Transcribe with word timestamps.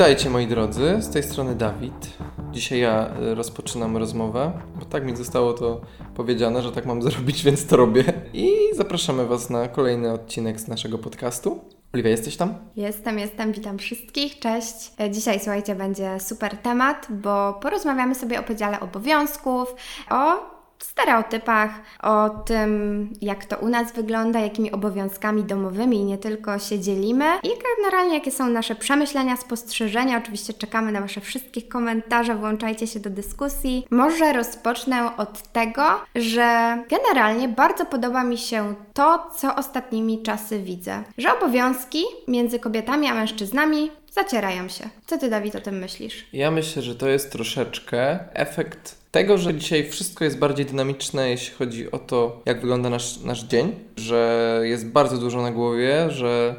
Witajcie 0.00 0.30
moi 0.30 0.46
drodzy, 0.46 0.96
z 1.00 1.10
tej 1.10 1.22
strony 1.22 1.54
Dawid. 1.54 2.16
Dzisiaj 2.52 2.78
ja 2.78 3.10
y, 3.22 3.34
rozpoczynam 3.34 3.96
rozmowę, 3.96 4.52
bo 4.78 4.84
tak 4.84 5.04
mi 5.04 5.16
zostało 5.16 5.52
to 5.52 5.80
powiedziane, 6.14 6.62
że 6.62 6.72
tak 6.72 6.86
mam 6.86 7.02
zrobić, 7.10 7.44
więc 7.44 7.66
to 7.66 7.76
robię. 7.76 8.04
I 8.32 8.50
zapraszamy 8.74 9.26
Was 9.26 9.50
na 9.50 9.68
kolejny 9.68 10.12
odcinek 10.12 10.60
z 10.60 10.68
naszego 10.68 10.98
podcastu. 10.98 11.64
Oliwia, 11.94 12.10
jesteś 12.10 12.36
tam? 12.36 12.54
Jestem, 12.76 13.18
jestem, 13.18 13.52
witam 13.52 13.78
wszystkich, 13.78 14.38
cześć. 14.38 14.92
E, 15.00 15.10
Dzisiaj, 15.10 15.38
słuchajcie, 15.38 15.74
będzie 15.74 16.20
super 16.20 16.56
temat, 16.56 17.06
bo 17.10 17.58
porozmawiamy 17.62 18.14
sobie 18.14 18.40
o 18.40 18.42
podziale 18.42 18.80
obowiązków, 18.80 19.74
o 20.10 20.59
stereotypach, 20.84 21.70
o 22.02 22.30
tym, 22.30 23.10
jak 23.20 23.44
to 23.44 23.56
u 23.56 23.68
nas 23.68 23.92
wygląda, 23.92 24.40
jakimi 24.40 24.72
obowiązkami 24.72 25.44
domowymi 25.44 26.04
nie 26.04 26.18
tylko 26.18 26.58
się 26.58 26.80
dzielimy 26.80 27.24
i 27.42 27.48
generalnie 27.78 28.14
jakie 28.14 28.30
są 28.30 28.50
nasze 28.50 28.74
przemyślenia, 28.74 29.36
spostrzeżenia. 29.36 30.18
Oczywiście 30.18 30.54
czekamy 30.54 30.92
na 30.92 31.00
Wasze 31.00 31.20
wszystkie 31.20 31.62
komentarze, 31.62 32.34
włączajcie 32.34 32.86
się 32.86 33.00
do 33.00 33.10
dyskusji. 33.10 33.86
Może 33.90 34.32
rozpocznę 34.32 35.16
od 35.16 35.42
tego, 35.42 35.82
że 36.14 36.78
generalnie 36.90 37.48
bardzo 37.48 37.86
podoba 37.86 38.24
mi 38.24 38.38
się 38.38 38.74
to, 38.94 39.30
co 39.36 39.56
ostatnimi 39.56 40.22
czasy 40.22 40.58
widzę, 40.58 41.02
że 41.18 41.38
obowiązki 41.38 42.02
między 42.28 42.58
kobietami 42.58 43.08
a 43.08 43.14
mężczyznami 43.14 43.90
zacierają 44.12 44.68
się. 44.68 44.88
Co 45.06 45.18
Ty, 45.18 45.30
Dawid, 45.30 45.56
o 45.56 45.60
tym 45.60 45.78
myślisz? 45.78 46.26
Ja 46.32 46.50
myślę, 46.50 46.82
że 46.82 46.94
to 46.94 47.08
jest 47.08 47.32
troszeczkę 47.32 48.18
efekt 48.34 48.99
tego, 49.10 49.38
że 49.38 49.54
dzisiaj 49.54 49.88
wszystko 49.90 50.24
jest 50.24 50.38
bardziej 50.38 50.66
dynamiczne, 50.66 51.30
jeśli 51.30 51.54
chodzi 51.54 51.90
o 51.90 51.98
to, 51.98 52.42
jak 52.46 52.60
wygląda 52.60 52.90
nasz, 52.90 53.20
nasz 53.20 53.44
dzień, 53.44 53.74
że 53.96 54.60
jest 54.64 54.86
bardzo 54.86 55.18
dużo 55.18 55.42
na 55.42 55.50
głowie, 55.52 56.10
że 56.10 56.54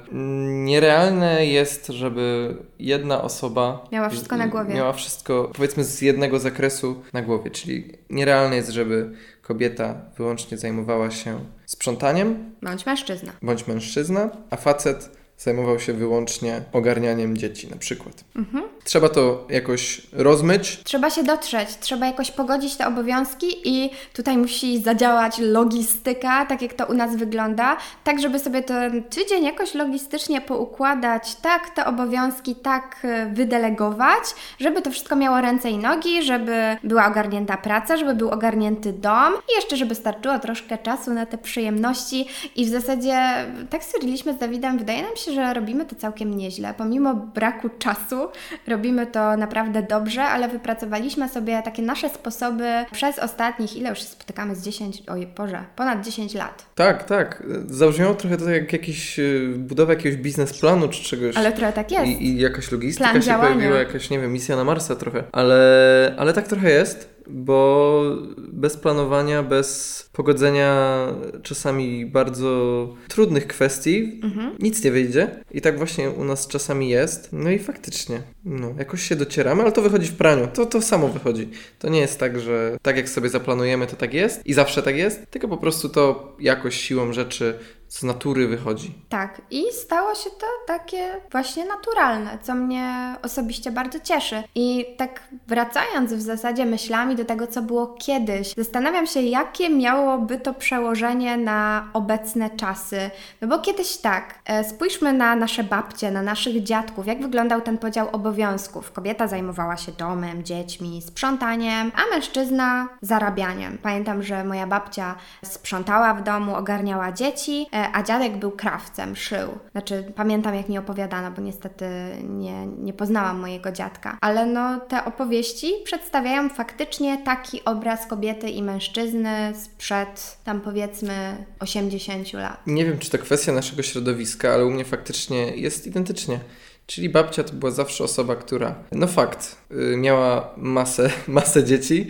nierealne 0.65 1.45
jest, 1.45 1.87
żeby 1.87 2.55
jedna 2.79 3.21
osoba 3.21 3.87
Miała 3.91 4.09
wszystko 4.09 4.37
na 4.37 4.47
głowie. 4.47 4.73
Miała 4.73 4.93
wszystko, 4.93 5.51
powiedzmy, 5.55 5.83
z 5.83 6.01
jednego 6.01 6.39
zakresu 6.39 7.01
na 7.13 7.21
głowie, 7.21 7.51
czyli 7.51 7.93
nierealne 8.09 8.55
jest, 8.55 8.69
żeby 8.69 9.11
kobieta 9.41 9.95
wyłącznie 10.17 10.57
zajmowała 10.57 11.11
się 11.11 11.39
sprzątaniem, 11.65 12.53
Bądź 12.61 12.85
mężczyzna. 12.85 13.31
bądź 13.41 13.67
mężczyzna, 13.67 14.29
a 14.49 14.55
facet 14.57 15.09
zajmował 15.37 15.79
się 15.79 15.93
wyłącznie 15.93 16.61
ogarnianiem 16.73 17.37
dzieci 17.37 17.67
na 17.69 17.75
przykład. 17.77 18.23
Mhm. 18.35 18.63
Trzeba 18.83 19.09
to 19.09 19.45
jakoś 19.49 20.01
rozmyć. 20.11 20.83
Trzeba 20.83 21.09
się 21.09 21.23
dotrzeć, 21.23 21.69
trzeba 21.79 22.05
jakoś 22.05 22.31
pogodzić 22.31 22.75
te 22.75 22.87
obowiązki 22.87 23.47
i 23.63 23.89
tutaj 24.13 24.37
musi 24.37 24.81
zadziałać 24.81 25.37
logistyka, 25.39 26.45
tak 26.45 26.61
jak 26.61 26.73
to 26.73 26.85
u 26.85 26.93
nas 26.93 27.15
wygląda, 27.15 27.77
tak 28.03 28.21
żeby 28.21 28.39
sobie 28.39 28.63
ten 28.63 29.03
tydzień 29.03 29.43
jakoś 29.43 29.73
logistycznie 29.73 30.41
poukładać, 30.41 31.35
tak 31.35 31.69
te 31.69 31.85
obowiązki 31.85 32.55
tak 32.55 32.97
e, 33.03 33.25
wydelegować, 33.25 34.23
żeby 34.59 34.81
to 34.81 34.91
wszystko 34.91 35.15
miało 35.15 35.41
ręce 35.41 35.69
i 35.69 35.77
nogi, 35.77 36.23
żeby 36.23 36.77
była 36.83 37.07
ogarnięta 37.07 37.57
praca, 37.57 37.97
żeby 37.97 38.15
był 38.15 38.29
ogarnięty 38.29 38.93
dom 38.93 39.33
i 39.33 39.55
jeszcze 39.55 39.77
żeby 39.77 39.95
starczyło 39.95 40.39
troszkę 40.39 40.77
czasu 40.77 41.13
na 41.13 41.25
te 41.25 41.37
przyjemności 41.37 42.27
i 42.55 42.65
w 42.65 42.69
zasadzie 42.69 43.45
tak 43.69 43.83
stwierdziliśmy 43.83 44.33
z 44.33 44.37
Dawidem, 44.37 44.77
wydaje 44.77 45.03
nam 45.03 45.15
się, 45.15 45.33
że 45.33 45.53
robimy 45.53 45.85
to 45.85 45.95
całkiem 45.95 46.37
nieźle, 46.37 46.73
pomimo 46.77 47.13
braku 47.13 47.69
czasu, 47.79 48.27
robimy 48.71 49.07
to 49.07 49.37
naprawdę 49.37 49.83
dobrze, 49.83 50.23
ale 50.23 50.47
wypracowaliśmy 50.49 51.29
sobie 51.29 51.61
takie 51.65 51.81
nasze 51.81 52.09
sposoby 52.09 52.69
przez 52.91 53.19
ostatnich, 53.19 53.77
ile 53.77 53.89
już 53.89 53.99
się 53.99 54.05
spotykamy 54.05 54.55
z 54.55 54.63
10, 54.63 55.03
oj 55.07 55.27
Boże, 55.37 55.63
ponad 55.75 56.05
10 56.05 56.33
lat. 56.33 56.65
Tak, 56.75 57.03
tak. 57.03 57.43
Zabrzmiało 57.65 58.13
trochę 58.15 58.37
to 58.37 58.49
jak 58.49 58.73
jakiś 58.73 59.19
y, 59.19 59.53
budowa 59.57 59.93
jakiegoś 59.93 60.17
biznesplanu 60.21 60.87
czy 60.87 61.03
czegoś. 61.03 61.37
Ale 61.37 61.51
trochę 61.51 61.73
tak 61.73 61.91
jest. 61.91 62.05
I, 62.05 62.25
I 62.27 62.39
jakaś 62.39 62.71
logistyka 62.71 63.09
Plan 63.09 63.21
się 63.21 63.27
działania. 63.27 63.55
pojawiła, 63.55 63.79
jakaś, 63.79 64.09
nie 64.09 64.19
wiem, 64.19 64.33
misja 64.33 64.55
na 64.55 64.63
Marsa 64.63 64.95
trochę. 64.95 65.23
Ale, 65.31 66.15
ale 66.17 66.33
tak 66.33 66.47
trochę 66.47 66.69
jest, 66.71 67.10
bo 67.29 68.01
bez 68.37 68.77
planowania, 68.77 69.43
bez 69.43 70.09
pogodzenia 70.13 71.07
czasami 71.43 72.05
bardzo 72.05 72.89
trudnych 73.07 73.47
kwestii 73.47 74.19
Mhm. 74.23 74.55
nic 74.59 74.83
nie 74.83 74.91
wyjdzie. 74.91 75.43
I 75.51 75.61
tak 75.61 75.77
właśnie 75.77 76.09
u 76.09 76.23
nas 76.23 76.47
czasami 76.47 76.89
jest. 76.89 77.29
No 77.31 77.49
i 77.49 77.59
faktycznie, 77.59 78.21
no, 78.45 78.73
jakoś 78.77 79.01
się 79.01 79.15
docieramy, 79.15 79.61
ale 79.61 79.71
to 79.71 79.81
wychodzi 79.81 80.07
w 80.07 80.15
praniu. 80.15 80.47
To, 80.53 80.65
to 80.65 80.81
samo 80.81 81.07
wychodzi. 81.07 81.49
To 81.79 81.89
nie 81.89 81.99
jest 81.99 82.19
tak, 82.19 82.39
że 82.39 82.77
tak 82.81 82.97
jak 82.97 83.09
sobie 83.09 83.29
zaplanujemy, 83.29 83.87
to 83.87 83.95
tak 83.95 84.13
jest 84.13 84.47
i 84.47 84.53
zawsze 84.53 84.83
tak 84.83 84.97
jest, 84.97 85.31
tylko 85.31 85.47
po 85.47 85.57
prostu 85.57 85.89
to 85.89 86.35
jakoś 86.39 86.75
siłą 86.75 87.13
rzeczy 87.13 87.53
z 87.91 88.03
natury 88.03 88.47
wychodzi. 88.47 88.93
Tak, 89.09 89.41
i 89.51 89.63
stało 89.71 90.15
się 90.15 90.29
to 90.29 90.47
takie 90.67 91.21
właśnie 91.31 91.65
naturalne, 91.65 92.37
co 92.41 92.55
mnie 92.55 93.15
osobiście 93.23 93.71
bardzo 93.71 93.99
cieszy. 93.99 94.43
I 94.55 94.85
tak 94.97 95.21
wracając 95.47 96.13
w 96.13 96.21
zasadzie 96.21 96.65
myślami 96.65 97.15
do 97.15 97.25
tego, 97.25 97.47
co 97.47 97.61
było 97.61 97.87
kiedyś, 97.87 98.53
zastanawiam 98.53 99.07
się, 99.07 99.21
jakie 99.21 99.69
miałoby 99.69 100.37
to 100.37 100.53
przełożenie 100.53 101.37
na 101.37 101.89
obecne 101.93 102.49
czasy. 102.49 103.09
No 103.41 103.47
bo 103.47 103.59
kiedyś 103.59 103.97
tak, 103.97 104.39
e, 104.45 104.63
spójrzmy 104.63 105.13
na 105.13 105.35
nasze 105.35 105.63
babcie, 105.63 106.11
na 106.11 106.21
naszych 106.21 106.63
dziadków, 106.63 107.07
jak 107.07 107.21
wyglądał 107.21 107.61
ten 107.61 107.77
podział 107.77 108.09
obowiązków. 108.11 108.91
Kobieta 108.91 109.27
zajmowała 109.27 109.77
się 109.77 109.91
domem, 109.91 110.43
dziećmi, 110.43 111.01
sprzątaniem, 111.01 111.91
a 111.95 112.15
mężczyzna 112.15 112.87
zarabianiem. 113.01 113.77
Pamiętam, 113.83 114.23
że 114.23 114.43
moja 114.43 114.67
babcia 114.67 115.15
sprzątała 115.45 116.13
w 116.13 116.23
domu, 116.23 116.55
ogarniała 116.55 117.11
dzieci, 117.11 117.67
e, 117.73 117.80
a 117.93 118.03
dziadek 118.03 118.37
był 118.37 118.51
krawcem, 118.51 119.15
szył. 119.15 119.49
Znaczy, 119.71 120.11
pamiętam 120.15 120.55
jak 120.55 120.69
mi 120.69 120.77
opowiadano, 120.77 121.31
bo 121.31 121.41
niestety 121.41 121.85
nie, 122.29 122.67
nie 122.67 122.93
poznałam 122.93 123.39
mojego 123.39 123.71
dziadka. 123.71 124.17
Ale 124.21 124.45
no, 124.45 124.79
te 124.79 125.05
opowieści 125.05 125.73
przedstawiają 125.83 126.49
faktycznie 126.49 127.17
taki 127.17 127.65
obraz 127.65 128.07
kobiety 128.07 128.49
i 128.49 128.63
mężczyzny 128.63 129.53
sprzed 129.55 130.37
tam 130.43 130.61
powiedzmy 130.61 131.45
80 131.59 132.33
lat. 132.33 132.67
Nie 132.67 132.85
wiem, 132.85 132.99
czy 132.99 133.09
to 133.09 133.17
kwestia 133.17 133.51
naszego 133.51 133.83
środowiska, 133.83 134.53
ale 134.53 134.65
u 134.65 134.69
mnie 134.69 134.85
faktycznie 134.85 135.37
jest 135.55 135.87
identycznie. 135.87 136.39
Czyli 136.85 137.09
babcia 137.09 137.43
to 137.43 137.53
była 137.53 137.71
zawsze 137.71 138.03
osoba, 138.03 138.35
która, 138.35 138.75
no 138.91 139.07
fakt, 139.07 139.57
y, 139.71 139.97
miała 139.97 140.53
masę, 140.57 141.09
masę 141.27 141.63
dzieci. 141.63 142.07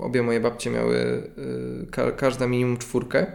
Obie 0.00 0.22
moje 0.22 0.40
babcie 0.40 0.70
miały 0.70 0.96
y, 0.96 1.86
ka 1.90 2.12
każda 2.12 2.46
minimum 2.46 2.78
czwórkę. 2.78 3.26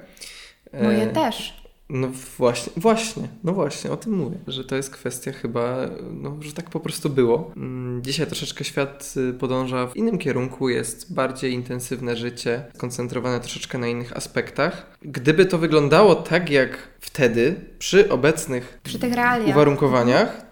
E, 0.71 0.83
Moje 0.83 1.07
też. 1.07 1.58
No 1.89 2.07
właśnie, 2.37 2.73
właśnie, 2.77 3.27
no 3.43 3.53
właśnie, 3.53 3.91
o 3.91 3.97
tym 3.97 4.13
mówię, 4.13 4.37
że 4.47 4.63
to 4.63 4.75
jest 4.75 4.89
kwestia 4.89 5.31
chyba, 5.31 5.77
no, 6.11 6.37
że 6.41 6.53
tak 6.53 6.69
po 6.69 6.79
prostu 6.79 7.09
było. 7.09 7.51
Mm, 7.57 8.03
Dzisiaj 8.03 8.27
troszeczkę 8.27 8.63
świat 8.63 9.13
y, 9.17 9.33
podąża 9.33 9.87
w 9.87 9.97
innym 9.97 10.17
kierunku, 10.17 10.69
jest 10.69 11.13
bardziej 11.13 11.53
intensywne 11.53 12.17
życie, 12.17 12.63
skoncentrowane 12.75 13.39
troszeczkę 13.39 13.77
na 13.77 13.87
innych 13.87 14.17
aspektach. 14.17 14.97
Gdyby 15.01 15.45
to 15.45 15.57
wyglądało 15.57 16.15
tak 16.15 16.49
jak 16.49 16.77
wtedy, 16.99 17.55
przy 17.79 18.09
obecnych 18.09 18.79
Przy 18.83 18.99
uwarunkowaniach, 19.47 20.48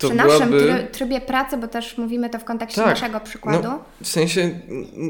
to 0.00 0.06
Przy 0.08 0.16
naszym 0.16 0.50
byłaby... 0.50 0.60
try 0.74 0.86
trybie 0.92 1.20
pracy, 1.20 1.56
bo 1.56 1.68
też 1.68 1.98
mówimy 1.98 2.30
to 2.30 2.38
w 2.38 2.44
kontekście 2.44 2.80
Tak. 2.82 2.90
naszego 2.90 3.20
przykładu. 3.20 3.62
No, 3.62 3.78
w 4.02 4.08
sensie 4.08 4.50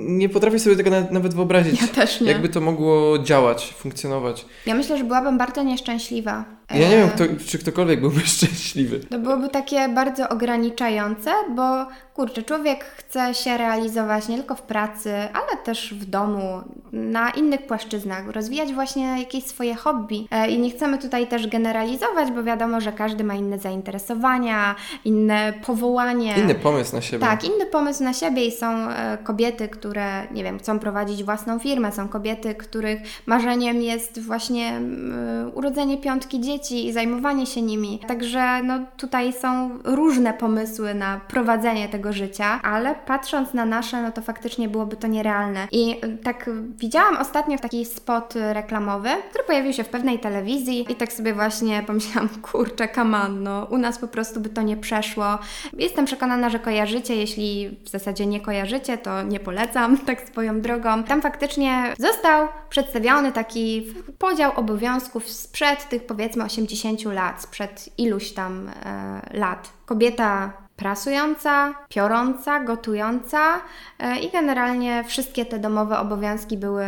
nie 0.08 0.28
potrafię 0.28 0.58
sobie 0.58 0.76
tego 0.76 0.90
na- 0.90 1.06
nawet 1.10 1.34
wyobrazić. 1.34 1.80
Ja 1.82 1.88
też 1.88 2.20
nie. 2.20 2.30
Jakby 2.30 2.48
to 2.48 2.60
mogło 2.60 3.18
działać, 3.18 3.74
funkcjonować. 3.78 4.46
Ja 4.66 4.74
myślę, 4.74 4.98
że 4.98 5.04
byłabym 5.04 5.38
bardzo 5.38 5.62
nieszczęśliwa. 5.62 6.44
Ja 6.70 6.88
nie 6.88 6.96
E, 6.96 7.00
wiem, 7.00 7.10
kto, 7.10 7.24
czy 7.46 7.58
ktokolwiek 7.58 8.00
byłby 8.00 8.20
szczęśliwy. 8.36 9.00
To 9.00 9.18
byłoby 9.18 9.48
takie 9.48 9.88
bardzo 9.88 10.28
ograniczające, 10.28 11.30
bo 11.56 11.86
kurczę, 12.14 12.42
człowiek 12.42 12.84
chce 12.84 13.34
się 13.34 13.56
realizować 13.56 14.28
nie 14.28 14.36
tylko 14.36 14.54
w 14.54 14.62
pracy, 14.62 15.12
ale 15.14 15.62
też 15.64 15.94
w 15.94 16.04
domu, 16.04 16.60
na 16.92 17.30
innych 17.30 17.66
płaszczyznach, 17.66 18.28
rozwijać 18.28 18.72
właśnie 18.72 19.18
jakieś 19.18 19.44
swoje 19.44 19.74
hobby. 19.74 20.26
E, 20.30 20.50
I 20.50 20.58
nie 20.58 20.70
chcemy 20.70 20.98
tutaj 20.98 21.26
też 21.26 21.46
generalizować, 21.46 22.30
bo 22.30 22.42
wiadomo, 22.42 22.80
że 22.80 22.92
każdy 22.92 23.24
ma 23.24 23.34
inne 23.34 23.58
zainteresowania, 23.58 24.74
inne 25.04 25.52
powołanie. 25.66 26.34
Inny 26.38 26.54
pomysł 26.54 26.94
na 26.94 27.00
siebie. 27.02 27.26
Tak, 27.26 27.44
inny 27.44 27.66
pomysł 27.66 28.04
na 28.04 28.12
siebie 28.12 28.44
i 28.44 28.52
są 28.52 28.66
e, 28.66 29.18
kobiety, 29.22 29.68
które, 29.68 30.26
nie 30.30 30.44
wiem, 30.44 30.58
chcą 30.58 30.78
prowadzić 30.78 31.24
własną 31.24 31.58
firmę, 31.58 31.92
są 31.92 32.08
kobiety, 32.08 32.54
których 32.54 33.00
marzeniem 33.26 33.82
jest 33.82 34.20
właśnie 34.20 34.68
mm, 34.68 35.50
urodzenie 35.54 35.98
piątki 35.98 36.40
dzieci 36.40 36.59
i 36.70 36.92
zajmowanie 36.92 37.46
się 37.46 37.62
nimi. 37.62 38.00
Także 38.08 38.62
no, 38.62 38.74
tutaj 38.96 39.32
są 39.32 39.78
różne 39.84 40.34
pomysły 40.34 40.94
na 40.94 41.20
prowadzenie 41.28 41.88
tego 41.88 42.12
życia, 42.12 42.60
ale 42.62 42.94
patrząc 42.94 43.54
na 43.54 43.64
nasze, 43.64 44.02
no 44.02 44.12
to 44.12 44.22
faktycznie 44.22 44.68
byłoby 44.68 44.96
to 44.96 45.06
nierealne. 45.06 45.68
I 45.72 46.04
y, 46.04 46.18
tak 46.18 46.50
widziałam 46.76 47.16
ostatnio 47.16 47.58
taki 47.58 47.84
spot 47.84 48.34
reklamowy, 48.52 49.08
który 49.30 49.44
pojawił 49.44 49.72
się 49.72 49.84
w 49.84 49.88
pewnej 49.88 50.18
telewizji 50.18 50.86
i 50.92 50.94
tak 50.94 51.12
sobie 51.12 51.34
właśnie 51.34 51.82
pomyślałam, 51.86 52.28
kurczę, 52.52 52.88
kaman, 52.88 53.42
no 53.42 53.66
u 53.70 53.78
nas 53.78 53.98
po 53.98 54.08
prostu 54.08 54.40
by 54.40 54.48
to 54.48 54.62
nie 54.62 54.76
przeszło. 54.76 55.38
Jestem 55.72 56.04
przekonana, 56.04 56.50
że 56.50 56.58
kojarzycie, 56.58 57.16
jeśli 57.16 57.78
w 57.84 57.88
zasadzie 57.88 58.26
nie 58.26 58.40
kojarzycie, 58.40 58.98
to 58.98 59.22
nie 59.22 59.40
polecam, 59.40 59.98
tak 60.06 60.20
swoją 60.20 60.60
drogą. 60.60 61.04
Tam 61.04 61.22
faktycznie 61.22 61.94
został 61.98 62.48
przedstawiony 62.70 63.32
taki 63.32 63.86
podział 64.18 64.52
obowiązków 64.56 65.28
sprzed 65.28 65.88
tych 65.88 66.06
powiedzmy 66.06 66.44
80 66.58 67.04
lat, 67.04 67.42
sprzed 67.42 67.88
iluś 67.98 68.32
tam 68.32 68.68
e, 68.68 69.20
lat. 69.38 69.72
Kobieta 69.86 70.52
prasująca, 70.76 71.74
piorąca, 71.88 72.60
gotująca 72.60 73.60
e, 73.98 74.18
i 74.18 74.30
generalnie 74.30 75.04
wszystkie 75.04 75.44
te 75.44 75.58
domowe 75.58 75.98
obowiązki 75.98 76.56
były, 76.56 76.86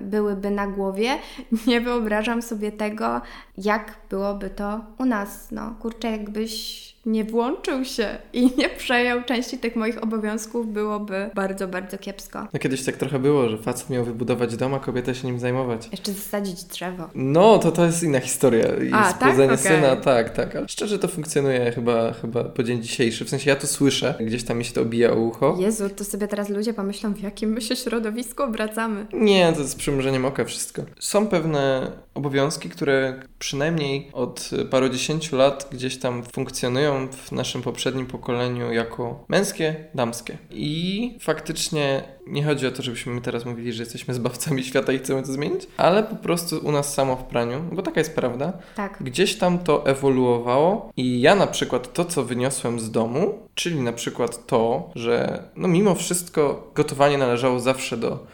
byłyby 0.00 0.50
na 0.50 0.66
głowie. 0.66 1.18
Nie 1.66 1.80
wyobrażam 1.80 2.42
sobie 2.42 2.72
tego, 2.72 3.20
jak 3.58 3.94
byłoby 4.10 4.50
to 4.50 4.80
u 4.98 5.04
nas. 5.04 5.50
No, 5.50 5.74
kurczę, 5.80 6.10
jakbyś 6.10 6.93
nie 7.06 7.24
włączył 7.24 7.84
się 7.84 8.18
i 8.32 8.50
nie 8.58 8.68
przejął 8.68 9.22
części 9.24 9.58
tych 9.58 9.76
moich 9.76 10.02
obowiązków, 10.02 10.72
byłoby 10.72 11.30
bardzo, 11.34 11.68
bardzo 11.68 11.98
kiepsko. 11.98 12.48
No 12.52 12.58
kiedyś 12.60 12.84
tak 12.84 12.96
trochę 12.96 13.18
było, 13.18 13.48
że 13.48 13.58
facet 13.58 13.90
miał 13.90 14.04
wybudować 14.04 14.56
dom, 14.56 14.74
a 14.74 14.78
kobieta 14.78 15.14
się 15.14 15.26
nim 15.26 15.38
zajmować. 15.38 15.88
Jeszcze 15.92 16.12
zasadzić 16.12 16.64
drzewo. 16.64 17.10
No, 17.14 17.58
to 17.58 17.72
to 17.72 17.86
jest 17.86 18.02
inna 18.02 18.20
historia. 18.20 18.66
I 18.66 18.92
A, 18.92 19.02
tak? 19.02 19.16
spłodzenie 19.16 19.52
Okej. 19.52 19.58
syna, 19.58 19.96
tak, 19.96 20.30
tak. 20.30 20.56
Ale 20.56 20.68
szczerze 20.68 20.98
to 20.98 21.08
funkcjonuje 21.08 21.72
chyba, 21.72 22.12
chyba 22.12 22.44
po 22.44 22.62
dzień 22.62 22.82
dzisiejszy. 22.82 23.24
W 23.24 23.28
sensie 23.28 23.50
ja 23.50 23.56
to 23.56 23.66
słyszę, 23.66 24.14
gdzieś 24.20 24.44
tam 24.44 24.58
mi 24.58 24.64
się 24.64 24.72
to 24.72 24.82
obija 24.82 25.12
o 25.12 25.14
ucho. 25.14 25.56
Jezu, 25.60 25.88
to 25.88 26.04
sobie 26.04 26.28
teraz 26.28 26.48
ludzie 26.48 26.74
pomyślą, 26.74 27.14
w 27.14 27.20
jakim 27.20 27.50
my 27.50 27.60
się 27.60 27.76
środowisku 27.76 28.42
obracamy. 28.42 29.06
Nie, 29.12 29.52
to 29.52 29.60
jest 29.60 29.76
przymrużeniem 29.76 30.24
oka 30.24 30.44
wszystko. 30.44 30.82
Są 30.98 31.26
pewne 31.26 31.92
obowiązki, 32.14 32.68
które 32.68 33.22
przynajmniej 33.38 34.10
od 34.12 34.50
parudziesięciu 34.70 35.36
lat 35.36 35.68
gdzieś 35.72 35.96
tam 35.96 36.22
funkcjonują 36.32 36.93
w 37.08 37.32
naszym 37.32 37.62
poprzednim 37.62 38.06
pokoleniu 38.06 38.72
jako 38.72 39.24
męskie, 39.28 39.74
damskie. 39.94 40.38
I 40.50 41.18
faktycznie 41.20 42.02
nie 42.26 42.44
chodzi 42.44 42.66
o 42.66 42.70
to, 42.70 42.82
żebyśmy 42.82 43.12
my 43.12 43.20
teraz 43.20 43.44
mówili, 43.44 43.72
że 43.72 43.82
jesteśmy 43.82 44.14
zbawcami 44.14 44.64
świata 44.64 44.92
i 44.92 44.98
chcemy 44.98 45.22
to 45.22 45.32
zmienić, 45.32 45.66
ale 45.76 46.02
po 46.02 46.16
prostu 46.16 46.58
u 46.66 46.72
nas 46.72 46.94
samo 46.94 47.16
w 47.16 47.24
praniu, 47.24 47.60
bo 47.72 47.82
taka 47.82 48.00
jest 48.00 48.14
prawda, 48.14 48.52
Tak. 48.76 48.98
gdzieś 49.00 49.38
tam 49.38 49.58
to 49.58 49.86
ewoluowało 49.86 50.90
i 50.96 51.20
ja 51.20 51.34
na 51.34 51.46
przykład 51.46 51.92
to, 51.92 52.04
co 52.04 52.24
wyniosłem 52.24 52.80
z 52.80 52.90
domu, 52.90 53.48
czyli 53.54 53.80
na 53.80 53.92
przykład 53.92 54.46
to, 54.46 54.90
że 54.94 55.42
no 55.56 55.68
mimo 55.68 55.94
wszystko 55.94 56.70
gotowanie 56.74 57.18
należało 57.18 57.60
zawsze 57.60 57.96
do, 57.96 58.26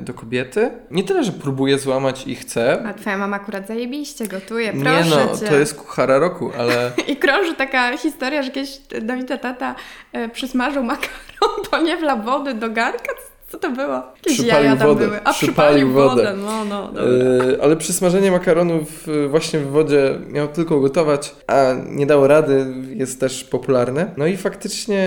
do 0.00 0.14
kobiety. 0.14 0.70
Nie 0.90 1.04
tyle, 1.04 1.24
że 1.24 1.32
próbuję 1.32 1.78
złamać 1.78 2.26
i 2.26 2.34
chcę. 2.34 2.84
A 2.88 2.94
twoja 2.94 3.18
mama 3.18 3.36
akurat 3.36 3.66
zajebiście 3.68 4.28
gotuje, 4.28 4.72
Nie 4.72 4.84
proszę 4.84 5.26
no, 5.32 5.38
cię. 5.38 5.46
to 5.46 5.54
jest 5.54 5.74
kuchara 5.74 6.18
roku, 6.18 6.50
ale 6.58 6.90
I 7.12 7.16
krąży 7.16 7.54
taka 7.54 7.96
historia, 7.96 8.42
że 8.42 8.50
kiedyś 8.50 8.78
Dawida 9.02 9.38
tata 9.38 9.74
e, 10.12 10.28
przysmażył 10.28 10.82
makaron, 10.82 11.62
bo 11.70 11.78
nie 11.78 11.96
wlał 11.96 12.22
wody 12.22 12.54
do 12.54 12.70
garnka. 12.70 13.12
Co 13.48 13.58
to 13.58 13.70
było? 13.70 13.94
Jakieś 14.16 14.32
Przypalił 14.34 14.64
jaja 14.64 14.76
tam 14.76 14.88
wodę. 14.88 15.04
były. 15.06 15.16
A 15.24 15.32
Przypalił 15.32 15.88
przypalił 15.88 15.92
wodę. 15.92 16.24
wodę. 16.24 16.36
No, 16.36 16.64
no, 16.64 16.86
dobra. 16.92 17.02
e, 17.02 17.62
ale 17.62 17.76
przy 17.76 17.92
smażeniu 17.92 18.32
makaronów 18.32 19.08
e, 19.24 19.28
właśnie 19.28 19.60
w 19.60 19.66
wodzie 19.70 20.18
miał 20.30 20.48
tylko 20.48 20.80
gotować, 20.80 21.34
a 21.46 21.74
nie 21.86 22.06
dało 22.06 22.26
rady, 22.26 22.66
jest 22.94 23.20
też 23.20 23.44
popularne. 23.44 24.10
No 24.16 24.26
i 24.26 24.36
faktycznie 24.36 25.02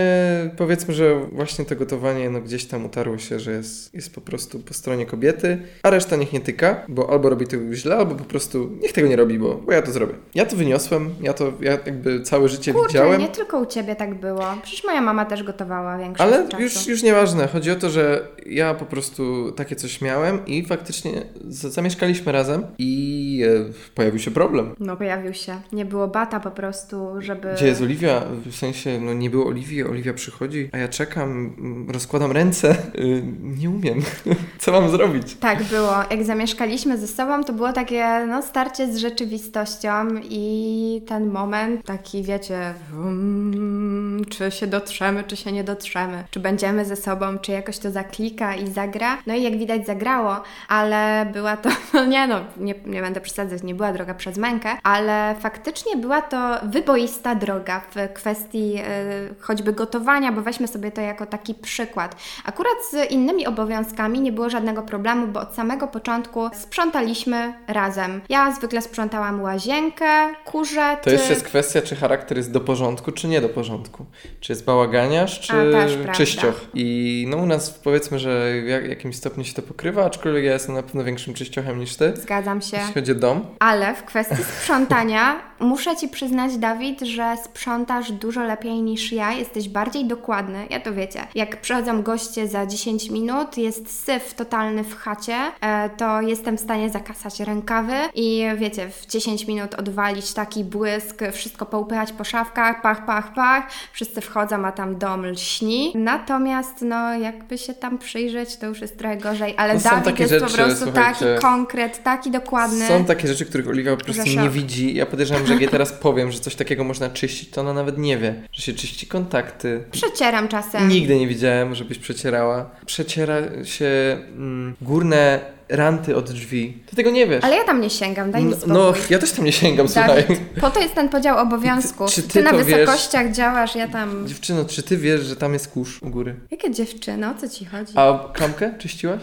powiedzmy, 0.58 0.94
że 0.94 1.16
właśnie 1.32 1.66
to 1.66 1.76
gotowanie 1.76 2.30
no 2.30 2.42
gdzieś 2.42 2.66
tam 2.66 2.86
utarło 2.86 3.18
się, 3.18 3.40
że 3.40 3.52
jest, 3.52 3.94
jest 3.96 4.16
po 4.16 4.22
prostu 4.22 4.60
po 4.60 4.74
stronie 4.74 5.06
kobiety, 5.06 5.58
a 5.84 5.90
reszta 5.90 6.16
niech 6.16 6.34
nie 6.34 6.40
tyka, 6.40 6.76
bo 6.88 7.10
albo 7.10 7.30
robi 7.30 7.48
to 7.48 7.58
źle, 7.74 7.96
albo 7.98 8.16
po 8.16 8.24
prostu 8.24 8.70
niech 8.82 8.94
tego 8.94 9.08
nie 9.08 9.16
robi, 9.16 9.40
bo, 9.40 9.56
bo 9.56 9.72
ja 9.72 9.82
to 9.82 9.92
zrobię. 9.92 10.14
Ja 10.36 10.46
to 10.46 10.56
wyniosłem, 10.56 11.10
ja 11.22 11.34
to 11.34 11.52
ja 11.62 11.72
jakby 11.72 12.22
całe 12.22 12.50
życie 12.50 12.74
Kurczę, 12.74 12.88
widziałem. 12.88 13.22
nie 13.22 13.28
tylko 13.30 13.60
u 13.60 13.66
ciebie 13.66 13.96
tak 13.96 14.20
było. 14.20 14.44
Przecież 14.64 14.84
moja 14.84 15.02
mama 15.02 15.26
też 15.26 15.44
gotowała 15.44 15.98
większość 15.98 16.34
Ale 16.34 16.48
czasu. 16.50 16.64
już, 16.64 16.88
już 16.88 17.04
nieważne. 17.04 17.48
Chodzi 17.48 17.72
o 17.72 17.76
to, 17.76 17.90
że 17.90 18.31
ja 18.46 18.74
po 18.74 18.86
prostu 18.86 19.52
takie 19.52 19.76
coś 19.76 20.02
miałem 20.02 20.46
i 20.46 20.66
faktycznie 20.66 21.12
zamieszkaliśmy 21.50 22.32
razem 22.32 22.66
i 22.78 23.44
e, 23.70 23.74
pojawił 23.96 24.20
się 24.20 24.32
problem. 24.32 24.76
No 24.80 24.98
pojawił 24.98 25.34
się. 25.34 25.62
Nie 25.72 25.86
było 25.86 26.08
bata 26.08 26.40
po 26.40 26.52
prostu, 26.52 27.08
żeby... 27.20 27.54
Gdzie 27.56 27.68
jest 27.68 27.82
Oliwia? 27.82 28.24
W 28.46 28.56
sensie, 28.56 29.00
no 29.02 29.14
nie 29.14 29.30
było 29.30 29.46
Oliwii, 29.46 29.84
Oliwia 29.84 30.14
przychodzi, 30.14 30.70
a 30.72 30.78
ja 30.78 30.88
czekam, 30.88 31.56
rozkładam 31.94 32.32
ręce. 32.32 32.76
Y, 33.02 33.24
nie 33.42 33.70
umiem. 33.70 34.02
Co 34.60 34.72
mam 34.72 34.90
zrobić? 34.90 35.36
Tak 35.36 35.64
było. 35.64 35.94
Jak 36.12 36.24
zamieszkaliśmy 36.24 36.98
ze 36.98 37.08
sobą, 37.08 37.44
to 37.44 37.54
było 37.54 37.74
takie 37.74 38.26
no, 38.28 38.42
starcie 38.42 38.94
z 38.94 38.98
rzeczywistością 38.98 39.92
i 40.30 41.02
ten 41.08 41.30
moment 41.30 41.86
taki, 41.86 42.24
wiecie, 42.24 42.74
mm, 42.94 44.26
czy 44.30 44.52
się 44.52 44.68
dotrzemy, 44.68 45.24
czy 45.24 45.36
się 45.36 45.52
nie 45.52 45.64
dotrzemy, 45.64 46.24
czy 46.32 46.40
będziemy 46.40 46.86
ze 46.86 46.96
sobą, 46.96 47.40
czy 47.40 47.52
jakoś 47.52 47.78
to 47.78 47.92
zaklika 48.22 48.56
i 48.56 48.68
zagra. 48.68 49.18
No 49.28 49.36
i 49.36 49.44
jak 49.44 49.58
widać 49.58 49.86
zagrało, 49.86 50.42
ale 50.68 51.26
była 51.34 51.58
to, 51.58 51.70
no 51.94 52.06
nie 52.06 52.28
no, 52.28 52.40
nie, 52.58 52.76
nie 52.86 53.02
będę 53.02 53.22
przesadzać, 53.22 53.64
nie 53.64 53.76
była 53.76 53.94
droga 53.94 54.14
przez 54.14 54.38
mękę, 54.38 54.70
ale 54.84 55.36
faktycznie 55.40 55.98
była 55.98 56.22
to 56.22 56.58
wyboista 56.64 57.36
droga 57.36 57.82
w 57.96 58.14
kwestii 58.14 58.76
y, 58.78 59.36
choćby 59.40 59.74
gotowania, 59.74 60.32
bo 60.32 60.42
weźmy 60.42 60.68
sobie 60.68 60.92
to 60.92 61.02
jako 61.02 61.26
taki 61.26 61.54
przykład. 61.54 62.16
Akurat 62.46 62.78
z 62.92 63.12
innymi 63.12 63.48
obowiązkami 63.48 64.20
nie 64.20 64.32
było 64.32 64.50
żadnego 64.50 64.82
problemu, 64.82 65.28
bo 65.28 65.40
od 65.40 65.56
samego 65.56 65.88
początku 65.88 66.50
sprzątaliśmy 66.54 67.54
razem. 67.68 68.22
Ja 68.30 68.52
zwykle 68.52 68.82
sprzątałam 68.82 69.42
łazienkę, 69.42 70.30
kurze, 70.46 70.98
To 71.04 71.10
jeszcze 71.10 71.30
jest 71.30 71.44
kwestia, 71.46 71.82
czy 71.82 71.96
charakter 71.96 72.38
jest 72.38 72.52
do 72.52 72.60
porządku, 72.60 73.12
czy 73.12 73.28
nie 73.28 73.42
do 73.42 73.50
porządku. 73.50 74.06
Czy 74.40 74.52
jest 74.52 74.66
bałaganiarz, 74.66 75.40
czy 75.40 75.54
A, 75.54 75.72
też 75.72 75.94
prawda. 75.94 76.14
czyścioch. 76.14 76.62
I 76.74 77.26
no 77.30 77.38
u 77.38 77.46
nas 77.46 77.72
powiedzmy, 77.84 78.11
że 78.20 78.54
w 78.66 78.68
jak- 78.68 78.88
jakimś 78.90 79.16
stopniu 79.16 79.44
się 79.44 79.54
to 79.54 79.62
pokrywa, 79.62 80.06
aczkolwiek 80.06 80.44
ja 80.44 80.54
jestem 80.54 80.76
na 80.76 80.84
pewno 80.84 81.04
większym 81.04 81.34
czyściochem 81.34 81.80
niż 81.80 81.96
ty. 81.96 82.14
Zgadzam 82.16 82.62
się. 82.62 82.78
Jeśli 82.78 82.94
chodzi 82.94 83.12
o 83.12 83.16
dom. 83.16 83.46
Ale 83.60 83.96
w 83.96 84.04
kwestii 84.04 84.44
sprzątania 84.44 85.42
muszę 85.60 85.96
Ci 85.96 86.08
przyznać, 86.08 86.58
Dawid, 86.58 87.02
że 87.02 87.36
sprzątasz 87.44 88.12
dużo 88.12 88.44
lepiej 88.44 88.82
niż 88.82 89.12
ja. 89.12 89.32
Jesteś 89.32 89.70
bardziej 89.70 90.06
dokładny. 90.06 90.66
Ja 90.70 90.80
to 90.80 90.94
wiecie. 90.94 91.28
Jak 91.36 91.62
przychodzą 91.62 92.02
goście 92.02 92.48
za 92.48 92.66
10 92.66 93.10
minut, 93.10 93.58
jest 93.58 94.04
syf 94.04 94.34
totalny 94.34 94.84
w 94.84 94.96
chacie, 94.98 95.36
e, 95.62 95.90
to 95.90 96.22
jestem 96.22 96.58
w 96.58 96.62
stanie 96.62 96.90
zakasać 96.90 97.40
rękawy 97.40 97.94
i 98.16 98.44
wiecie, 98.58 98.90
w 98.90 99.06
10 99.06 99.48
minut 99.48 99.74
odwalić 99.76 100.34
taki 100.34 100.64
błysk, 100.64 101.22
wszystko 101.32 101.66
poupychać 101.66 102.12
po 102.12 102.24
szafkach, 102.24 102.82
pach, 102.82 103.06
pach, 103.06 103.34
pach. 103.34 103.64
Wszyscy 103.94 104.22
wchodzą, 104.22 104.66
a 104.66 104.72
tam 104.72 104.98
dom 104.98 105.26
lśni. 105.26 105.92
Natomiast, 105.96 106.82
no, 106.82 107.14
jakby 107.14 107.58
się 107.58 107.74
tam 107.74 107.98
przyjrzeć, 108.02 108.58
to 108.58 108.66
już 108.68 108.82
jest 108.82 108.98
trochę 108.98 109.18
gorzej. 109.18 109.54
Ale 109.58 109.74
No, 109.74 109.80
Dawid 109.80 110.20
jest 110.20 110.34
po 110.34 110.40
rzeczy, 110.50 110.64
prostu 110.64 110.84
słuchajcie. 110.86 111.26
taki 111.26 111.42
konkret, 111.42 112.04
taki 112.04 112.32
dokładny. 112.32 112.88
Są 112.88 113.06
takie 113.06 113.28
rzeczy, 113.28 113.46
których 113.46 113.68
Oliwia 113.68 113.96
po 113.98 114.06
prostu 114.06 114.30
nie 114.30 114.50
widzi. 114.50 114.96
Ja 114.96 115.06
podejrzewam, 115.06 115.46
że 115.48 115.54
jak 115.54 115.62
jej 115.62 115.70
teraz 115.70 115.94
powiem, 115.94 116.32
że 116.32 116.40
coś 116.40 116.56
takiego 116.56 116.84
można 116.84 117.10
czyścić, 117.10 117.50
to 117.50 117.62
ona 117.62 117.74
nawet 117.74 117.98
nie 117.98 118.18
wie, 118.18 118.34
że 118.52 118.62
się 118.62 118.74
czyści 118.74 119.08
kontakty. 119.08 119.84
Przecieram 119.92 120.48
czasem. 120.48 120.90
Nigdy 120.90 121.20
nie 121.20 121.28
widziałem, 121.28 121.76
żebyś 121.76 121.98
przecierała. 121.98 122.70
Przeciera 122.86 123.38
się 123.64 124.18
mm, 124.36 124.76
górne 124.82 125.40
ranty 125.72 126.16
od 126.16 126.32
drzwi. 126.32 126.78
Ty 126.86 126.96
tego 126.96 127.12
nie 127.12 127.28
wiesz. 127.28 127.44
Ale 127.44 127.56
ja 127.56 127.64
tam 127.64 127.82
nie 127.82 127.90
sięgam, 127.90 128.32
daj 128.32 128.44
mi 128.44 128.50
no, 128.50 128.56
spokój. 128.56 128.74
no, 128.74 128.94
ja 129.10 129.20
też 129.20 129.32
tam 129.32 129.46
nie 129.46 129.52
sięgam, 129.52 129.88
słuchaj. 129.88 130.24
Dawid, 130.24 130.40
po 130.62 130.70
to 130.70 130.80
jest 130.80 130.96
ten 130.96 131.10
podział 131.10 131.38
obowiązków. 131.38 132.12
Czy 132.12 132.24
Ty, 132.24 132.30
ty 132.30 132.44
na 132.44 132.52
to 132.52 132.58
wiesz? 132.58 132.66
wysokościach 132.66 133.32
działasz, 133.32 133.76
ja 133.76 133.88
tam... 133.88 134.28
Dziewczyno, 134.28 134.66
czy 134.66 134.84
ty 134.84 134.98
wiesz, 134.98 135.22
że 135.22 135.36
tam 135.36 135.54
jest 135.54 135.68
kurz 135.68 136.04
u 136.04 136.10
góry? 136.10 136.36
Jakie 136.52 136.72
dziewczyny, 136.72 137.30
o 137.30 137.34
co 137.42 137.50
ci 137.50 137.66
chodzi? 137.66 137.94
A 137.96 138.20
klamkę 138.34 138.74
czyściłaś? 138.80 139.22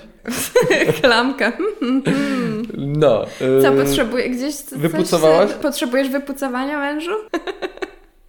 Klamkę. 1.02 1.52
No. 2.76 3.25
Co, 3.62 3.75
y, 3.75 3.85
potrzebuję 3.85 4.31
gdzieś... 4.31 4.55
coś- 4.55 4.78
Wypucowałaś? 4.78 5.50
Potrzebujesz 5.52 6.09
wypucowania 6.09 6.78
mężu? 6.78 7.11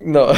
No. 0.01 0.27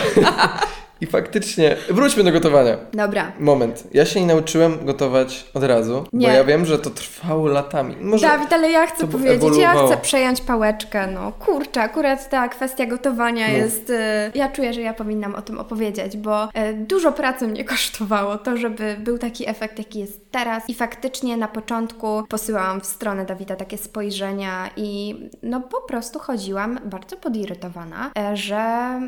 I 1.01 1.05
faktycznie, 1.07 1.75
wróćmy 1.89 2.23
do 2.23 2.31
gotowania. 2.31 2.77
Dobra. 2.93 3.31
Moment, 3.39 3.83
ja 3.93 4.05
się 4.05 4.21
nie 4.21 4.27
nauczyłem 4.27 4.85
gotować 4.85 5.45
od 5.53 5.63
razu, 5.63 6.05
Nie. 6.13 6.27
bo 6.27 6.33
ja 6.33 6.43
wiem, 6.43 6.65
że 6.65 6.79
to 6.79 6.89
trwało 6.89 7.47
latami. 7.47 7.95
Może 8.01 8.27
Dawid, 8.27 8.53
ale 8.53 8.71
ja 8.71 8.87
chcę 8.87 9.07
powiedzieć, 9.07 9.41
ja 9.41 9.47
ewoluowało. 9.47 9.87
chcę 9.87 9.97
przejąć 9.97 10.41
pałeczkę, 10.41 11.07
no 11.07 11.31
kurczę, 11.31 11.81
akurat 11.81 12.29
ta 12.29 12.47
kwestia 12.49 12.85
gotowania 12.85 13.47
No. 13.47 13.53
jest, 13.53 13.89
y, 13.89 13.95
ja 14.35 14.49
czuję, 14.49 14.73
że 14.73 14.81
ja 14.81 14.93
powinnam 14.93 15.35
o 15.35 15.41
tym 15.41 15.59
opowiedzieć, 15.59 16.17
bo 16.17 16.43
y, 16.45 16.49
dużo 16.73 17.11
pracy 17.11 17.47
mnie 17.47 17.63
kosztowało 17.73 18.37
to, 18.37 18.57
żeby 18.57 18.95
był 18.99 19.17
taki 19.17 19.49
efekt, 19.49 19.77
jaki 19.77 19.99
jest 19.99 20.31
teraz 20.31 20.63
i 20.69 20.73
faktycznie 20.73 21.37
na 21.37 21.47
początku 21.47 22.23
posyłałam 22.29 22.81
w 22.81 22.85
stronę 22.85 23.25
Dawida 23.25 23.55
takie 23.55 23.77
spojrzenia 23.77 24.69
i 24.77 25.15
no 25.43 25.61
po 25.61 25.81
prostu 25.81 26.19
chodziłam 26.19 26.79
bardzo 26.85 27.17
podirytowana, 27.17 28.11
e, 28.17 28.37
że 28.37 28.65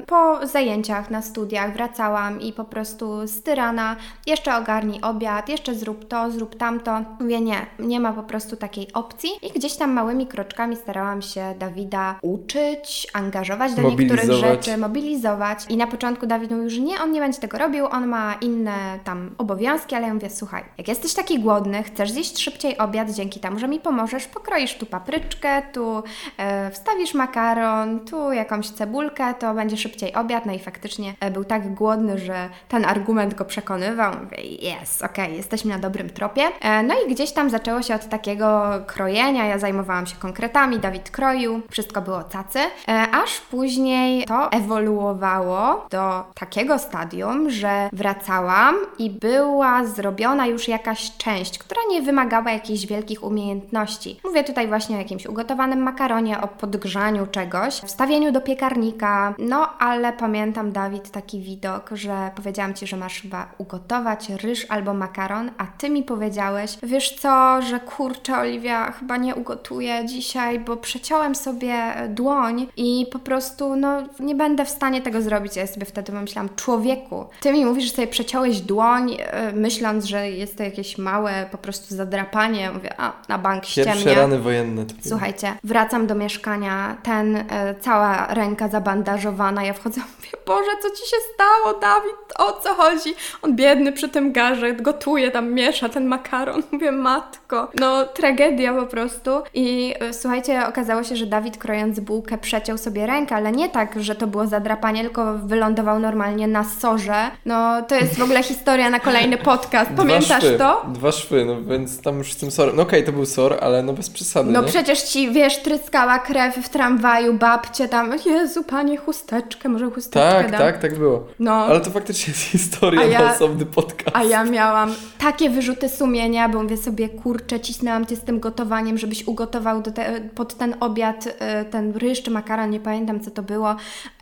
po 0.07 0.47
zajęciach 0.47 1.09
na 1.09 1.21
studiach 1.21 1.73
wracałam 1.83 2.41
i 2.41 2.53
po 2.53 2.63
prostu 2.63 3.27
styrana, 3.27 3.95
jeszcze 4.27 4.55
ogarnij 4.57 5.01
obiad, 5.01 5.49
jeszcze 5.49 5.75
zrób 5.75 6.07
to, 6.07 6.31
zrób 6.31 6.55
tamto. 6.55 7.01
Mówię 7.19 7.41
nie, 7.41 7.65
nie 7.79 7.99
ma 7.99 8.13
po 8.13 8.23
prostu 8.23 8.55
takiej 8.55 8.93
opcji 8.93 9.29
i 9.41 9.49
gdzieś 9.49 9.75
tam 9.75 9.91
małymi 9.91 10.27
kroczkami 10.27 10.75
starałam 10.75 11.21
się 11.21 11.55
Dawida 11.59 12.19
uczyć, 12.21 13.07
angażować 13.13 13.73
do 13.73 13.81
niektórych 13.81 14.31
rzeczy, 14.31 14.77
mobilizować. 14.77 15.65
I 15.69 15.77
na 15.77 15.87
początku 15.87 16.27
Dawid 16.27 16.51
mówił, 16.51 16.69
że 16.69 16.81
nie, 16.81 17.01
on 17.01 17.11
nie 17.11 17.19
będzie 17.19 17.39
tego 17.39 17.57
robił, 17.57 17.85
on 17.85 18.07
ma 18.07 18.35
inne 18.41 18.99
tam 19.03 19.35
obowiązki, 19.37 19.95
ale 19.95 20.07
ja 20.07 20.13
mówię, 20.13 20.29
słuchaj, 20.29 20.63
jak 20.77 20.87
jesteś 20.87 21.13
taki 21.13 21.39
głodny, 21.39 21.83
chcesz 21.83 22.11
zjeść 22.11 22.39
szybciej 22.39 22.77
obiad 22.77 23.09
dzięki 23.09 23.39
temu, 23.39 23.59
że 23.59 23.67
mi 23.67 23.79
pomożesz, 23.79 24.27
pokroisz 24.27 24.77
tu 24.77 24.85
papryczkę, 24.85 25.61
tu 25.73 26.03
e, 26.37 26.71
wstawisz 26.71 27.13
makaron, 27.13 27.99
tu 27.99 28.31
jakąś 28.31 28.69
cebulkę, 28.69 29.33
to 29.33 29.53
będzie 29.53 29.77
szybciej 29.77 30.13
obiad. 30.13 30.45
No 30.45 30.53
i 30.53 30.59
faktycznie 30.59 31.13
e, 31.19 31.31
był 31.31 31.43
tak 31.43 31.72
głodny, 31.73 32.17
że 32.17 32.49
ten 32.67 32.85
argument 32.85 33.33
go 33.33 33.45
przekonywał. 33.45 34.13
Jest, 34.61 35.03
okej, 35.03 35.37
jesteśmy 35.37 35.71
na 35.71 35.79
dobrym 35.79 36.09
tropie. 36.09 36.43
E, 36.61 36.83
no 36.83 36.93
i 37.05 37.13
gdzieś 37.13 37.31
tam 37.31 37.49
zaczęło 37.49 37.81
się 37.81 37.95
od 37.95 38.09
takiego 38.09 38.71
krojenia. 38.87 39.45
Ja 39.45 39.59
zajmowałam 39.59 40.05
się 40.05 40.15
konkretami, 40.15 40.79
Dawid 40.79 41.11
kroił, 41.11 41.61
wszystko 41.71 42.01
było 42.01 42.23
cacy. 42.23 42.59
E, 42.87 43.07
aż 43.23 43.39
później 43.39 44.25
to 44.25 44.51
ewoluowało 44.51 45.87
do 45.89 46.23
takiego 46.35 46.79
stadium, 46.79 47.49
że 47.49 47.89
wracałam 47.93 48.75
i 48.99 49.09
była 49.09 49.85
zrobiona 49.85 50.47
już 50.47 50.67
jakaś 50.67 51.17
część, 51.17 51.59
która 51.59 51.81
nie 51.89 52.01
wymagała 52.01 52.51
jakichś 52.51 52.85
wielkich 52.85 53.23
umiejętności. 53.23 54.19
Mówię 54.23 54.43
tutaj 54.43 54.67
właśnie 54.67 54.95
o 54.95 54.99
jakimś 54.99 55.25
ugotowanym 55.25 55.79
makaronie, 55.79 56.41
o 56.41 56.47
podgrzaniu 56.47 57.27
czegoś, 57.27 57.73
wstawieniu 57.73 58.31
do 58.31 58.41
piekarnika. 58.41 59.33
No 59.37 59.69
ale 59.79 60.13
pamiętam, 60.13 60.71
Dawid, 60.71 61.11
taki 61.11 61.41
widok, 61.53 61.89
że 61.93 62.31
powiedziałam 62.35 62.73
Ci, 62.73 62.87
że 62.87 62.97
masz 62.97 63.21
chyba 63.21 63.47
ugotować 63.57 64.29
ryż 64.29 64.65
albo 64.69 64.93
makaron, 64.93 65.51
a 65.57 65.65
Ty 65.77 65.89
mi 65.89 66.03
powiedziałeś, 66.03 66.77
wiesz 66.83 67.15
co, 67.15 67.61
że 67.61 67.79
kurczę, 67.79 68.37
Oliwia, 68.37 68.91
chyba 68.91 69.17
nie 69.17 69.35
ugotuję 69.35 70.05
dzisiaj, 70.05 70.59
bo 70.59 70.77
przeciąłem 70.77 71.35
sobie 71.35 71.75
dłoń 72.09 72.67
i 72.77 73.07
po 73.11 73.19
prostu, 73.19 73.75
no, 73.75 74.03
nie 74.19 74.35
będę 74.35 74.65
w 74.65 74.69
stanie 74.69 75.01
tego 75.01 75.21
zrobić. 75.21 75.55
Ja 75.55 75.67
sobie 75.67 75.85
wtedy 75.85 76.11
myślałam, 76.11 76.49
człowieku, 76.55 77.25
Ty 77.39 77.53
mi 77.53 77.65
mówisz, 77.65 77.83
że 77.83 77.91
sobie 77.91 78.07
przeciąłeś 78.07 78.61
dłoń, 78.61 79.17
e, 79.19 79.51
myśląc, 79.51 80.05
że 80.05 80.31
jest 80.31 80.57
to 80.57 80.63
jakieś 80.63 80.97
małe 80.97 81.47
po 81.51 81.57
prostu 81.57 81.95
zadrapanie. 81.95 82.71
Mówię, 82.71 82.89
a, 82.97 83.13
na 83.29 83.37
bank 83.37 83.65
ściemnia. 83.65 83.93
Pierwsze 83.93 84.15
rany 84.15 84.39
wojenne. 84.39 84.85
Słuchajcie, 85.01 85.53
wracam 85.63 86.07
do 86.07 86.15
mieszkania, 86.15 86.97
ten, 87.03 87.35
e, 87.35 87.75
cała 87.81 88.33
ręka 88.33 88.67
zabandażowana, 88.67 89.63
ja 89.63 89.73
wchodzę, 89.73 90.01
mówię, 90.15 90.31
Boże, 90.45 90.71
co 90.81 90.89
Ci 90.89 91.09
się 91.09 91.17
stało, 91.33 91.42
Dawid, 91.81 92.15
o 92.37 92.61
co 92.61 92.73
chodzi? 92.73 93.15
On 93.41 93.55
biedny 93.55 93.91
przy 93.91 94.09
tym 94.09 94.31
garze, 94.31 94.73
gotuje 94.73 95.31
tam, 95.31 95.53
miesza 95.53 95.89
ten 95.89 96.05
makaron. 96.05 96.63
Mówię, 96.71 96.91
matko, 96.91 97.71
no 97.79 98.05
tragedia 98.05 98.73
po 98.73 98.85
prostu. 98.85 99.31
I 99.53 99.93
y, 100.09 100.13
słuchajcie, 100.13 100.67
okazało 100.67 101.03
się, 101.03 101.15
że 101.15 101.25
Dawid 101.25 101.57
krojąc 101.57 101.99
bułkę 101.99 102.37
przeciął 102.37 102.77
sobie 102.77 103.07
rękę, 103.07 103.35
ale 103.35 103.51
nie 103.51 103.69
tak, 103.69 104.03
że 104.03 104.15
to 104.15 104.27
było 104.27 104.47
zadrapanie, 104.47 105.01
tylko 105.01 105.37
wylądował 105.37 105.99
normalnie 105.99 106.47
na 106.47 106.63
sorze. 106.63 107.31
No 107.45 107.81
to 107.81 107.95
jest 107.95 108.19
w 108.19 108.23
ogóle 108.23 108.43
historia 108.53 108.89
na 108.89 108.99
kolejny 108.99 109.37
podcast. 109.37 109.91
Pamiętasz 109.97 110.43
szwy, 110.43 110.57
to? 110.57 110.85
Dwa 110.87 111.11
szwy, 111.11 111.45
no 111.45 111.63
więc 111.63 112.01
tam 112.01 112.17
już 112.17 112.33
z 112.33 112.37
tym 112.37 112.51
sorem. 112.51 112.75
No 112.75 112.83
okej, 112.83 112.99
okay, 112.99 113.11
to 113.11 113.17
był 113.17 113.25
sor, 113.25 113.57
ale 113.61 113.83
no 113.83 113.93
bez 113.93 114.09
przesady. 114.09 114.51
No 114.51 114.61
nie? 114.61 114.67
przecież 114.67 115.01
ci, 115.01 115.31
wiesz, 115.31 115.57
tryskała 115.57 116.19
krew 116.19 116.55
w 116.55 116.69
tramwaju, 116.69 117.33
babcie 117.33 117.87
tam, 117.87 118.13
Jezu, 118.25 118.63
panie, 118.63 118.97
chusteczkę, 118.97 119.69
może 119.69 119.91
chusteczkę 119.91 120.33
Tak, 120.33 120.51
dam. 120.51 120.59
tak, 120.59 120.79
tak 120.79 120.97
było. 120.99 121.27
No. 121.39 121.53
Ale 121.53 121.81
to 121.81 121.89
faktycznie 121.89 122.33
jest 122.33 122.43
historia 122.43 123.03
ja, 123.03 123.19
na 123.19 123.35
osobny 123.35 123.65
podcast. 123.65 124.17
A 124.17 124.23
ja 124.23 124.43
miałam 124.43 124.93
takie 125.17 125.49
wyrzuty 125.49 125.89
sumienia, 125.89 126.49
bo 126.49 126.63
mówię 126.63 126.77
sobie, 126.77 127.09
kurczę, 127.09 127.59
cisnęłam 127.59 128.05
cię 128.05 128.15
z 128.15 128.21
tym 128.21 128.39
gotowaniem, 128.39 128.97
żebyś 128.97 129.27
ugotował 129.27 129.81
te, 129.81 130.21
pod 130.35 130.57
ten 130.57 130.75
obiad 130.79 131.27
y, 131.27 131.31
ten 131.65 131.97
ryż 131.97 132.23
czy 132.23 132.31
makaron, 132.31 132.69
nie 132.69 132.79
pamiętam 132.79 133.19
co 133.19 133.31
to 133.31 133.43
było. 133.43 133.75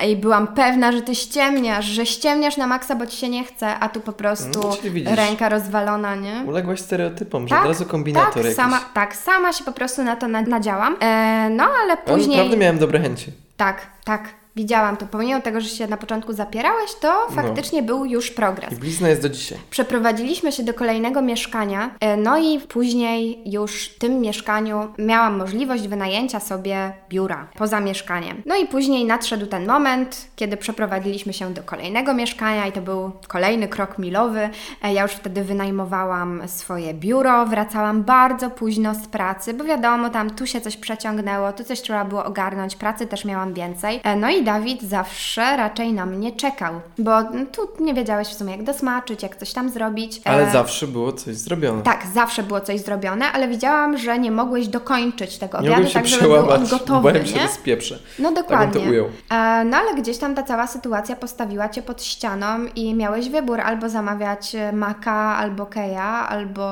I 0.08 0.16
byłam 0.16 0.48
pewna, 0.48 0.92
że 0.92 1.02
ty 1.02 1.16
ściemniasz, 1.16 1.86
że 1.86 2.06
ściemniasz 2.06 2.58
na 2.58 2.68
maksa, 2.68 2.96
bo 2.96 3.08
ci 3.08 3.18
się 3.18 3.30
nie 3.30 3.44
chce, 3.44 3.80
a 3.80 3.90
tu 3.90 4.02
po 4.02 4.14
prostu 4.14 4.60
no, 4.60 5.16
ręka 5.16 5.50
rozwalona, 5.50 6.16
nie? 6.16 6.44
Uległaś 6.48 6.80
stereotypom, 6.80 7.48
że 7.48 7.56
tak, 7.56 7.64
od 7.64 7.68
razu 7.68 7.86
kombinator 7.86 8.34
tak, 8.34 8.44
jakiś. 8.44 8.56
Sama, 8.56 8.80
tak, 8.94 9.16
sama 9.16 9.54
się 9.54 9.64
po 9.64 9.72
prostu 9.72 10.04
na 10.04 10.16
to 10.16 10.28
nadziałam. 10.28 10.96
E, 11.00 11.50
no, 11.50 11.68
ale 11.84 11.98
później... 11.98 12.38
Naprawdę 12.38 12.58
miałem 12.58 12.78
dobre 12.78 13.00
chęci. 13.00 13.32
Tak, 13.58 13.88
tak. 14.04 14.41
Widziałam 14.56 14.98
to. 14.98 15.06
Pomimo 15.06 15.42
tego, 15.42 15.62
że 15.62 15.70
się 15.70 15.88
na 15.88 15.98
początku 15.98 16.34
zapierałeś, 16.34 16.96
to 17.02 17.28
no. 17.30 17.36
faktycznie 17.36 17.82
no. 17.82 17.88
był 17.88 18.06
już 18.06 18.32
progres. 18.32 18.74
I 18.74 18.76
blizna 18.76 19.10
jest 19.10 19.22
do 19.22 19.30
dzisiaj. 19.30 19.58
Przeprowadziliśmy 19.70 20.52
się 20.52 20.64
do 20.64 20.74
kolejnego 20.74 21.22
mieszkania, 21.22 21.96
e, 22.00 22.18
no 22.18 22.38
i 22.38 22.60
później 22.60 23.52
już 23.52 23.86
w 23.86 24.00
tym 24.00 24.20
mieszkaniu 24.20 24.94
miałam 24.98 25.38
możliwość 25.38 25.88
wynajęcia 25.88 26.40
sobie 26.40 26.94
biura 27.10 27.48
poza 27.58 27.80
mieszkaniem. 27.80 28.42
No 28.46 28.56
i 28.56 28.68
później 28.68 29.06
nadszedł 29.06 29.46
ten 29.46 29.68
moment, 29.68 30.28
kiedy 30.36 30.58
przeprowadziliśmy 30.58 31.34
się 31.34 31.54
do 31.54 31.64
kolejnego 31.64 32.14
mieszkania 32.14 32.68
i 32.68 32.72
to 32.72 32.82
był 32.82 33.12
kolejny 33.28 33.68
krok 33.68 33.98
milowy. 33.98 34.50
E, 34.84 34.94
ja 34.94 35.04
już 35.04 35.12
wtedy 35.12 35.44
wynajmowałam 35.44 36.42
swoje 36.48 36.94
biuro, 36.94 37.46
wracałam 37.46 38.04
bardzo 38.04 38.50
późno 38.50 38.96
z 38.96 39.08
pracy, 39.08 39.54
bo 39.54 39.64
wiadomo, 39.64 40.10
tam 40.10 40.30
tu 40.30 40.48
się 40.48 40.62
coś 40.62 40.78
przeciągnęło, 40.78 41.54
tu 41.54 41.64
coś 41.64 41.82
trzeba 41.82 42.06
było 42.06 42.26
ogarnąć, 42.26 42.76
pracy 42.76 43.08
też 43.08 43.26
miałam 43.26 43.54
więcej. 43.54 44.00
E, 44.04 44.16
no 44.16 44.30
i 44.30 44.41
Dawid 44.44 44.82
zawsze 44.82 45.58
raczej 45.58 45.94
na 45.94 46.06
mnie 46.06 46.32
czekał, 46.32 46.74
bo 46.98 47.24
tu 47.24 47.84
nie 47.84 47.94
wiedziałeś 47.94 48.28
w 48.28 48.34
sumie 48.34 48.52
jak 48.52 48.64
dosmaczyć, 48.64 49.24
jak 49.24 49.36
coś 49.36 49.54
tam 49.54 49.70
zrobić. 49.70 50.22
Ale 50.26 50.48
e... 50.48 50.52
zawsze 50.52 50.88
było 50.88 51.14
coś 51.14 51.36
zrobione. 51.36 51.82
Tak, 51.82 52.06
zawsze 52.14 52.44
było 52.44 52.62
coś 52.62 52.80
zrobione, 52.80 53.32
ale 53.32 53.48
widziałam, 53.48 53.98
że 53.98 54.20
nie 54.20 54.32
mogłeś 54.32 54.68
dokończyć 54.68 55.38
tego 55.38 55.58
obiadu, 55.58 55.90
tak 55.94 56.08
żeby 56.08 56.24
był 56.24 56.50
on 56.50 56.68
gotowy, 56.68 57.12
Bałem 57.12 57.26
się, 57.26 57.48
spieprzę. 57.48 58.00
No 58.20 58.32
dokładnie. 58.32 58.74
Tak 58.74 58.84
to 58.84 58.90
ujął. 58.90 59.06
E, 59.06 59.64
no 59.66 59.78
ale 59.78 59.96
gdzieś 59.96 60.18
tam 60.18 60.36
ta 60.36 60.44
cała 60.44 60.68
sytuacja 60.68 61.16
postawiła 61.16 61.70
Cię 61.70 61.82
pod 61.82 62.04
ścianą 62.04 62.66
i 62.76 62.94
miałeś 62.94 63.30
wybór 63.30 63.62
albo 63.62 63.90
zamawiać 63.90 64.56
maka, 64.74 65.38
albo 65.38 65.66
keja, 65.66 66.28
albo 66.30 66.72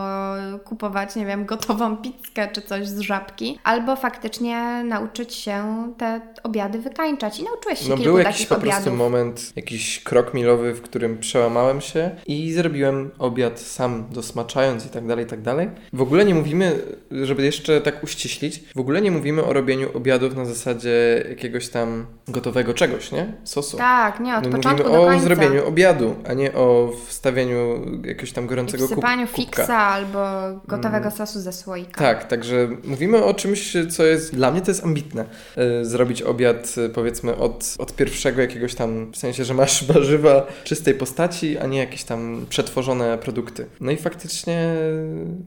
kupować, 0.65 1.15
nie 1.15 1.25
wiem, 1.25 1.45
gotową 1.45 1.97
pizzkę 1.97 2.47
czy 2.47 2.61
coś 2.61 2.88
z 2.88 2.99
żabki, 2.99 3.59
albo 3.63 3.95
faktycznie 3.95 4.83
nauczyć 4.83 5.33
się 5.33 5.88
te 5.97 6.21
obiady 6.43 6.79
wykańczać 6.79 7.39
i 7.39 7.43
nauczyć 7.43 7.58
się 7.75 7.89
no, 7.89 7.95
kilku 7.95 8.03
był 8.03 8.17
jakiś 8.17 8.45
po 8.45 8.55
prostu 8.55 8.91
moment, 8.91 9.53
jakiś 9.55 10.03
krok 10.03 10.33
milowy, 10.33 10.73
w 10.73 10.81
którym 10.81 11.17
przełamałem 11.17 11.81
się 11.81 12.11
i 12.27 12.53
zrobiłem 12.53 13.11
obiad 13.19 13.59
sam, 13.59 14.05
dosmaczając 14.11 14.85
i 14.85 14.89
tak 14.89 15.07
dalej, 15.07 15.25
i 15.25 15.27
tak 15.27 15.41
dalej. 15.41 15.69
W 15.93 16.01
ogóle 16.01 16.25
nie 16.25 16.35
mówimy, 16.35 16.81
żeby 17.11 17.45
jeszcze 17.45 17.81
tak 17.81 18.03
uściślić, 18.03 18.63
w 18.75 18.79
ogóle 18.79 19.01
nie 19.01 19.11
mówimy 19.11 19.43
o 19.43 19.53
robieniu 19.53 19.97
obiadów 19.97 20.35
na 20.35 20.45
zasadzie 20.45 21.25
jakiegoś 21.29 21.69
tam 21.69 22.05
gotowego 22.27 22.73
czegoś, 22.73 23.11
nie? 23.11 23.33
Sosu. 23.43 23.77
Tak, 23.77 24.19
nie, 24.19 24.37
od 24.37 24.45
My 24.45 24.51
początku 24.51 24.89
mówimy 24.89 25.09
do 25.09 25.15
o 25.15 25.19
zrobieniu 25.19 25.67
obiadu, 25.67 26.15
a 26.27 26.33
nie 26.33 26.53
o 26.53 26.91
wstawieniu 27.07 27.85
jakiegoś 28.03 28.31
tam 28.31 28.47
gorącego 28.47 28.85
I 28.85 28.87
wsypaniu 28.87 29.27
fiksa 29.27 29.77
albo 29.77 30.19
gotowego 30.67 31.05
mm. 31.05 31.11
sosu 31.11 31.39
ze 31.39 31.53
słoika. 31.53 32.01
Tak, 32.01 32.27
także 32.27 32.69
mówimy 32.83 33.23
o 33.23 33.33
czymś, 33.33 33.77
co 33.89 34.03
jest, 34.03 34.35
dla 34.35 34.51
mnie 34.51 34.61
to 34.61 34.71
jest 34.71 34.83
ambitne. 34.83 35.25
Yy, 35.57 35.85
zrobić 35.85 36.21
obiad, 36.21 36.75
powiedzmy, 36.93 37.35
od 37.35 37.49
od, 37.50 37.75
od 37.77 37.96
pierwszego 37.96 38.41
jakiegoś 38.41 38.75
tam, 38.75 39.12
w 39.12 39.18
sensie, 39.18 39.46
że 39.46 39.53
masz 39.53 39.84
warzywa 39.94 40.48
czystej 40.63 40.94
postaci, 40.94 41.58
a 41.58 41.68
nie 41.68 41.77
jakieś 41.77 42.03
tam 42.03 42.46
przetworzone 42.50 43.18
produkty. 43.18 43.65
No 43.82 43.91
i 43.91 43.98
faktycznie, 43.98 44.75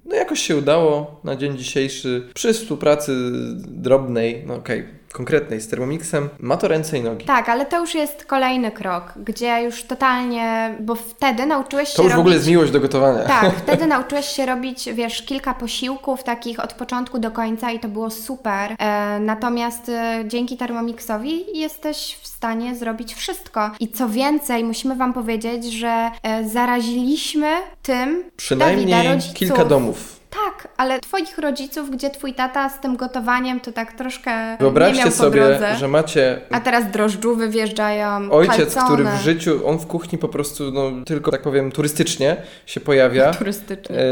no 0.05 0.17
jakoś 0.17 0.41
się 0.41 0.57
udało 0.57 1.21
na 1.25 1.37
dzień 1.37 1.59
dzisiejszy 1.59 2.29
przy 2.35 2.53
współpracy 2.53 3.13
drobnej, 3.69 4.45
no 4.47 4.55
okej, 4.55 4.81
okay 4.81 5.02
konkretnej 5.12 5.61
z 5.61 5.69
Thermomixem, 5.69 6.28
ma 6.38 6.57
to 6.57 6.69
ręce 6.69 6.99
i 6.99 7.02
nogi. 7.02 7.26
Tak, 7.26 7.49
ale 7.49 7.66
to 7.66 7.81
już 7.81 7.95
jest 7.95 8.25
kolejny 8.25 8.71
krok, 8.71 9.12
gdzie 9.16 9.62
już 9.62 9.83
totalnie, 9.83 10.75
bo 10.81 10.95
wtedy 10.95 11.47
nauczyłeś 11.47 11.88
się 11.88 11.97
To 11.97 12.02
już 12.02 12.12
robić... 12.12 12.16
w 12.16 12.21
ogóle 12.21 12.35
jest 12.35 12.49
miłość 12.49 12.73
do 12.73 12.81
gotowania. 12.81 13.25
Tak, 13.25 13.54
wtedy 13.62 13.87
nauczyłeś 13.87 14.26
się 14.26 14.47
robić, 14.47 14.88
wiesz, 14.92 15.23
kilka 15.23 15.54
posiłków 15.54 16.23
takich 16.23 16.61
od 16.61 16.73
początku 16.73 17.19
do 17.19 17.31
końca 17.31 17.71
i 17.71 17.81
to 17.81 17.88
było 17.88 18.11
super. 18.11 18.76
E, 18.78 19.21
natomiast 19.21 19.88
e, 19.88 20.25
dzięki 20.26 20.57
Thermomixowi 20.57 21.59
jesteś 21.59 22.19
w 22.23 22.26
stanie 22.26 22.75
zrobić 22.75 23.14
wszystko. 23.14 23.71
I 23.81 23.88
co 23.88 24.09
więcej, 24.09 24.64
musimy 24.64 24.97
Wam 24.97 25.12
powiedzieć, 25.12 25.73
że 25.73 26.11
e, 26.23 26.49
zaraziliśmy 26.49 27.52
tym 27.83 28.25
Przynajmniej 28.37 29.21
kilka 29.35 29.64
domów. 29.64 30.22
Tak, 30.62 30.73
ale 30.76 31.00
twoich 31.00 31.38
rodziców, 31.38 31.90
gdzie 31.90 32.11
twój 32.11 32.35
tata 32.35 32.69
z 32.69 32.81
tym 32.81 32.97
gotowaniem 32.97 33.61
to 33.61 33.73
tak 33.73 33.92
troszkę 33.92 34.57
Wyobraźcie 34.61 34.99
nie 34.99 35.04
miał 35.04 35.12
sobie, 35.12 35.40
drodze. 35.40 35.76
że 35.76 35.88
macie... 35.88 36.40
A 36.50 36.61
teraz 36.61 36.90
drożdżówy 36.90 37.49
wjeżdżają, 37.49 38.31
Ojciec, 38.31 38.75
kalcone. 38.75 38.85
który 38.87 39.04
w 39.04 39.23
życiu, 39.23 39.69
on 39.69 39.78
w 39.78 39.87
kuchni 39.87 40.19
po 40.19 40.28
prostu, 40.28 40.71
no 40.73 40.90
tylko 41.07 41.31
tak 41.31 41.42
powiem, 41.42 41.73
turystycznie 41.73 42.37
się 42.66 42.81
pojawia. 42.81 43.35
turystycznie. 43.38 43.97
E, 43.99 44.02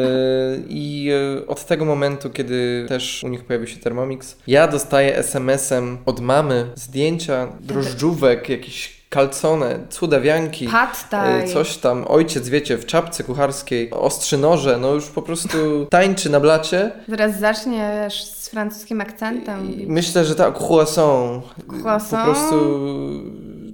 I 0.68 1.10
e, 1.40 1.46
od 1.46 1.64
tego 1.64 1.84
momentu, 1.84 2.30
kiedy 2.30 2.86
też 2.88 3.24
u 3.24 3.28
nich 3.28 3.44
pojawił 3.44 3.66
się 3.68 3.76
Thermomix, 3.76 4.36
ja 4.46 4.68
dostaję 4.68 5.16
SMS-em 5.16 5.98
od 6.06 6.20
mamy 6.20 6.66
zdjęcia 6.74 7.48
drożdżówek, 7.60 8.48
jakichś 8.48 8.99
kalcone, 9.10 9.78
cudawianki, 9.88 10.68
Pattaj. 10.68 11.48
coś 11.48 11.76
tam, 11.76 12.04
ojciec, 12.08 12.48
wiecie, 12.48 12.78
w 12.78 12.86
czapce 12.86 13.24
kucharskiej, 13.24 13.90
ostrzy 13.90 14.38
noże, 14.38 14.78
no 14.78 14.94
już 14.94 15.06
po 15.06 15.22
prostu 15.22 15.86
tańczy 15.90 16.30
na 16.30 16.40
blacie. 16.40 16.92
Zaraz 17.08 17.38
zaczniesz 17.38 18.24
z 18.24 18.48
francuskim 18.48 19.00
akcentem. 19.00 19.80
I 19.80 19.86
myślę, 19.86 20.24
że 20.24 20.34
tak, 20.34 20.54
croissant. 20.60 21.44
Croissant. 21.68 22.26
Po 22.26 22.32
prostu, 22.32 22.80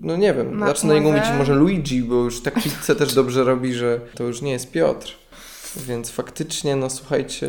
no 0.02 0.16
nie 0.16 0.34
wiem, 0.34 0.60
zacznę 0.66 0.88
na 0.88 1.00
niego 1.00 1.12
mówić 1.12 1.30
może 1.38 1.54
Luigi, 1.54 2.02
bo 2.02 2.14
już 2.14 2.42
tak 2.42 2.54
pizzę 2.62 2.96
też 3.04 3.14
dobrze 3.14 3.44
robi, 3.44 3.74
że 3.74 4.00
to 4.14 4.24
już 4.24 4.42
nie 4.42 4.52
jest 4.52 4.72
Piotr. 4.72 5.25
Więc 5.76 6.10
faktycznie, 6.10 6.76
no 6.76 6.90
słuchajcie, 6.90 7.48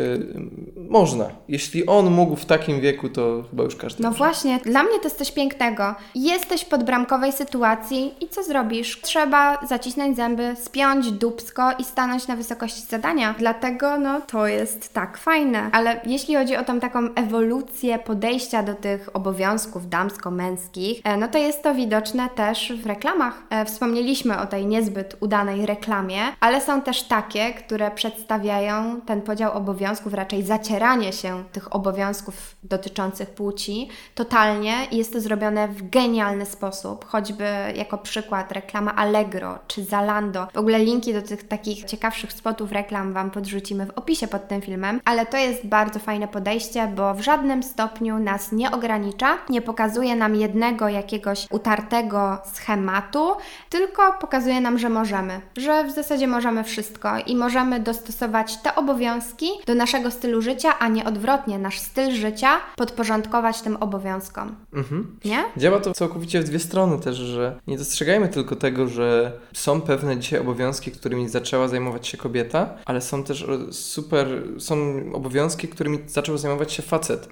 można. 0.90 1.26
Jeśli 1.48 1.86
on 1.86 2.12
mógł 2.12 2.36
w 2.36 2.46
takim 2.46 2.82
wieku, 2.82 3.10
to 3.10 3.44
chyba 3.50 3.64
już 3.64 3.76
każdy. 3.76 4.04
No 4.04 4.10
może. 4.10 4.18
właśnie, 4.18 4.60
dla 4.60 4.84
mnie 4.84 4.98
to 5.00 5.04
jest 5.04 5.18
coś 5.18 5.32
pięknego. 5.32 5.96
Jesteś 6.16 6.62
w 6.62 6.66
podbramkowej 6.66 7.32
sytuacji 7.32 8.14
i 8.22 8.28
co 8.30 8.44
zrobisz? 8.44 9.02
Trzeba 9.02 9.66
zacisnąć 9.68 10.16
zęby, 10.18 10.56
spiąć 10.64 11.12
dupsko 11.12 11.72
i 11.80 11.84
stanąć 11.84 12.28
na 12.28 12.36
wysokości 12.36 12.82
zadania. 12.82 13.36
Dlatego, 13.40 13.98
no, 13.98 14.22
to 14.22 14.48
jest 14.48 14.94
tak 14.94 15.18
fajne. 15.18 15.70
Ale 15.72 16.02
jeśli 16.06 16.36
chodzi 16.36 16.56
o 16.58 16.64
tą 16.64 16.80
taką 16.80 17.14
ewolucję 17.16 18.00
podejścia 18.00 18.64
do 18.64 18.74
tych 18.74 19.16
obowiązków 19.16 19.90
damsko-męskich, 19.90 21.02
e, 21.04 21.18
no 21.18 21.28
to 21.28 21.38
jest 21.38 21.64
to 21.64 21.76
widoczne 21.76 22.30
też 22.36 22.74
w 22.84 22.86
reklamach. 22.86 23.44
E, 23.50 23.66
Wspomnieliśmy 23.66 24.40
o 24.40 24.46
tej 24.46 24.66
niezbyt 24.66 25.18
udanej 25.20 25.66
reklamie, 25.66 26.20
ale 26.40 26.62
są 26.62 26.82
też 26.82 27.04
takie, 27.04 27.54
które 27.54 27.92
przedstawiają 28.18 29.02
ten 29.02 29.22
podział 29.22 29.52
obowiązków, 29.54 30.14
raczej 30.14 30.44
zacieranie 30.44 31.14
się 31.14 31.44
tych 31.52 31.76
obowiązków 31.76 32.56
dotyczących 32.64 33.30
płci 33.30 33.90
totalnie 34.16 34.74
i 34.92 34.98
jest 34.98 35.14
to 35.14 35.22
zrobione 35.22 35.68
w 35.68 35.90
genialny 35.90 36.46
sposób, 36.46 37.06
choćby 37.06 37.46
jako 37.76 37.98
przykład 37.98 38.52
reklama 38.52 38.96
Allegro 38.96 39.60
czy 39.68 39.84
Zalando. 39.84 40.48
W 40.54 40.58
ogóle 40.58 40.80
linki 40.80 41.14
do 41.14 41.22
tych 41.22 41.48
takich 41.48 41.86
ciekawszych 41.86 42.34
spotów 42.34 42.72
reklam 42.72 43.14
Wam 43.14 43.32
podrzucimy 43.32 43.86
w 43.86 43.98
opisie 43.98 44.28
pod 44.28 44.48
tym 44.48 44.62
filmem, 44.62 45.02
ale 45.06 45.26
to 45.26 45.38
jest 45.38 45.68
bardzo 45.68 46.00
fajne 46.00 46.28
podejście, 46.28 46.88
bo 46.96 47.14
w 47.14 47.22
żadnym 47.22 47.64
stopniu 47.64 48.20
nas 48.20 48.52
nie 48.52 48.72
ogranicza, 48.72 49.38
nie 49.50 49.62
pokazuje 49.62 50.16
nam 50.16 50.36
jednego 50.36 50.90
jakiegoś 50.90 51.48
utartego 51.52 52.38
schematu, 52.54 53.36
tylko 53.70 54.14
pokazuje 54.14 54.62
nam, 54.62 54.80
że 54.80 54.90
możemy, 54.90 55.42
że 55.58 55.84
w 55.84 55.92
zasadzie 55.92 56.28
możemy 56.28 56.64
wszystko 56.64 57.10
i 57.26 57.36
możemy 57.36 57.80
dostosować 58.08 58.58
te 58.58 58.76
obowiązki 58.76 59.48
do 59.66 59.76
naszego 59.76 60.12
stylu 60.12 60.42
życia, 60.42 60.80
a 60.80 60.88
nie 60.88 61.06
odwrotnie, 61.06 61.60
nasz 61.60 61.80
styl 61.80 62.12
życia 62.12 62.60
podporządkować 62.76 63.62
tym 63.62 63.78
obowiązkom. 63.78 64.56
Mhm. 64.74 65.18
Nie? 65.26 65.44
Działa 65.58 65.80
to 65.80 65.94
całkowicie 65.94 66.40
w 66.40 66.44
dwie 66.44 66.60
strony 66.60 67.00
też, 67.00 67.16
że 67.18 67.60
nie 67.68 67.78
dostrzegajmy 67.78 68.28
tylko 68.28 68.56
tego, 68.56 68.88
że 68.88 69.32
są 69.54 69.82
pewne 69.82 70.18
dzisiaj 70.18 70.40
obowiązki, 70.40 70.92
którymi 70.92 71.30
zaczęła 71.30 71.68
zajmować 71.68 72.08
się 72.08 72.18
kobieta, 72.18 72.70
ale 72.86 73.02
są 73.02 73.24
też 73.24 73.42
e, 73.42 73.74
super, 73.74 74.28
są 74.60 74.76
obowiązki, 75.14 75.68
którymi 75.68 76.00
zaczął 76.08 76.38
zajmować 76.38 76.74
się 76.74 76.84
facet. 76.84 77.28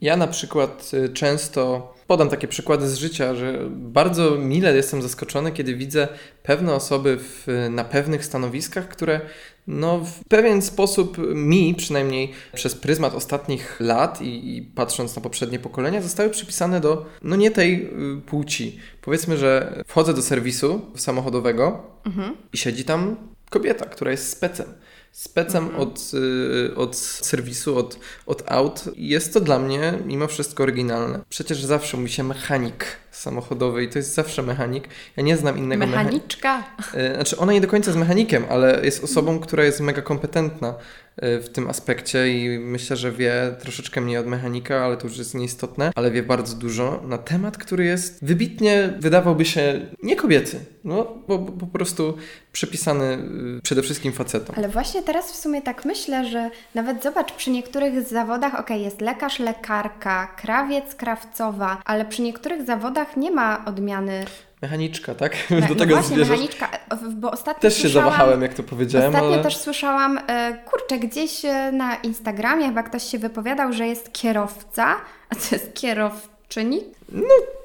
Ja 0.00 0.16
na 0.16 0.26
przykład 0.26 0.90
y, 0.94 1.08
często 1.08 1.94
podam 2.06 2.28
takie 2.28 2.48
przykłady 2.48 2.88
z 2.88 2.96
życia, 2.96 3.34
że 3.34 3.58
bardzo 3.70 4.30
mile 4.30 4.76
jestem 4.76 5.02
zaskoczony, 5.02 5.52
kiedy 5.52 5.74
widzę 5.74 6.08
pewne 6.42 6.74
osoby 6.74 7.18
w, 7.18 7.46
na 7.70 7.84
pewnych 7.84 8.24
stanowiskach, 8.24 8.88
które 8.88 9.20
no, 9.66 9.98
w 9.98 10.24
pewien 10.28 10.62
sposób 10.62 11.18
mi, 11.34 11.74
przynajmniej 11.74 12.32
przez 12.54 12.74
pryzmat 12.74 13.14
ostatnich 13.14 13.80
lat 13.80 14.22
i, 14.22 14.56
i 14.56 14.62
patrząc 14.62 15.16
na 15.16 15.22
poprzednie 15.22 15.58
pokolenia, 15.58 16.02
zostały 16.02 16.30
przypisane 16.30 16.80
do 16.80 17.06
no 17.22 17.36
nie 17.36 17.50
tej 17.50 17.84
y, 17.84 18.20
płci. 18.20 18.78
Powiedzmy, 19.02 19.36
że 19.36 19.82
wchodzę 19.86 20.14
do 20.14 20.22
serwisu 20.22 20.80
samochodowego 20.96 21.82
i 22.52 22.56
siedzi 22.56 22.84
tam 22.84 23.16
kobieta, 23.50 23.86
która 23.86 24.10
jest 24.10 24.30
specem. 24.30 24.66
Specem 25.12 25.76
od, 25.76 26.10
y, 26.70 26.74
od 26.76 26.96
serwisu, 26.96 27.78
od, 27.78 27.98
od 28.26 28.42
aut. 28.46 28.84
Jest 28.96 29.34
to 29.34 29.40
dla 29.40 29.58
mnie 29.58 29.98
mimo 30.06 30.26
wszystko 30.26 30.62
oryginalne. 30.62 31.20
Przecież 31.28 31.64
zawsze 31.64 31.96
mówi 31.96 32.10
się 32.10 32.22
mechanik 32.22 32.86
samochodowy 33.16 33.84
i 33.84 33.88
to 33.88 33.98
jest 33.98 34.14
zawsze 34.14 34.42
mechanik. 34.42 34.88
Ja 35.16 35.22
nie 35.22 35.36
znam 35.36 35.58
innego 35.58 35.86
mechanika. 35.86 36.04
Mechaniczka. 36.04 36.64
Y, 36.94 37.14
Znaczy, 37.14 37.36
ona 37.36 37.52
nie 37.52 37.60
do 37.60 37.68
końca 37.68 37.90
jest 37.90 37.98
mechanikiem, 37.98 38.44
ale 38.50 38.80
jest 38.84 39.04
osobą, 39.04 39.38
która 39.40 39.64
jest 39.64 39.80
mega 39.80 40.02
kompetentna 40.02 40.74
w 41.22 41.48
tym 41.52 41.70
aspekcie 41.70 42.28
i 42.28 42.58
myślę, 42.58 42.96
że 42.96 43.12
wie 43.12 43.56
troszeczkę 43.60 44.00
mniej 44.00 44.18
od 44.18 44.26
mechanika, 44.26 44.84
ale 44.84 44.96
to 44.96 45.06
już 45.06 45.18
jest 45.18 45.34
nieistotne, 45.34 45.92
ale 45.94 46.10
wie 46.10 46.22
bardzo 46.22 46.56
dużo 46.56 47.02
na 47.06 47.18
temat, 47.18 47.58
który 47.58 47.84
jest 47.84 48.24
wybitnie, 48.24 48.94
wydawałby 48.98 49.44
się 49.44 49.86
nie 50.02 50.16
kobiecy, 50.16 50.64
no, 50.84 51.14
bo, 51.28 51.38
bo 51.38 51.52
po 51.52 51.66
prostu 51.66 52.16
przypisany 52.52 53.18
y, 53.58 53.62
przede 53.62 53.82
wszystkim 53.82 54.12
facetom. 54.12 54.56
Ale 54.58 54.68
właśnie 54.68 55.02
teraz 55.02 55.32
w 55.32 55.36
sumie 55.36 55.62
tak 55.62 55.84
myślę, 55.84 56.26
że 56.26 56.50
nawet 56.74 57.02
zobacz, 57.02 57.32
przy 57.32 57.50
niektórych 57.50 58.08
zawodach, 58.08 58.60
okej, 58.60 58.82
jest 58.82 59.00
lekarz, 59.00 59.38
lekarka, 59.38 60.26
krawiec, 60.26 60.94
krawcowa, 60.94 61.82
ale 61.84 62.04
przy 62.04 62.22
niektórych 62.22 62.66
zawodach 62.66 63.16
nie 63.16 63.30
ma 63.30 63.64
odmiany. 63.64 64.24
Mechaniczka, 64.62 65.14
tak? 65.14 65.36
Do 65.50 65.68
no 65.68 65.74
tego 65.74 65.94
właśnie, 65.94 66.16
zmierzasz. 66.16 66.30
mechaniczka, 66.30 66.68
bo 67.14 67.30
ostatnio 67.30 67.60
Też 67.60 67.82
się 67.82 67.88
zawahałem, 67.88 68.42
jak 68.42 68.54
to 68.54 68.62
powiedziałem, 68.62 69.08
Ostatnio 69.08 69.34
ale... 69.34 69.42
też 69.42 69.56
słyszałam, 69.56 70.18
e, 70.26 70.56
kurczę, 70.70 70.98
gdzieś 70.98 71.44
e, 71.44 71.72
na 71.72 71.94
Instagramie 71.96 72.66
chyba 72.66 72.82
ktoś 72.82 73.02
się 73.02 73.18
wypowiadał, 73.18 73.72
że 73.72 73.86
jest 73.86 74.12
kierowca, 74.12 74.96
a 75.28 75.34
to 75.34 75.40
jest 75.52 75.74
kierowczyni? 75.74 76.84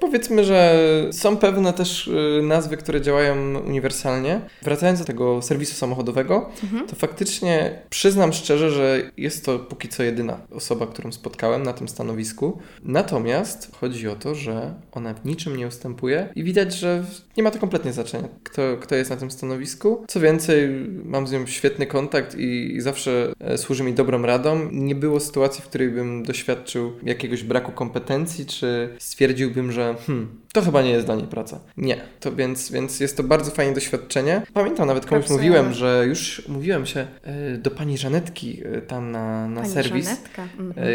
Powiedzmy, 0.00 0.44
że 0.44 0.78
są 1.12 1.36
pewne 1.36 1.72
też 1.72 2.08
y, 2.08 2.40
nazwy, 2.42 2.76
które 2.76 3.00
działają 3.00 3.58
uniwersalnie. 3.58 4.40
Wracając 4.62 4.98
do 4.98 5.04
tego 5.04 5.42
serwisu 5.42 5.74
samochodowego, 5.74 6.50
to 6.88 6.96
faktycznie 6.96 7.82
przyznam 7.90 8.32
szczerze, 8.32 8.70
że 8.70 9.10
jest 9.16 9.44
to 9.44 9.58
póki 9.58 9.88
co 9.88 10.02
jedyna 10.02 10.40
osoba, 10.50 10.86
którą 10.86 11.12
spotkałem 11.12 11.62
na 11.62 11.72
tym 11.72 11.88
stanowisku. 11.88 12.58
Natomiast 12.82 13.70
chodzi 13.80 14.08
o 14.08 14.16
to, 14.16 14.34
że 14.34 14.74
ona 14.92 15.14
w 15.14 15.24
niczym 15.24 15.56
nie 15.56 15.66
ustępuje 15.66 16.28
i 16.36 16.44
widać, 16.44 16.74
że 16.74 17.04
nie 17.36 17.42
ma 17.42 17.50
to 17.50 17.58
kompletnie 17.58 17.92
znaczenia, 17.92 18.28
kto, 18.42 18.62
kto 18.80 18.94
jest 18.94 19.10
na 19.10 19.16
tym 19.16 19.30
stanowisku. 19.30 20.04
Co 20.08 20.20
więcej, 20.20 20.68
mam 21.04 21.26
z 21.26 21.32
nią 21.32 21.46
świetny 21.46 21.86
kontakt 21.86 22.34
i, 22.34 22.76
i 22.76 22.80
zawsze 22.80 23.32
e, 23.40 23.58
służy 23.58 23.84
mi 23.84 23.92
dobrą 23.92 24.22
radą. 24.22 24.68
Nie 24.72 24.94
było 24.94 25.20
sytuacji, 25.20 25.62
w 25.62 25.66
której 25.66 25.88
bym 25.88 26.22
doświadczył 26.22 26.92
jakiegoś 27.02 27.42
braku 27.42 27.72
kompetencji, 27.72 28.46
czy 28.46 28.96
stwierdziłbym, 29.32 29.72
że 29.72 29.94
hmm, 30.06 30.40
to 30.52 30.62
chyba 30.62 30.82
nie 30.82 30.90
jest 30.90 31.06
dla 31.06 31.14
niej 31.14 31.26
praca. 31.26 31.60
Nie. 31.76 31.96
To 32.20 32.32
więc, 32.36 32.70
więc 32.70 33.00
jest 33.00 33.16
to 33.16 33.22
bardzo 33.22 33.50
fajne 33.50 33.74
doświadczenie. 33.74 34.42
Pamiętam 34.54 34.86
nawet 34.86 35.06
komuś 35.06 35.26
Propsujemy. 35.26 35.58
mówiłem, 35.58 35.74
że 35.74 36.04
już 36.06 36.48
mówiłem 36.48 36.86
się 36.86 37.06
e, 37.22 37.58
do 37.58 37.70
pani 37.70 37.98
Żanetki 37.98 38.60
e, 38.64 38.82
tam 38.82 39.10
na, 39.10 39.48
na 39.48 39.60
Pani 39.60 39.72
serwis. 39.72 40.04
Żanetka. 40.04 40.42
Mhm. 40.42 40.72
E, 40.76 40.92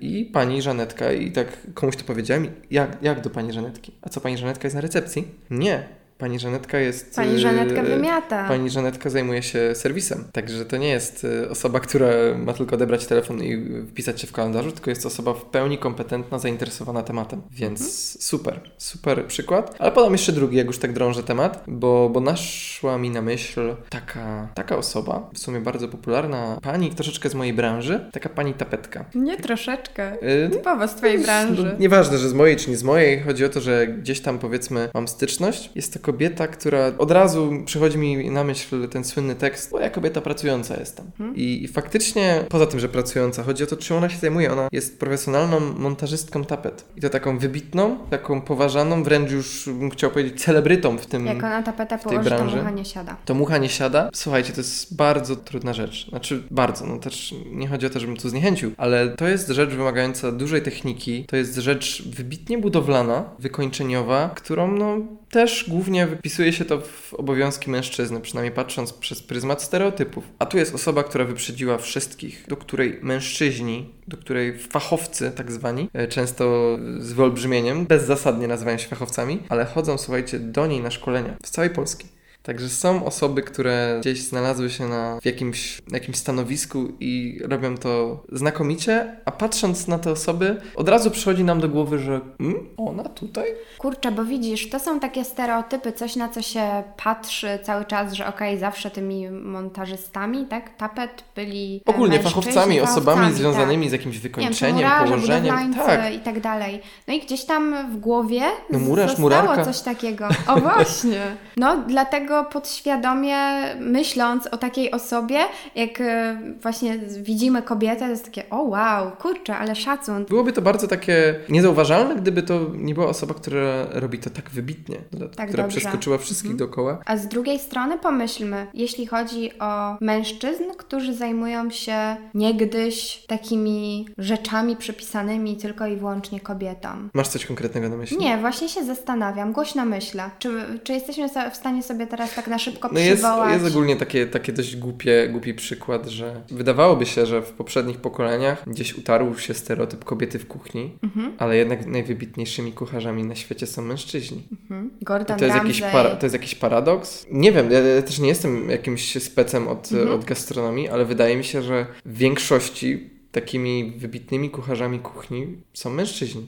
I 0.00 0.24
pani 0.24 0.62
Żanetka, 0.62 1.12
i 1.12 1.32
tak 1.32 1.48
komuś 1.74 1.96
to 1.96 2.04
powiedziałem, 2.04 2.46
jak, 2.70 2.98
jak 3.02 3.20
do 3.20 3.30
pani 3.30 3.52
Żanetki? 3.52 3.92
A 4.02 4.08
co, 4.08 4.20
pani 4.20 4.38
Żanetka 4.38 4.66
jest 4.66 4.74
na 4.74 4.80
recepcji? 4.80 5.28
Nie. 5.50 6.01
Pani 6.22 6.38
Żanetka 6.38 6.78
jest. 6.78 7.16
Pani 7.16 7.38
Żanetka 7.38 7.80
e, 7.80 7.84
wymiata. 7.84 8.48
Pani 8.48 8.70
Żanetka 8.70 9.10
zajmuje 9.10 9.42
się 9.42 9.74
serwisem. 9.74 10.24
Także 10.32 10.64
to 10.64 10.76
nie 10.76 10.88
jest 10.88 11.26
e, 11.44 11.50
osoba, 11.50 11.80
która 11.80 12.08
ma 12.38 12.52
tylko 12.52 12.74
odebrać 12.76 13.06
telefon 13.06 13.42
i 13.44 13.66
wpisać 13.90 14.20
się 14.20 14.26
w 14.26 14.32
kalendarzu, 14.32 14.72
tylko 14.72 14.90
jest 14.90 15.06
osoba 15.06 15.34
w 15.34 15.44
pełni 15.44 15.78
kompetentna, 15.78 16.38
zainteresowana 16.38 17.02
tematem. 17.02 17.42
Więc 17.50 17.80
Mhm. 17.80 17.90
super, 18.20 18.60
super 18.78 19.26
przykład. 19.26 19.76
Ale 19.78 19.92
podam 19.92 20.12
jeszcze 20.12 20.32
drugi, 20.32 20.56
jak 20.56 20.66
już 20.66 20.78
tak 20.78 20.92
drążę 20.92 21.22
temat, 21.22 21.64
bo, 21.66 22.08
bo 22.12 22.20
naszła 22.20 22.98
mi 22.98 23.10
na 23.10 23.22
myśl 23.22 23.74
taka, 23.90 24.48
taka 24.54 24.76
osoba, 24.76 25.30
w 25.34 25.38
sumie 25.38 25.60
bardzo 25.60 25.88
popularna 25.88 26.58
pani, 26.62 26.90
troszeczkę 26.90 27.28
z 27.28 27.34
mojej 27.34 27.52
branży, 27.54 28.00
taka 28.12 28.28
pani 28.28 28.54
tapetka. 28.54 29.04
Nie 29.14 29.36
troszeczkę. 29.36 30.12
E, 30.22 30.48
Typowo 30.48 30.88
z 30.88 30.94
Twojej 30.94 31.18
branży. 31.18 31.64
no, 31.64 31.78
Nieważne, 31.78 32.18
że 32.18 32.28
z 32.28 32.34
mojej 32.34 32.56
czy 32.56 32.70
nie 32.70 32.76
z 32.76 32.82
mojej, 32.84 33.20
chodzi 33.20 33.44
o 33.44 33.48
to, 33.48 33.60
że 33.60 33.86
gdzieś 33.86 34.20
tam 34.20 34.38
powiedzmy 34.38 34.88
mam 34.94 35.08
styczność. 35.08 35.70
Jest 35.74 35.92
to 35.92 36.11
kobieta, 36.12 36.46
która 36.48 36.92
od 36.98 37.10
razu 37.10 37.52
przychodzi 37.64 37.98
mi 37.98 38.30
na 38.30 38.44
myśl 38.44 38.88
ten 38.88 39.04
słynny 39.04 39.34
tekst, 39.34 39.70
bo 39.70 39.80
ja 39.80 39.90
kobieta 39.90 40.20
pracująca 40.20 40.76
jestem. 40.80 41.10
I, 41.34 41.64
I 41.64 41.68
faktycznie, 41.68 42.44
poza 42.48 42.66
tym, 42.66 42.80
że 42.80 42.88
pracująca, 42.88 43.42
chodzi 43.42 43.64
o 43.64 43.66
to, 43.66 43.76
czym 43.76 43.96
ona 43.96 44.08
się 44.08 44.18
zajmuje. 44.18 44.52
Ona 44.52 44.68
jest 44.72 45.00
profesjonalną 45.00 45.60
montażystką 45.60 46.44
tapet. 46.44 46.84
I 46.96 47.00
to 47.00 47.08
taką 47.08 47.38
wybitną, 47.38 47.98
taką 48.10 48.40
poważaną, 48.40 49.02
wręcz 49.02 49.30
już 49.30 49.68
bym 49.68 49.90
chciał 49.90 50.10
powiedzieć 50.10 50.42
celebrytą 50.44 50.98
w 50.98 51.06
tym, 51.06 51.26
Jak 51.26 51.36
ona 51.36 51.62
tapetę 51.62 51.98
tej 51.98 52.04
położy, 52.04 52.30
to 52.30 52.36
branży. 52.36 52.56
mucha 52.56 52.70
nie 52.70 52.84
siada. 52.84 53.16
to 53.24 53.34
mucha 53.34 53.58
nie 53.58 53.68
siada. 53.68 54.10
Słuchajcie, 54.14 54.52
to 54.52 54.60
jest 54.60 54.96
bardzo 54.96 55.36
trudna 55.36 55.72
rzecz. 55.72 56.08
Znaczy, 56.08 56.42
bardzo, 56.50 56.86
no 56.86 56.98
też 56.98 57.34
nie 57.52 57.68
chodzi 57.68 57.86
o 57.86 57.90
to, 57.90 58.00
żebym 58.00 58.16
tu 58.16 58.28
zniechęcił, 58.28 58.72
ale 58.76 59.08
to 59.08 59.28
jest 59.28 59.48
rzecz 59.48 59.70
wymagająca 59.70 60.32
dużej 60.32 60.62
techniki. 60.62 61.24
To 61.28 61.36
jest 61.36 61.56
rzecz 61.56 62.08
wybitnie 62.08 62.58
budowlana, 62.58 63.24
wykończeniowa, 63.38 64.30
którą, 64.36 64.72
no, 64.72 64.96
też 65.32 65.64
głównie 65.68 66.06
wypisuje 66.06 66.52
się 66.52 66.64
to 66.64 66.80
w 66.80 67.14
obowiązki 67.14 67.70
mężczyzny, 67.70 68.20
przynajmniej 68.20 68.54
patrząc 68.54 68.92
przez 68.92 69.22
pryzmat 69.22 69.62
stereotypów. 69.62 70.24
A 70.38 70.46
tu 70.46 70.58
jest 70.58 70.74
osoba, 70.74 71.02
która 71.02 71.24
wyprzedziła 71.24 71.78
wszystkich, 71.78 72.44
do 72.48 72.56
której 72.56 72.98
mężczyźni, 73.02 73.94
do 74.08 74.16
której 74.16 74.58
fachowcy, 74.58 75.32
tak 75.36 75.52
zwani, 75.52 75.88
e, 75.92 76.08
często 76.08 76.76
z 76.98 77.12
wyolbrzymieniem, 77.12 77.86
bezzasadnie 77.86 78.48
nazywają 78.48 78.78
się 78.78 78.88
fachowcami, 78.88 79.42
ale 79.48 79.64
chodzą, 79.64 79.98
słuchajcie, 79.98 80.38
do 80.38 80.66
niej 80.66 80.80
na 80.80 80.90
szkolenia 80.90 81.36
z 81.44 81.50
całej 81.50 81.70
Polski. 81.70 82.06
Także 82.42 82.68
są 82.68 83.04
osoby, 83.04 83.42
które 83.42 83.96
gdzieś 84.00 84.22
znalazły 84.22 84.70
się 84.70 84.88
na 84.88 85.18
w 85.20 85.24
jakimś, 85.24 85.82
jakimś 85.92 86.16
stanowisku 86.16 86.88
i 87.00 87.40
robią 87.44 87.76
to 87.76 88.22
znakomicie, 88.32 89.16
a 89.24 89.30
patrząc 89.30 89.88
na 89.88 89.98
te 89.98 90.10
osoby, 90.10 90.60
od 90.74 90.88
razu 90.88 91.10
przychodzi 91.10 91.44
nam 91.44 91.60
do 91.60 91.68
głowy, 91.68 91.98
że 91.98 92.20
mm, 92.40 92.66
ona 92.76 93.04
tutaj? 93.04 93.44
Kurczę, 93.78 94.12
bo 94.12 94.24
widzisz, 94.24 94.70
to 94.70 94.80
są 94.80 95.00
takie 95.00 95.24
stereotypy, 95.24 95.92
coś 95.92 96.16
na 96.16 96.28
co 96.28 96.42
się 96.42 96.82
patrzy 97.04 97.58
cały 97.62 97.84
czas, 97.84 98.12
że 98.12 98.26
okej, 98.26 98.48
okay, 98.48 98.60
zawsze 98.60 98.90
tymi 98.90 99.30
montażystami, 99.30 100.46
tak, 100.46 100.76
tapet 100.76 101.24
byli 101.36 101.82
Ogólnie 101.86 102.18
fachowcami, 102.18 102.80
osobami 102.80 103.26
tak. 103.26 103.34
związanymi 103.34 103.82
tak. 103.82 103.90
z 103.90 103.92
jakimś 103.92 104.18
wykończeniem, 104.18 104.78
wiem, 104.78 104.86
murarze, 104.86 105.14
położeniem. 105.14 105.74
Tak. 105.74 106.14
i 106.14 106.18
tak 106.18 106.40
dalej. 106.40 106.82
No 107.08 107.14
i 107.14 107.20
gdzieś 107.20 107.44
tam 107.44 107.92
w 107.92 107.96
głowie 107.96 108.42
no, 108.70 108.78
murarz, 108.78 109.10
zostało 109.10 109.42
murarka. 109.42 109.64
coś 109.64 109.80
takiego. 109.80 110.28
O 110.46 110.60
właśnie. 110.60 111.20
No, 111.56 111.76
dlatego 111.88 112.31
podświadomie 112.44 113.36
myśląc 113.80 114.46
o 114.46 114.56
takiej 114.56 114.90
osobie, 114.90 115.38
jak 115.74 116.00
e, 116.00 116.40
właśnie 116.60 116.98
widzimy 116.98 117.62
kobietę, 117.62 117.98
to 117.98 118.08
jest 118.08 118.24
takie, 118.24 118.50
o 118.50 118.62
wow, 118.62 119.10
kurczę, 119.10 119.56
ale 119.56 119.76
szacun. 119.76 120.24
Byłoby 120.24 120.52
to 120.52 120.62
bardzo 120.62 120.88
takie 120.88 121.34
niezauważalne, 121.48 122.16
gdyby 122.16 122.42
to 122.42 122.60
nie 122.74 122.94
była 122.94 123.06
osoba, 123.06 123.34
która 123.34 123.86
robi 123.90 124.18
to 124.18 124.30
tak 124.30 124.50
wybitnie, 124.50 124.96
tak 125.36 125.48
która 125.48 125.62
dobrze. 125.62 125.80
przeskoczyła 125.80 126.18
wszystkich 126.18 126.50
mhm. 126.50 126.58
dookoła. 126.58 126.98
A 127.06 127.16
z 127.16 127.28
drugiej 127.28 127.58
strony 127.58 127.98
pomyślmy, 127.98 128.66
jeśli 128.74 129.06
chodzi 129.06 129.58
o 129.58 129.96
mężczyzn, 130.00 130.64
którzy 130.78 131.14
zajmują 131.14 131.70
się 131.70 132.16
niegdyś 132.34 133.24
takimi 133.26 134.06
rzeczami 134.18 134.76
przypisanymi 134.76 135.56
tylko 135.56 135.86
i 135.86 135.96
wyłącznie 135.96 136.40
kobietom. 136.40 137.10
Masz 137.14 137.28
coś 137.28 137.46
konkretnego 137.46 137.88
na 137.88 137.96
myśli? 137.96 138.18
Nie, 138.18 138.38
właśnie 138.38 138.68
się 138.68 138.84
zastanawiam, 138.84 139.52
głośno 139.52 139.84
myślę. 139.84 140.30
Czy, 140.38 140.80
czy 140.84 140.92
jesteśmy 140.92 141.28
w 141.50 141.56
stanie 141.56 141.82
sobie 141.82 142.06
teraz 142.06 142.21
tak 142.30 142.46
na 142.46 142.58
szybko 142.58 142.88
no 142.92 143.00
przywołać? 143.00 143.52
Jest, 143.52 143.64
jest 143.64 143.76
ogólnie 143.76 143.96
takie, 143.96 144.26
takie 144.26 144.52
dość 144.52 144.76
głupie, 144.76 145.28
głupi 145.28 145.54
przykład, 145.54 146.06
że 146.06 146.42
wydawałoby 146.50 147.06
się, 147.06 147.26
że 147.26 147.42
w 147.42 147.50
poprzednich 147.50 147.96
pokoleniach 147.96 148.62
gdzieś 148.66 148.94
utarł 148.94 149.38
się 149.38 149.54
stereotyp 149.54 150.04
kobiety 150.04 150.38
w 150.38 150.46
kuchni, 150.46 150.98
mhm. 151.02 151.32
ale 151.38 151.56
jednak 151.56 151.86
najwybitniejszymi 151.86 152.72
kucharzami 152.72 153.24
na 153.24 153.34
świecie 153.34 153.66
są 153.66 153.82
mężczyźni. 153.82 154.42
Mhm. 154.52 154.90
Gordon 155.02 155.38
to 155.38 155.44
jest, 155.44 155.56
Ramsay. 155.56 155.68
jakiś 155.68 155.92
para, 155.92 156.16
to 156.16 156.26
jest 156.26 156.34
jakiś 156.34 156.54
paradoks? 156.54 157.26
Nie 157.30 157.52
wiem, 157.52 157.70
ja 157.70 158.02
też 158.02 158.18
nie 158.18 158.28
jestem 158.28 158.70
jakimś 158.70 159.22
specem 159.22 159.68
od, 159.68 159.92
mhm. 159.92 160.10
od 160.10 160.24
gastronomii, 160.24 160.88
ale 160.88 161.04
wydaje 161.04 161.36
mi 161.36 161.44
się, 161.44 161.62
że 161.62 161.86
w 162.04 162.16
większości 162.16 163.10
takimi 163.32 163.92
wybitnymi 163.96 164.50
kucharzami 164.50 164.98
kuchni 164.98 165.46
są 165.74 165.90
mężczyźni. 165.90 166.46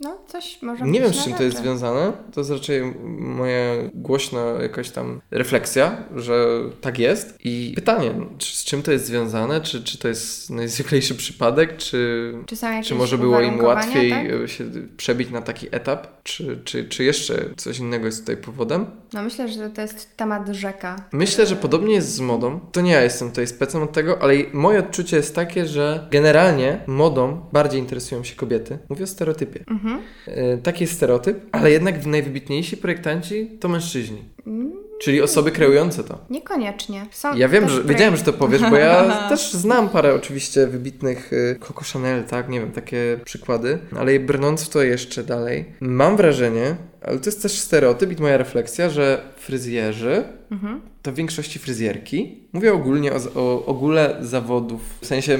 No, 0.00 0.18
coś 0.26 0.62
może 0.62 0.84
Nie 0.84 1.00
wiem, 1.00 1.14
z 1.14 1.24
czym 1.24 1.34
to 1.34 1.42
jest 1.42 1.58
związane. 1.58 2.12
To 2.32 2.40
jest 2.40 2.50
raczej 2.50 2.94
moja 3.18 3.74
głośna 3.94 4.40
jakaś 4.62 4.90
tam 4.90 5.20
refleksja, 5.30 6.04
że 6.16 6.60
tak 6.80 6.98
jest. 6.98 7.38
I 7.44 7.72
pytanie, 7.74 8.14
czy, 8.38 8.56
z 8.56 8.64
czym 8.64 8.82
to 8.82 8.92
jest 8.92 9.06
związane? 9.06 9.60
Czy, 9.60 9.84
czy 9.84 9.98
to 9.98 10.08
jest 10.08 10.50
najzwyklejszy 10.50 11.14
przypadek? 11.14 11.76
Czy, 11.76 12.32
czy, 12.46 12.56
czy 12.84 12.94
może 12.94 13.18
było 13.18 13.40
im 13.40 13.64
łatwiej 13.64 14.10
tak? 14.10 14.50
się 14.50 14.64
przebić 14.96 15.30
na 15.30 15.42
taki 15.42 15.66
etap? 15.70 16.22
Czy, 16.22 16.60
czy, 16.64 16.88
czy 16.88 17.04
jeszcze 17.04 17.44
coś 17.56 17.78
innego 17.78 18.06
jest 18.06 18.20
tutaj 18.20 18.36
powodem? 18.36 18.86
No 19.12 19.22
myślę, 19.22 19.48
że 19.48 19.70
to 19.70 19.80
jest 19.80 20.16
temat 20.16 20.48
rzeka. 20.48 20.96
Myślę, 21.12 21.46
że 21.46 21.56
podobnie 21.56 21.94
jest 21.94 22.14
z 22.14 22.20
modą. 22.20 22.60
To 22.72 22.80
nie 22.80 22.92
ja 22.92 23.02
jestem 23.02 23.28
tutaj 23.28 23.46
specem 23.46 23.82
od 23.82 23.92
tego, 23.92 24.22
ale 24.22 24.34
moje 24.52 24.78
odczucie 24.78 25.16
jest 25.16 25.34
takie, 25.34 25.66
że 25.66 26.08
generalnie 26.10 26.80
modą 26.86 27.46
bardziej 27.52 27.80
interesują 27.80 28.24
się 28.24 28.36
kobiety. 28.36 28.78
Mówię 28.88 29.04
o 29.04 29.06
stereotypie. 29.06 29.64
Mhm. 29.70 29.85
E, 30.26 30.56
taki 30.58 30.84
jest 30.84 30.94
stereotyp, 30.94 31.40
ale 31.52 31.70
jednak 31.70 32.06
najwybitniejsi 32.06 32.76
projektanci 32.76 33.50
to 33.60 33.68
mężczyźni. 33.68 34.22
Mm. 34.46 34.72
Czyli 35.00 35.22
osoby 35.22 35.50
kreujące 35.50 36.04
to. 36.04 36.18
Niekoniecznie. 36.30 37.06
Są 37.10 37.36
ja 37.36 37.48
wiem, 37.48 37.68
że 37.68 37.84
wiedziałem, 37.84 38.16
że 38.16 38.22
to 38.22 38.32
powiesz, 38.32 38.62
bo 38.70 38.76
ja 38.76 39.04
też 39.30 39.52
znam 39.52 39.88
parę 39.88 40.14
oczywiście 40.14 40.66
wybitnych 40.66 41.32
y, 41.32 41.58
Coco 41.60 41.84
Chanel, 41.92 42.24
tak, 42.24 42.48
nie 42.48 42.60
wiem, 42.60 42.72
takie 42.72 43.18
przykłady, 43.24 43.78
ale 43.96 44.20
brnąc 44.20 44.64
w 44.64 44.68
to 44.68 44.82
jeszcze 44.82 45.24
dalej, 45.24 45.64
mam 45.80 46.16
wrażenie, 46.16 46.76
ale 47.02 47.18
to 47.18 47.26
jest 47.26 47.42
też 47.42 47.52
stereotyp 47.52 48.18
i 48.18 48.22
moja 48.22 48.36
refleksja, 48.36 48.90
że 48.90 49.22
fryzjerzy 49.46 50.24
mhm. 50.50 50.80
to 51.02 51.12
w 51.12 51.14
większości 51.14 51.58
fryzjerki. 51.58 52.38
Mówię 52.52 52.74
ogólnie 52.74 53.12
o, 53.12 53.16
o 53.34 53.66
ogóle 53.66 54.16
zawodów, 54.20 54.98
w 55.00 55.06
sensie 55.06 55.38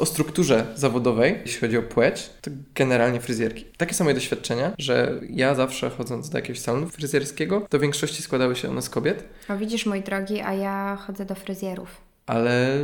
o 0.00 0.06
strukturze 0.06 0.66
zawodowej, 0.74 1.38
jeśli 1.46 1.60
chodzi 1.60 1.78
o 1.78 1.82
płeć, 1.82 2.30
to 2.40 2.50
generalnie 2.74 3.20
fryzjerki. 3.20 3.64
Takie 3.76 3.94
są 3.94 4.04
moje 4.04 4.14
doświadczenia, 4.14 4.72
że 4.78 5.20
ja 5.30 5.54
zawsze 5.54 5.90
chodząc 5.90 6.30
do 6.30 6.38
jakiegoś 6.38 6.60
salonu 6.60 6.88
fryzjerskiego, 6.88 7.66
to 7.70 7.78
w 7.78 7.80
większości 7.80 8.22
składały 8.22 8.56
się 8.56 8.70
one 8.70 8.82
z 8.82 8.90
kobiet. 8.90 9.24
O 9.48 9.56
widzisz, 9.56 9.86
mój 9.86 10.02
drogi, 10.02 10.40
a 10.40 10.54
ja 10.54 10.96
chodzę 11.06 11.24
do 11.24 11.34
fryzjerów. 11.34 12.00
Ale 12.26 12.78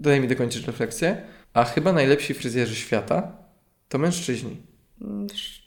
daj 0.00 0.20
mi 0.20 0.28
dokończyć 0.28 0.66
refleksję. 0.66 1.22
A 1.54 1.64
chyba 1.64 1.92
najlepsi 1.92 2.34
fryzjerzy 2.34 2.74
świata 2.74 3.32
to 3.88 3.98
mężczyźni. 3.98 4.56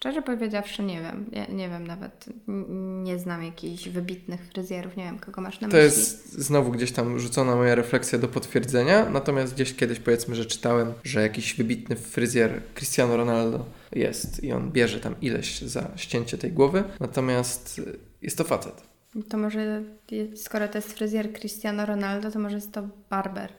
Szczerze 0.02 0.22
powiedziawszy, 0.22 0.84
nie 0.84 1.02
wiem. 1.02 1.26
Ja 1.32 1.46
nie 1.46 1.70
wiem 1.70 1.88
nawet. 1.88 2.26
Nie 3.04 3.20
znam 3.20 3.44
jakichś 3.44 3.88
wybitnych 3.88 4.42
fryzjerów. 4.42 4.98
Nie 4.98 5.04
wiem, 5.04 5.20
kogo 5.20 5.42
masz 5.42 5.62
na 5.62 5.68
to 5.68 5.78
myśli. 5.78 5.80
To 5.80 5.96
jest 5.96 6.40
znowu 6.40 6.72
gdzieś 6.72 6.92
tam 6.92 7.20
rzucona 7.20 7.56
moja 7.56 7.76
refleksja 7.76 8.20
do 8.20 8.28
potwierdzenia. 8.28 9.10
Natomiast 9.10 9.54
gdzieś 9.54 9.76
kiedyś 9.76 10.00
powiedzmy, 10.00 10.36
że 10.36 10.46
czytałem, 10.46 10.94
że 11.04 11.22
jakiś 11.22 11.56
wybitny 11.56 11.96
fryzjer 11.96 12.62
Cristiano 12.76 13.18
Ronaldo 13.18 13.66
jest 13.92 14.44
i 14.44 14.52
on 14.52 14.72
bierze 14.72 15.00
tam 15.00 15.16
ileś 15.22 15.62
za 15.62 15.92
ścięcie 15.96 16.38
tej 16.38 16.52
głowy. 16.52 16.84
Natomiast 17.00 17.82
jest 18.22 18.38
to 18.38 18.44
facet. 18.44 18.84
To 19.30 19.38
może, 19.38 19.84
skoro 20.36 20.68
to 20.68 20.78
jest 20.78 20.94
fryzjer 20.94 21.34
Cristiano 21.34 21.86
Ronaldo, 21.86 22.32
to 22.32 22.40
może 22.40 22.56
jest 22.56 22.72
to 22.72 22.90
barber. 23.10 23.54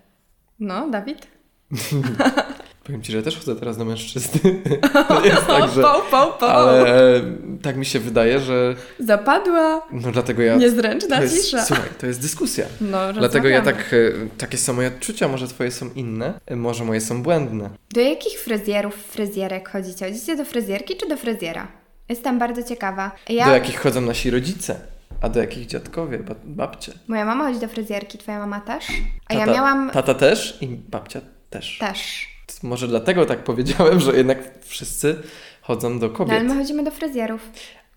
No, 0.61 0.91
Dawid? 0.91 1.27
Powiem 2.85 3.03
Ci, 3.03 3.13
że 3.13 3.23
też 3.23 3.39
chodzę 3.39 3.57
teraz 3.57 3.77
do 3.77 3.85
mężczyzny. 3.85 4.41
To 5.09 5.25
jest 5.25 5.47
tak, 5.59 5.71
że... 5.71 5.83
Pał, 5.83 6.01
pał, 6.11 6.33
pał. 6.39 6.51
Ale 6.51 7.21
tak 7.63 7.77
mi 7.77 7.87
się 7.87 7.99
wydaje, 7.99 8.41
że... 8.41 8.75
Zapadła. 8.99 9.83
No 9.93 10.13
dlatego 10.13 10.43
ja... 10.43 10.57
Niezręczna 10.57 11.17
to 11.17 11.23
jest, 11.23 11.45
cisza. 11.45 11.65
Słuchaj, 11.65 11.89
to 11.99 12.07
jest 12.07 12.21
dyskusja. 12.21 12.67
No, 12.81 13.13
Dlatego 13.13 13.49
ja 13.49 13.63
tak... 13.63 13.77
E, 13.77 14.39
takie 14.39 14.59
są 14.59 14.73
moje 14.73 14.89
odczucia, 14.89 15.29
może 15.29 15.49
Twoje 15.49 15.71
są 15.71 15.91
inne, 15.95 16.41
e, 16.47 16.57
może 16.57 16.85
moje 16.85 17.01
są 17.01 17.23
błędne. 17.23 17.71
Do 17.91 18.01
jakich 18.01 18.41
fryzjerów, 18.41 18.95
fryzjerek 18.95 19.69
chodzicie? 19.69 20.07
Chodzicie 20.07 20.37
do 20.37 20.45
fryzjerki 20.45 20.97
czy 20.97 21.09
do 21.09 21.17
fryzjera? 21.17 21.69
Jestem 22.09 22.39
bardzo 22.39 22.63
ciekawa. 22.63 23.13
Ja... 23.29 23.47
Do 23.47 23.53
jakich 23.53 23.81
chodzą 23.81 24.01
nasi 24.01 24.31
rodzice? 24.31 24.81
A 25.21 25.29
do 25.29 25.41
jakich 25.41 25.67
dziadkowie, 25.67 26.19
babcie? 26.45 26.93
Moja 27.09 27.25
mama 27.25 27.49
chodzi 27.49 27.61
do 27.61 27.69
fryzjerki, 27.69 28.19
twoja 28.19 28.39
mama 28.39 28.61
też? 28.61 28.85
A 29.29 29.35
tata, 29.35 29.47
ja 29.47 29.53
miałam... 29.53 29.91
Tata 29.91 30.15
też 30.15 30.59
i 30.61 30.67
babcia 30.67 31.21
też. 31.51 31.79
Też. 31.79 32.32
Może 32.63 32.89
dlatego 32.89 33.27
tak 33.27 33.45
powiedziałem, 33.45 34.01
że 34.01 34.17
jednak 34.17 34.39
wszyscy 34.65 35.17
chodzą 35.63 35.99
do 35.99 36.11
kobiet. 36.11 36.33
No, 36.33 36.41
ale 36.41 36.45
my 36.45 36.55
chodzimy 36.55 36.85
do 36.85 36.91
fryzjerów. 36.91 37.41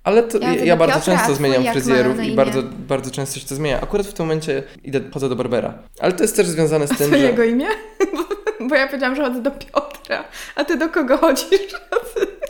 Ale 0.04 0.24
to, 0.24 0.38
ja, 0.38 0.56
ja 0.56 0.78
bardzo 0.78 1.00
Piotra, 1.00 1.18
często 1.18 1.36
zmieniam 1.36 1.74
fryzjerów 1.74 2.24
i 2.24 2.32
bardzo, 2.32 2.64
bardzo 2.64 3.12
często 3.12 3.40
się 3.40 3.46
to 3.46 3.56
zmienia. 3.56 3.82
Akurat 3.82 4.08
w 4.08 4.14
tym 4.14 4.26
momencie 4.26 4.64
idę, 4.84 5.02
chodzę 5.14 5.30
do 5.30 5.36
Barbera. 5.36 5.74
Ale 6.00 6.14
to 6.14 6.24
jest 6.24 6.36
też 6.36 6.48
związane 6.48 6.88
z 6.88 6.98
tym, 6.98 7.14
a 7.14 7.18
że... 7.18 7.24
jego 7.24 7.44
imię? 7.44 7.68
Bo, 8.60 8.68
bo 8.68 8.76
ja 8.76 8.88
powiedziałam, 8.88 9.16
że 9.16 9.24
chodzę 9.24 9.42
do 9.42 9.52
Piotra. 9.52 10.24
A 10.56 10.66
ty 10.66 10.78
do 10.78 10.90
kogo 10.90 11.18
chodzisz? 11.18 11.76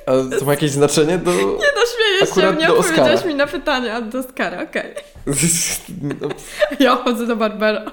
A 0.05 0.11
to 0.39 0.45
ma 0.45 0.51
jakieś 0.51 0.71
znaczenie? 0.71 1.17
Do... 1.17 1.31
Nie, 1.63 1.67
no 1.75 1.81
śmieję 1.95 2.51
się, 2.51 2.57
nie 2.57 2.73
odpowiedziałeś 2.73 3.25
mi 3.25 3.35
na 3.35 3.47
pytania. 3.47 4.01
Do 4.01 4.19
Oscara, 4.19 4.63
okej. 4.63 4.91
Okay. 4.91 6.15
no. 6.21 6.29
Ja 6.85 6.95
chodzę 6.95 7.27
do 7.27 7.35
Barbera. 7.35 7.91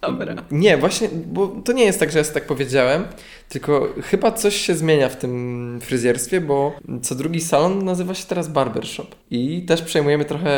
Dobra. 0.00 0.34
Nie, 0.50 0.76
właśnie, 0.76 1.08
bo 1.12 1.48
to 1.64 1.72
nie 1.72 1.84
jest 1.84 2.00
tak, 2.00 2.10
że 2.12 2.18
ja 2.18 2.24
tak 2.24 2.46
powiedziałem, 2.46 3.04
tylko 3.48 3.88
chyba 4.02 4.32
coś 4.32 4.56
się 4.56 4.74
zmienia 4.74 5.08
w 5.08 5.16
tym 5.16 5.78
fryzjerstwie, 5.82 6.40
bo 6.40 6.76
co 7.02 7.14
drugi 7.14 7.40
salon 7.40 7.84
nazywa 7.84 8.14
się 8.14 8.26
teraz 8.26 8.48
barbershop. 8.48 9.06
I 9.30 9.62
też 9.62 9.82
przejmujemy 9.82 10.24
trochę 10.24 10.50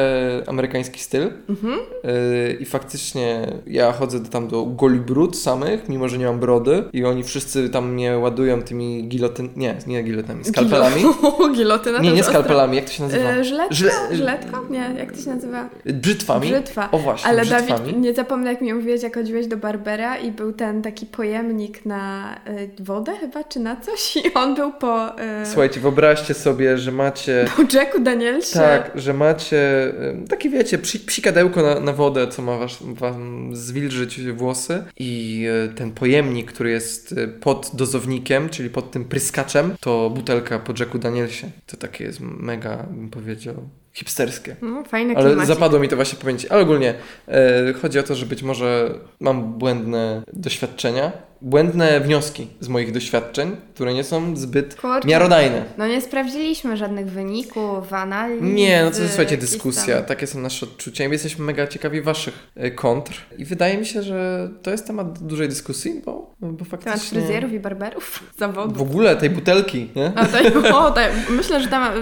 amerykański 0.47 1.01
styl. 1.01 1.31
Mhm. 1.49 1.79
Yy, 2.05 2.53
I 2.61 2.65
faktycznie 2.65 3.47
ja 3.67 3.93
chodzę 3.93 4.21
tam 4.21 4.49
do 4.49 4.65
golibrud 4.65 5.37
samych, 5.37 5.89
mimo 5.89 6.09
że 6.09 6.19
nie 6.19 6.27
mam 6.27 6.41
brody. 6.41 6.85
I 6.93 7.05
oni 7.05 7.25
wszyscy 7.25 7.71
tam 7.71 7.93
mnie 7.93 8.19
ładują 8.19 8.63
tymi 8.63 9.09
gilotyn... 9.09 9.49
Nie, 9.57 9.77
nie 9.87 10.03
gilotynami, 10.03 10.45
skalpelami. 10.45 11.03
Gilotyna 11.57 11.99
Nie, 11.99 12.13
nie 12.13 12.25
skalpelami, 12.25 12.77
jak 12.77 12.85
to 12.85 12.93
się 12.93 13.03
nazywa? 13.03 13.33
Yy, 13.33 13.45
żyletka? 13.45 13.75
Żyle... 13.75 13.93
Żyletka? 14.13 14.61
Nie, 14.71 14.95
jak 14.99 15.13
to 15.13 15.23
się 15.23 15.31
nazywa? 15.31 15.69
Brzytwami. 15.85 16.49
Brzytwa. 16.49 16.91
O 16.91 16.99
właśnie, 16.99 17.29
Ale 17.29 17.43
brzytwami. 17.43 17.69
Dawid, 17.69 17.97
nie 17.97 18.15
zapomnę 18.15 18.53
jak 18.53 18.61
mi 18.61 18.75
mówiłeś, 18.75 19.03
jak 19.03 19.15
chodziłeś 19.15 19.47
do 19.47 19.57
Barbera 19.57 20.19
i 20.19 20.33
był 20.33 20.53
ten 20.53 20.83
taki 20.83 21.07
pojemnik 21.07 21.87
na 21.87 22.35
y, 22.49 22.80
wodę 22.81 23.17
chyba, 23.21 23.45
czy 23.45 23.61
na 23.61 23.77
coś 23.77 24.17
i 24.17 24.35
on 24.35 24.55
był 24.55 24.73
po... 24.73 25.07
Yy... 25.07 25.47
Słuchajcie, 25.47 25.81
wyobraźcie 25.81 26.35
sobie, 26.35 26.79
że 26.79 26.93
macie... 26.93 27.45
Po 27.57 27.77
Jacku 27.77 28.01
Danielsie. 28.01 28.59
Tak, 28.59 28.91
że 28.95 29.15
macie 29.15 29.93
takie 30.29 30.51
wiecie, 30.51 30.79
psi, 30.79 31.01
psikadełko 31.01 31.63
na, 31.63 31.81
na 31.81 31.93
wodę, 31.93 32.29
co 32.29 32.43
ma 32.43 32.59
was, 32.59 32.79
wam 32.83 33.51
zwilżyć 33.57 34.33
włosy 34.33 34.85
i 34.99 35.45
e, 35.65 35.69
ten 35.75 35.93
pojemnik, 35.93 36.53
który 36.53 36.71
jest 36.71 37.13
e, 37.13 37.29
pod 37.29 37.71
dozownikiem, 37.75 38.49
czyli 38.49 38.71
pod 38.71 38.91
tym 38.91 39.05
pryskaczem, 39.05 39.75
to 39.81 40.11
butelka 40.11 40.59
po 40.59 40.73
Jacku 40.81 40.99
Danielsie. 40.99 41.51
To 41.67 41.77
takie 41.77 42.05
jest 42.05 42.21
mega, 42.21 42.77
bym 42.91 43.11
powiedział, 43.11 43.55
hipsterskie. 43.93 44.57
No, 44.63 44.85
fajne 44.85 45.15
Ale 45.15 45.27
klimacik. 45.27 45.55
zapadło 45.55 45.81
mi 45.81 45.89
to 45.89 45.97
właśnie 45.97 46.19
pamięci. 46.19 46.49
Ale 46.49 46.63
ogólnie 46.63 46.95
e, 47.29 47.73
chodzi 47.73 47.99
o 47.99 48.03
to, 48.03 48.15
że 48.15 48.27
być 48.27 48.43
może 48.43 48.95
mam 49.21 49.53
błędne 49.53 50.23
doświadczenia, 50.33 51.13
błędne 51.43 52.01
wnioski 52.01 52.47
z 52.61 52.69
moich 52.69 52.93
doświadczeń, 52.93 53.57
które 53.75 53.95
nie 53.95 54.05
są 54.05 54.37
zbyt 54.37 54.75
Kurczę. 54.75 55.09
miarodajne. 55.09 55.65
No 55.79 55.87
nie 55.87 56.01
sprawdziliśmy 56.01 56.77
żadnych 56.77 57.07
wyników, 57.07 57.93
analiz. 57.93 58.39
Nie, 58.43 58.85
no 58.85 58.91
to 58.91 58.97
jest, 58.97 59.09
słuchajcie, 59.09 59.37
dyskusja. 59.37 59.97
tam- 59.97 60.05
Takie 60.05 60.27
są 60.27 60.41
nasze 60.41 60.67
odczucia 60.67 61.05
my 61.05 61.15
jesteśmy 61.15 61.45
mega 61.45 61.67
ciekawi 61.67 62.03
waszych 62.03 62.35
e, 62.57 62.71
kontr. 62.71 63.13
I 63.39 63.45
wydaje 63.45 63.79
mi 63.79 63.87
się, 63.87 64.03
że 64.03 64.51
to 64.63 64.71
jest 64.71 64.87
temat 64.87 65.19
dużej 65.19 65.49
dyskusji, 65.49 66.03
bo, 66.07 66.35
bo 66.41 66.65
Temat 66.65 66.69
faktycznie... 66.69 67.19
fryzjerów 67.21 67.53
i 67.53 67.61
barberów, 67.61 68.05
W 68.37 68.39
zawodów. 68.39 68.81
ogóle 68.83 69.17
tej 69.17 69.31
butelki, 69.31 69.89
nie? 69.97 70.13
A 70.17 70.27
to, 70.27 70.79
o, 70.79 70.91
to, 70.91 71.01
myślę, 71.31 71.63
że 71.63 71.69
tam 71.69 71.93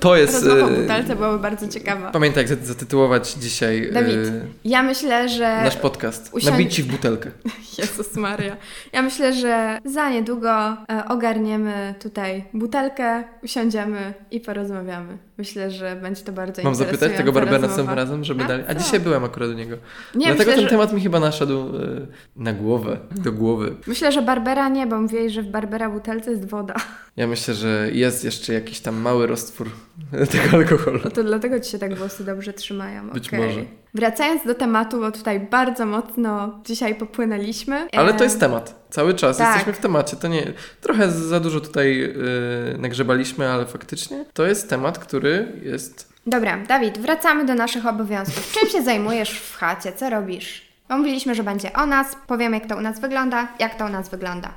To 0.00 0.16
jest... 0.16 0.34
rozmowa 0.34 0.64
o 0.64 0.70
e, 0.70 0.80
butelce 0.82 1.16
byłaby 1.16 1.38
bardzo 1.38 1.68
ciekawa. 1.68 2.10
Pamiętaj, 2.10 2.46
jak 2.50 2.64
zatytułować 2.66 3.32
dzisiaj 3.32 3.88
e, 3.88 3.92
Dawid, 3.92 4.16
Ja 4.64 4.82
myślę, 4.82 5.28
że... 5.28 5.60
nasz 5.64 5.76
podcast. 5.76 6.30
usiądź- 6.32 6.50
Nabić 6.52 6.74
ci 6.74 6.82
w 6.82 6.86
butelkę. 6.86 7.30
Jezus 7.78 8.16
Maria. 8.16 8.56
Ja 8.92 9.02
myślę, 9.02 9.32
że 9.32 9.78
za 9.84 10.10
niedługo 10.10 10.70
e, 10.70 10.76
ogarniemy 11.08 11.94
tutaj 12.02 12.44
butelkę, 12.54 13.24
usiądziemy 13.42 14.14
i 14.30 14.40
porozmawiamy. 14.40 15.18
Myślę, 15.38 15.70
że 15.70 15.96
będzie 15.96 16.22
to 16.24 16.32
bardzo 16.32 16.62
Mam 16.62 16.74
zapytać 16.74 17.12
tego 17.16 17.32
Barbera 17.32 17.58
następnym 17.58 17.96
razem, 17.96 18.24
żeby 18.24 18.44
A 18.44 18.48
dali. 18.48 18.64
A 18.68 18.74
dzisiaj 18.74 19.00
byłem 19.00 19.24
akurat 19.24 19.50
u 19.50 19.52
niego. 19.52 19.76
Nie, 20.14 20.26
Dlatego 20.26 20.38
myślę, 20.38 20.54
ten 20.54 20.62
że, 20.62 20.68
temat 20.68 20.92
mi 20.92 21.00
chyba 21.00 21.20
naszedł 21.20 21.60
e, 21.60 22.06
na 22.36 22.52
głowę, 22.52 22.98
do 23.10 23.32
głowy. 23.32 23.74
myślę, 23.86 24.12
że 24.12 24.22
Barbera 24.22 24.68
nie, 24.68 24.86
bo 24.86 25.00
mówiłeś, 25.00 25.32
że 25.32 25.42
w 25.42 25.46
Barbera 25.46 25.90
butelce 25.90 26.30
jest 26.30 26.48
woda. 26.48 26.74
Ja 27.16 27.26
myślę, 27.26 27.54
że 27.54 27.88
jest 27.92 28.24
jeszcze 28.24 28.52
jakiś 28.52 28.80
tam 28.80 28.96
mały 28.96 29.26
roztwór 29.26 29.70
tego 30.32 30.56
alkoholu. 30.56 31.00
No 31.04 31.10
to 31.10 31.24
dlatego 31.24 31.60
ci 31.60 31.70
się 31.70 31.78
tak 31.78 31.94
włosy 31.94 32.24
dobrze 32.24 32.52
trzymają. 32.52 33.10
Być 33.10 33.28
okej. 33.28 33.40
może. 33.40 33.64
Wracając 33.94 34.44
do 34.46 34.54
tematu, 34.54 35.00
bo 35.00 35.12
tutaj 35.12 35.40
bardzo 35.40 35.86
mocno 35.86 36.60
dzisiaj 36.64 36.94
popłynęliśmy. 36.94 37.88
Ale 37.92 38.14
to 38.14 38.24
jest 38.24 38.40
temat. 38.40 38.86
Cały 38.90 39.14
czas 39.14 39.36
tak. 39.36 39.48
jesteśmy 39.48 39.72
w 39.72 39.78
temacie. 39.78 40.16
To 40.16 40.28
nie. 40.28 40.52
Trochę 40.80 41.10
za 41.10 41.40
dużo 41.40 41.60
tutaj 41.60 42.04
e, 42.04 42.78
nagrzebaliśmy, 42.78 43.48
ale 43.48 43.66
faktycznie 43.66 44.24
to 44.32 44.46
jest 44.46 44.70
temat, 44.70 44.98
który 44.98 45.52
jest. 45.62 46.12
Dobra, 46.26 46.58
Dawid, 46.68 46.98
wracamy 46.98 47.44
do 47.44 47.54
naszych 47.54 47.86
obowiązków. 47.86 48.52
Czym 48.52 48.68
się 48.68 48.82
zajmujesz 48.82 49.30
w 49.30 49.56
chacie? 49.56 49.92
Co 49.92 50.10
robisz? 50.10 50.70
Mówiliśmy, 50.88 51.34
że 51.34 51.42
będzie 51.42 51.72
o 51.72 51.86
nas, 51.86 52.16
powiemy 52.26 52.58
jak 52.58 52.66
to 52.66 52.76
u 52.76 52.80
nas 52.80 53.00
wygląda, 53.00 53.48
jak 53.58 53.74
to 53.74 53.86
u 53.86 53.88
nas 53.88 54.08
wygląda. 54.08 54.52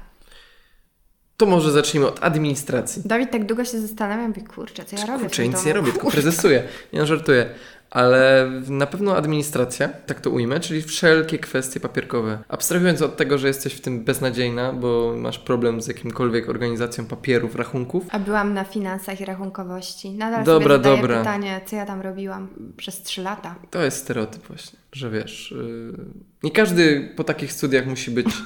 To 1.37 1.45
może 1.45 1.71
zacznijmy 1.71 2.07
od 2.07 2.23
administracji. 2.23 3.01
Dawid 3.05 3.31
tak 3.31 3.45
długo 3.45 3.65
się 3.65 3.79
zastanawia, 3.79 4.27
mówię, 4.27 4.41
kurczę, 4.41 4.85
co 4.85 4.95
ja 4.95 5.05
robię? 5.05 5.19
Kurczę, 5.19 5.47
nic 5.47 5.65
nie 5.65 5.73
robię, 5.73 5.91
tylko 5.91 6.11
prezesuję. 6.11 6.63
Nie 6.93 6.99
no, 6.99 7.05
żartuję. 7.05 7.49
Ale 7.93 8.51
na 8.67 8.87
pewno 8.87 9.15
administracja, 9.17 9.89
tak 9.89 10.21
to 10.21 10.29
ujmę, 10.29 10.59
czyli 10.59 10.81
wszelkie 10.81 11.39
kwestie 11.39 11.79
papierkowe. 11.79 12.43
Abstrahując 12.47 13.01
od 13.01 13.17
tego, 13.17 13.37
że 13.37 13.47
jesteś 13.47 13.73
w 13.73 13.81
tym 13.81 14.03
beznadziejna, 14.03 14.73
bo 14.73 15.13
masz 15.17 15.39
problem 15.39 15.81
z 15.81 15.87
jakimkolwiek 15.87 16.49
organizacją 16.49 17.05
papierów, 17.05 17.55
rachunków, 17.55 18.03
A 18.09 18.19
byłam 18.19 18.53
na 18.53 18.63
finansach 18.63 19.21
i 19.21 19.25
rachunkowości. 19.25 20.11
Nadal 20.11 20.43
Dobra, 20.43 20.75
sobie 20.75 20.97
dobra. 20.97 21.17
pytanie, 21.19 21.61
co 21.65 21.75
ja 21.75 21.85
tam 21.85 22.01
robiłam 22.01 22.47
przez 22.77 23.03
trzy 23.03 23.21
lata. 23.21 23.55
to 23.69 23.83
jest 23.83 23.97
stereotyp 23.97 24.47
właśnie, 24.47 24.79
że 24.91 25.09
wiesz, 25.09 25.51
yy, 25.57 25.97
nie 26.43 26.51
każdy 26.51 27.13
po 27.15 27.23
takich 27.23 27.53
studiach 27.53 27.85
musi 27.85 28.11
być... 28.11 28.27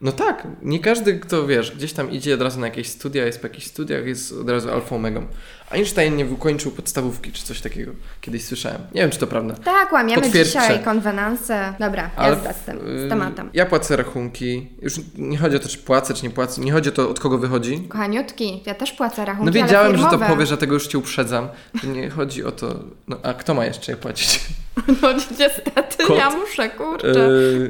No 0.00 0.12
tak, 0.12 0.46
nie 0.62 0.80
każdy, 0.80 1.18
kto 1.20 1.46
wiesz, 1.46 1.76
gdzieś 1.76 1.92
tam 1.92 2.10
idzie 2.10 2.34
od 2.34 2.42
razu 2.42 2.60
na 2.60 2.66
jakieś 2.66 2.88
studia, 2.88 3.26
jest 3.26 3.40
po 3.40 3.46
jakichś 3.46 3.66
studiach, 3.66 4.06
jest 4.06 4.32
od 4.32 4.50
razu 4.50 4.70
alfą 4.70 4.96
omegą. 4.96 5.26
Einstein 5.70 6.16
nie 6.16 6.26
ukończył 6.26 6.72
podstawówki, 6.72 7.32
czy 7.32 7.42
coś 7.44 7.60
takiego. 7.60 7.92
Kiedyś 8.20 8.44
słyszałem. 8.44 8.80
Nie 8.94 9.00
wiem, 9.00 9.10
czy 9.10 9.18
to 9.18 9.26
prawda. 9.26 9.54
Tak, 9.64 9.92
łamiemy 9.92 10.30
dzisiaj 10.30 10.84
konwenanse. 10.84 11.74
Dobra, 11.80 12.10
Ale 12.16 12.34
jazda 12.34 12.52
z, 12.52 12.60
tym, 12.64 12.78
z 12.78 13.08
tematem. 13.08 13.50
Ja 13.54 13.66
płacę 13.66 13.96
rachunki. 13.96 14.68
Już 14.82 14.94
nie 15.16 15.38
chodzi 15.38 15.56
o 15.56 15.58
to, 15.58 15.68
czy 15.68 15.78
płacę, 15.78 16.14
czy 16.14 16.22
nie 16.22 16.30
płacę. 16.30 16.60
Nie 16.60 16.72
chodzi 16.72 16.88
o 16.88 16.92
to, 16.92 17.10
od 17.10 17.20
kogo 17.20 17.38
wychodzi. 17.38 17.80
Kochaniutki, 17.88 18.62
ja 18.66 18.74
też 18.74 18.92
płacę 18.92 19.24
rachunki, 19.24 19.46
No 19.46 19.52
wiedziałem, 19.52 19.86
ale 19.88 19.98
że 19.98 20.04
to 20.04 20.10
firmowe. 20.10 20.32
powiesz, 20.32 20.48
dlatego 20.48 20.74
już 20.74 20.86
cię 20.86 20.98
uprzedzam. 20.98 21.48
Nie 21.84 22.10
chodzi 22.10 22.44
o 22.44 22.52
to. 22.52 22.74
No 23.08 23.16
a 23.22 23.34
kto 23.34 23.54
ma 23.54 23.64
jeszcze 23.66 23.92
je 23.92 23.96
płacić? 23.98 24.40
No 25.02 25.12
niestety, 25.12 26.04
Kot. 26.06 26.18
ja 26.18 26.30
muszę, 26.30 26.68
kurczę. 26.70 27.08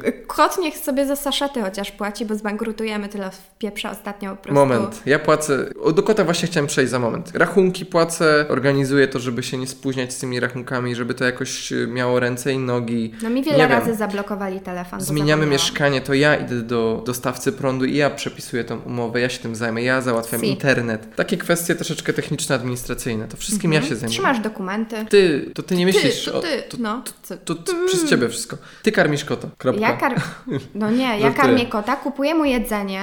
Yy, 0.03 0.11
Kot 0.27 0.57
niech 0.57 0.77
sobie 0.77 1.05
za 1.05 1.15
saszety 1.15 1.61
chociaż 1.61 1.91
płaci, 1.91 2.25
bo 2.25 2.35
zbankrutujemy 2.35 3.09
tyle 3.09 3.31
w 3.31 3.57
pieprze 3.57 3.89
ostatnio 3.91 4.29
po 4.35 4.35
prostu. 4.43 4.53
moment. 4.53 5.01
Ja 5.05 5.19
płacę. 5.19 5.65
O, 5.83 5.91
do 5.91 6.03
kota 6.03 6.23
właśnie 6.23 6.47
chciałem 6.47 6.67
przejść 6.67 6.91
za 6.91 6.99
moment. 6.99 7.31
Rachunki 7.33 7.85
płacę, 7.85 8.45
organizuję 8.49 9.07
to, 9.07 9.19
żeby 9.19 9.43
się 9.43 9.57
nie 9.57 9.67
spóźniać 9.67 10.13
z 10.13 10.19
tymi 10.19 10.39
rachunkami, 10.39 10.95
żeby 10.95 11.13
to 11.13 11.25
jakoś 11.25 11.71
y, 11.71 11.87
miało 11.87 12.19
ręce 12.19 12.53
i 12.53 12.57
nogi. 12.57 13.13
No 13.23 13.29
mi 13.29 13.43
wiele 13.43 13.57
Nie 13.57 13.67
wiem. 13.67 13.79
razy 13.79 13.95
zablokowali 13.95 14.59
telefon. 14.59 15.01
Zmieniamy 15.01 15.45
mieszkanie, 15.45 16.01
to 16.01 16.13
ja 16.13 16.35
idę 16.35 16.55
do 16.55 17.03
dostawcy 17.05 17.51
prądu 17.51 17.85
i 17.85 17.95
ja 17.95 18.09
przepisuję 18.09 18.63
tą 18.63 18.79
umowę, 18.79 19.21
ja 19.21 19.29
się 19.29 19.39
tym 19.39 19.55
zajmę, 19.55 19.83
ja 19.83 20.01
załatwiam 20.01 20.41
Si. 20.41 20.47
internet. 20.47 21.15
Takie 21.15 21.37
kwestie 21.37 21.75
troszeczkę 21.75 22.13
techniczno-administracyjne, 22.13 23.27
to 23.27 23.37
wszystkim 23.37 23.73
ja 23.73 23.81
się 23.81 23.95
zajmuję. 23.95 24.19
Mhm. 24.19 24.33
Trzymasz 24.35 24.39
dokumenty. 24.39 25.05
Ty, 25.09 25.51
to 25.55 25.63
ty 25.63 25.75
nie 25.75 25.85
myślisz 25.85 26.25
ty, 26.25 26.31
to 26.31 26.37
o... 26.37 26.41
ty, 26.41 26.63
To, 26.69 26.77
no. 26.79 26.98
Co? 27.23 27.37
to, 27.37 27.55
to 27.55 27.73
przez 27.87 28.09
ciebie 28.09 28.29
wszystko. 28.29 28.57
Ty 28.83 28.91
karmisz 28.91 29.25
kota. 29.25 29.47
Kropka. 29.57 29.81
Ja 29.81 29.97
kar... 29.97 30.15
No 30.75 30.91
nie, 30.91 31.19
ja 31.19 31.31
karmię 31.31 31.65
kota, 31.65 31.95
kupuję 31.95 32.35
mu 32.35 32.45
jedzenie, 32.45 33.01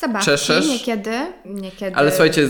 zabawki, 0.00 0.26
Czeszesz? 0.26 0.68
niekiedy, 0.68 1.12
niekiedy... 1.44 1.96
Ale 1.96 2.10
słuchajcie, 2.10 2.48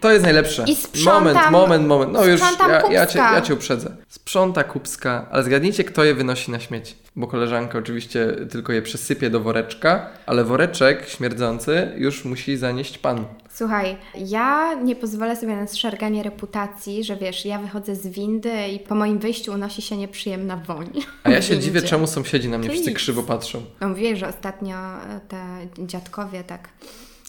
to 0.00 0.12
jest 0.12 0.24
najlepsze. 0.24 0.64
I 0.66 0.76
sprzątam- 0.76 1.34
Moment, 1.34 1.50
moment, 1.50 1.86
moment. 1.86 2.12
No 2.12 2.24
już, 2.24 2.40
ja, 2.40 2.82
ja, 2.90 3.06
cię, 3.06 3.18
ja 3.18 3.40
cię 3.40 3.54
uprzedzę. 3.54 3.96
Sprząta 4.08 4.64
kupska, 4.64 5.26
ale 5.30 5.42
zgadnijcie, 5.42 5.84
kto 5.84 6.04
je 6.04 6.14
wynosi 6.14 6.50
na 6.50 6.60
śmieci. 6.60 6.94
Bo 7.16 7.26
koleżanka 7.26 7.78
oczywiście 7.78 8.32
tylko 8.50 8.72
je 8.72 8.82
przesypie 8.82 9.30
do 9.30 9.40
woreczka, 9.40 10.10
ale 10.26 10.44
woreczek 10.44 11.08
śmierdzący 11.08 11.92
już 11.96 12.24
musi 12.24 12.56
zanieść 12.56 12.98
pan. 12.98 13.24
Słuchaj, 13.50 13.96
ja 14.14 14.74
nie 14.74 14.96
pozwolę 14.96 15.36
sobie 15.36 15.56
na 15.56 15.66
zszarganie 15.66 16.22
reputacji, 16.22 17.04
że 17.04 17.16
wiesz, 17.16 17.44
ja 17.44 17.58
wychodzę 17.58 17.94
z 17.94 18.06
windy 18.06 18.68
i 18.68 18.78
po 18.78 18.94
moim 18.94 19.18
wyjściu 19.18 19.52
unosi 19.52 19.82
się 19.82 19.96
nieprzyjemna 20.06 20.56
woń. 20.56 20.90
A 21.24 21.30
ja 21.30 21.42
się 21.48 21.58
dziwię, 21.58 21.82
czemu 21.82 22.06
sąsiedzi 22.06 22.48
na 22.48 22.58
mnie 22.58 22.70
wszyscy 22.70 22.92
krzywo 22.92 23.22
patrzą. 23.22 23.62
No 23.80 23.88
mówię, 23.88 24.16
że 24.16 24.28
ostatnio 24.28 24.76
e, 24.76 25.20
te 25.28 25.66
dziadkowie 25.86 26.44
tak 26.44 26.68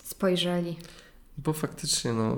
spojrzeli. 0.03 0.77
Bo 1.37 1.53
faktycznie, 1.53 2.13
no, 2.13 2.37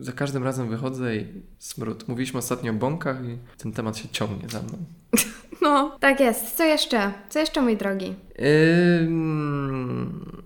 y, 0.00 0.04
za 0.04 0.12
każdym 0.12 0.44
razem 0.44 0.68
wychodzę 0.68 1.16
i 1.16 1.26
smród. 1.58 2.08
Mówiliśmy 2.08 2.38
ostatnio 2.38 2.72
o 2.72 2.74
bąkach 2.74 3.24
i 3.24 3.38
ten 3.58 3.72
temat 3.72 3.96
się 3.96 4.08
ciągnie 4.08 4.48
za 4.48 4.62
mną. 4.62 4.78
No, 5.62 5.96
tak 6.00 6.20
jest. 6.20 6.56
Co 6.56 6.64
jeszcze? 6.64 7.12
Co 7.28 7.38
jeszcze, 7.38 7.62
mój 7.62 7.76
drogi? 7.76 8.14
Ym, 9.02 10.37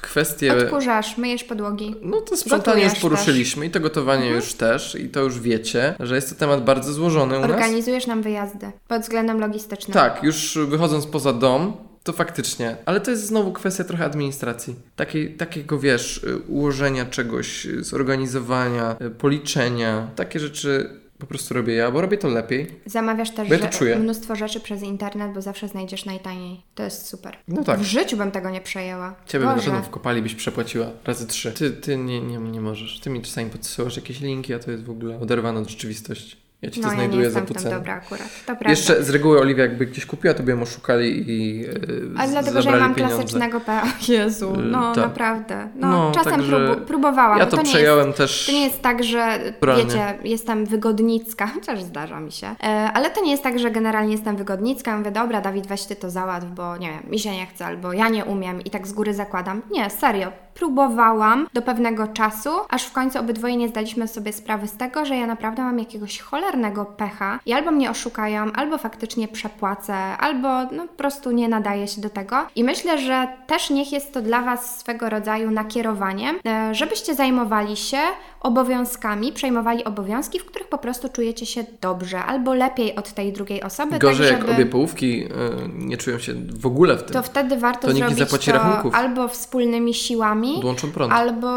kwestie... 0.00 0.56
Odkurzasz, 0.56 1.18
myjesz 1.18 1.44
podłogi. 1.44 1.94
No 2.02 2.20
to 2.20 2.36
sprzątanie 2.36 2.84
już 2.84 2.94
poruszyliśmy 2.94 3.66
i 3.66 3.70
to 3.70 3.80
gotowanie 3.80 4.28
już 4.28 4.54
też 4.54 4.94
i 4.94 5.08
to 5.08 5.20
już 5.20 5.40
wiecie, 5.40 5.94
że 6.00 6.14
jest 6.14 6.30
to 6.30 6.34
temat 6.34 6.64
bardzo 6.64 6.92
złożony 6.92 7.38
u 7.38 7.40
nas. 7.40 7.50
Organizujesz 7.50 8.06
nam 8.06 8.22
wyjazdy 8.22 8.72
pod 8.88 9.02
względem 9.02 9.40
logistycznym. 9.40 9.94
Tak, 9.94 10.22
już 10.22 10.58
wychodząc 10.68 11.06
poza 11.06 11.32
dom, 11.32 11.72
to 12.06 12.12
faktycznie, 12.12 12.76
ale 12.86 13.00
to 13.00 13.10
jest 13.10 13.26
znowu 13.26 13.52
kwestia 13.52 13.84
trochę 13.84 14.04
administracji. 14.04 14.74
Takiej, 14.96 15.34
takiego, 15.34 15.78
wiesz, 15.78 16.24
y, 16.24 16.38
ułożenia 16.38 17.06
czegoś, 17.06 17.66
y, 17.66 17.84
zorganizowania, 17.84 18.96
y, 19.00 19.10
policzenia, 19.10 20.10
takie 20.16 20.40
rzeczy 20.40 21.00
po 21.18 21.26
prostu 21.26 21.54
robię 21.54 21.74
ja, 21.74 21.90
bo 21.90 22.00
robię 22.00 22.18
to 22.18 22.28
lepiej. 22.28 22.66
Zamawiasz 22.86 23.30
też 23.30 23.48
ja 23.48 23.58
że- 23.78 23.96
mnóstwo 23.98 24.36
rzeczy 24.36 24.60
przez 24.60 24.82
internet, 24.82 25.32
bo 25.32 25.42
zawsze 25.42 25.68
znajdziesz 25.68 26.04
najtaniej. 26.04 26.60
To 26.74 26.82
jest 26.82 27.06
super. 27.06 27.36
No 27.48 27.64
tak. 27.64 27.80
W 27.80 27.82
życiu 27.84 28.16
bym 28.16 28.30
tego 28.30 28.50
nie 28.50 28.60
przejęła. 28.60 29.14
Ciebie 29.26 29.44
by 29.44 29.50
na 29.50 29.54
Boże. 29.56 29.70
pewno 29.70 29.82
wkopali, 29.86 30.22
byś 30.22 30.34
przepłaciła 30.34 30.86
razy 31.04 31.26
trzy. 31.26 31.52
Ty, 31.52 31.70
ty 31.70 31.96
nie, 31.96 32.20
nie, 32.20 32.38
nie 32.38 32.60
możesz. 32.60 33.00
Ty 33.00 33.10
mi 33.10 33.22
czasami 33.22 33.50
podsyłasz 33.50 33.96
jakieś 33.96 34.20
linki, 34.20 34.54
a 34.54 34.58
to 34.58 34.70
jest 34.70 34.84
w 34.84 34.90
ogóle 34.90 35.20
oderwane 35.20 35.60
od 35.60 35.70
rzeczywistości. 35.70 36.36
Ja 36.66 36.70
ci 36.72 36.80
to 36.80 36.86
No 36.86 36.92
ja 36.92 36.98
nie 36.98 37.04
znajduję 37.04 37.30
za 37.30 37.40
ceny. 37.42 37.70
dobra 37.70 37.94
akurat. 37.94 38.28
To. 38.46 38.56
Jeszcze 38.68 39.02
z 39.04 39.10
reguły 39.10 39.40
Oliwia 39.40 39.62
jakby 39.62 39.86
gdzieś 39.86 40.06
kupiła, 40.06 40.34
to 40.34 40.42
by 40.42 40.50
ją 40.52 40.62
oszukali 40.62 41.30
i 41.30 41.58
yy, 41.60 41.70
Ale 42.18 42.30
dlatego, 42.30 42.62
że 42.62 42.70
ja 42.70 42.76
mam 42.76 42.94
pieniądze. 42.94 43.16
klasycznego 43.16 43.60
P. 43.60 43.80
Jezu, 44.08 44.52
Yy, 44.56 44.62
no 44.62 44.94
tak. 44.94 45.04
naprawdę. 45.04 45.68
No, 45.74 45.88
No, 45.90 46.12
czasem 46.14 46.32
także 46.32 46.56
próbu- 46.56 46.80
próbowałam. 46.84 47.38
Ja 47.38 47.46
to, 47.46 47.56
to 47.56 47.62
nie 47.62 47.68
przejąłem 47.68 48.06
jest, 48.06 48.18
też. 48.18 48.46
To 48.46 48.52
nie 48.52 48.64
jest 48.64 48.82
tak, 48.82 49.04
że 49.04 49.38
Naturalnie. 49.46 49.84
wiecie, 49.84 50.18
jestem 50.24 50.66
wygodnicka, 50.66 51.46
chociaż 51.54 51.82
zdarza 51.82 52.20
mi 52.20 52.32
się, 52.32 52.46
e, 52.62 52.66
ale 52.94 53.10
to 53.10 53.22
nie 53.24 53.30
jest 53.30 53.42
tak, 53.42 53.58
że 53.58 53.70
generalnie 53.70 54.12
jestem 54.12 54.36
wygodnicka, 54.36 54.98
mówię, 54.98 55.10
dobra, 55.10 55.40
Dawid, 55.40 55.66
weź 55.66 55.84
ty 55.84 55.96
to 55.96 56.10
załatw, 56.10 56.46
bo 56.54 56.76
nie 56.76 56.88
wiem, 56.88 57.10
mi 57.10 57.18
się 57.18 57.30
nie 57.32 57.46
chce, 57.46 57.66
albo 57.66 57.92
ja 57.92 58.08
nie 58.08 58.24
umiem 58.24 58.60
i 58.62 58.70
tak 58.70 58.86
z 58.86 58.92
góry 58.92 59.14
zakładam. 59.14 59.62
Nie, 59.70 59.90
serio. 59.90 60.32
Próbowałam 60.58 61.46
do 61.54 61.62
pewnego 61.62 62.06
czasu, 62.06 62.50
aż 62.68 62.84
w 62.84 62.92
końcu 62.92 63.18
obydwoje 63.18 63.56
nie 63.56 63.68
zdaliśmy 63.68 64.08
sobie 64.08 64.32
sprawy 64.32 64.68
z 64.68 64.76
tego, 64.76 65.04
że 65.04 65.16
ja 65.16 65.26
naprawdę 65.26 65.62
mam 65.62 65.78
jakiegoś 65.78 66.20
cholernego 66.20 66.84
pecha 66.84 67.40
i 67.46 67.52
albo 67.52 67.70
mnie 67.70 67.90
oszukają, 67.90 68.52
albo 68.52 68.78
faktycznie 68.78 69.28
przepłacę, 69.28 69.94
albo 69.94 70.64
no, 70.64 70.82
po 70.82 70.94
prostu 70.96 71.30
nie 71.30 71.48
nadaje 71.48 71.88
się 71.88 72.00
do 72.00 72.10
tego. 72.10 72.36
I 72.56 72.64
myślę, 72.64 72.98
że 72.98 73.28
też 73.46 73.70
niech 73.70 73.92
jest 73.92 74.12
to 74.14 74.22
dla 74.22 74.42
Was 74.42 74.78
swego 74.80 75.10
rodzaju 75.10 75.50
nakierowaniem, 75.50 76.36
e, 76.46 76.74
żebyście 76.74 77.14
zajmowali 77.14 77.76
się 77.76 77.98
obowiązkami, 78.40 79.32
przejmowali 79.32 79.84
obowiązki, 79.84 80.38
w 80.38 80.44
których 80.44 80.68
po 80.68 80.78
prostu 80.78 81.08
czujecie 81.08 81.46
się 81.46 81.64
dobrze 81.80 82.24
albo 82.24 82.54
lepiej 82.54 82.96
od 82.96 83.12
tej 83.12 83.32
drugiej 83.32 83.62
osoby. 83.62 83.98
Gorzej 83.98 84.26
tak, 84.26 84.38
jak 84.38 84.40
żeby... 84.40 84.52
obie 84.52 84.66
połówki 84.66 85.24
y, 85.24 85.28
nie 85.74 85.96
czują 85.96 86.18
się 86.18 86.34
w 86.60 86.66
ogóle 86.66 86.96
w 86.96 87.02
tym. 87.02 87.12
To 87.12 87.22
wtedy 87.22 87.56
warto 87.56 87.88
To 87.88 87.94
zrobić 87.94 88.18
zapłaci 88.18 88.50
to 88.50 88.56
rachunków. 88.56 88.94
albo 88.94 89.28
wspólnymi 89.28 89.94
siłami, 89.94 90.45
Odłączą 90.58 90.90
prąd. 90.92 91.12
albo 91.12 91.48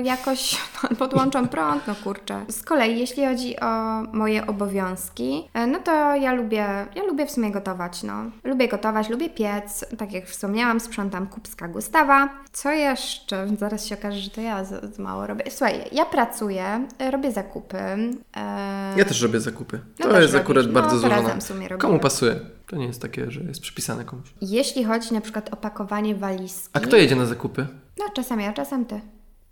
jakoś 0.00 0.56
podłączą 0.98 1.48
prąd, 1.48 1.86
no 1.86 1.94
kurczę. 2.04 2.44
Z 2.48 2.62
kolei, 2.62 2.98
jeśli 2.98 3.26
chodzi 3.26 3.60
o 3.60 4.02
moje 4.12 4.46
obowiązki, 4.46 5.48
e, 5.54 5.66
no 5.66 5.78
to 5.78 6.14
ja 6.14 6.32
lubię, 6.32 6.86
ja 6.94 7.02
lubię 7.08 7.26
w 7.26 7.30
sumie 7.30 7.50
gotować, 7.50 8.02
no. 8.02 8.12
Lubię 8.44 8.68
gotować, 8.68 9.08
lubię 9.08 9.30
piec, 9.30 9.84
tak 9.98 10.12
jak 10.12 10.26
wspomniałam, 10.26 10.80
sprzątam 10.80 11.26
kubska 11.26 11.68
Gustawa. 11.68 12.28
Co 12.52 12.70
jeszcze? 12.70 13.46
Zaraz 13.58 13.86
się 13.86 13.94
okaże, 13.98 14.18
że 14.18 14.30
to 14.30 14.40
ja 14.40 14.64
za, 14.64 14.80
za 14.80 15.02
mało 15.02 15.26
robię. 15.26 15.44
Słuchaj, 15.50 15.80
ja 15.92 16.04
pracuję, 16.04 16.86
e, 16.98 17.10
robię 17.10 17.32
zakupy. 17.32 17.78
e, 18.36 18.94
Ja 18.96 19.04
też 19.04 19.22
robię 19.22 19.40
zakupy. 19.40 19.80
no 19.98 20.06
To 20.08 20.20
jest 20.20 20.32
robisz. 20.34 20.44
akurat 20.44 20.66
No, 20.66 20.72
bardzo 20.72 20.98
złożone. 20.98 21.38
Komu 21.78 21.98
pasuje? 21.98 22.40
To 22.66 22.76
nie 22.76 22.86
jest 22.86 23.02
takie, 23.02 23.30
że 23.30 23.40
jest 23.40 23.60
przypisane 23.60 24.04
komuś. 24.04 24.26
Jeśli 24.40 24.84
chodzi 24.84 25.14
na 25.14 25.20
przykład 25.20 25.52
o 25.52 25.56
pakowanie 25.56 26.14
walizki. 26.14 26.68
A 26.72 26.80
kto 26.80 26.96
jedzie 26.96 27.16
na 27.16 27.26
zakupy? 27.26 27.66
No, 27.98 28.04
czasem 28.14 28.40
ja, 28.40 28.52
czasem 28.52 28.84
ty. 28.84 29.00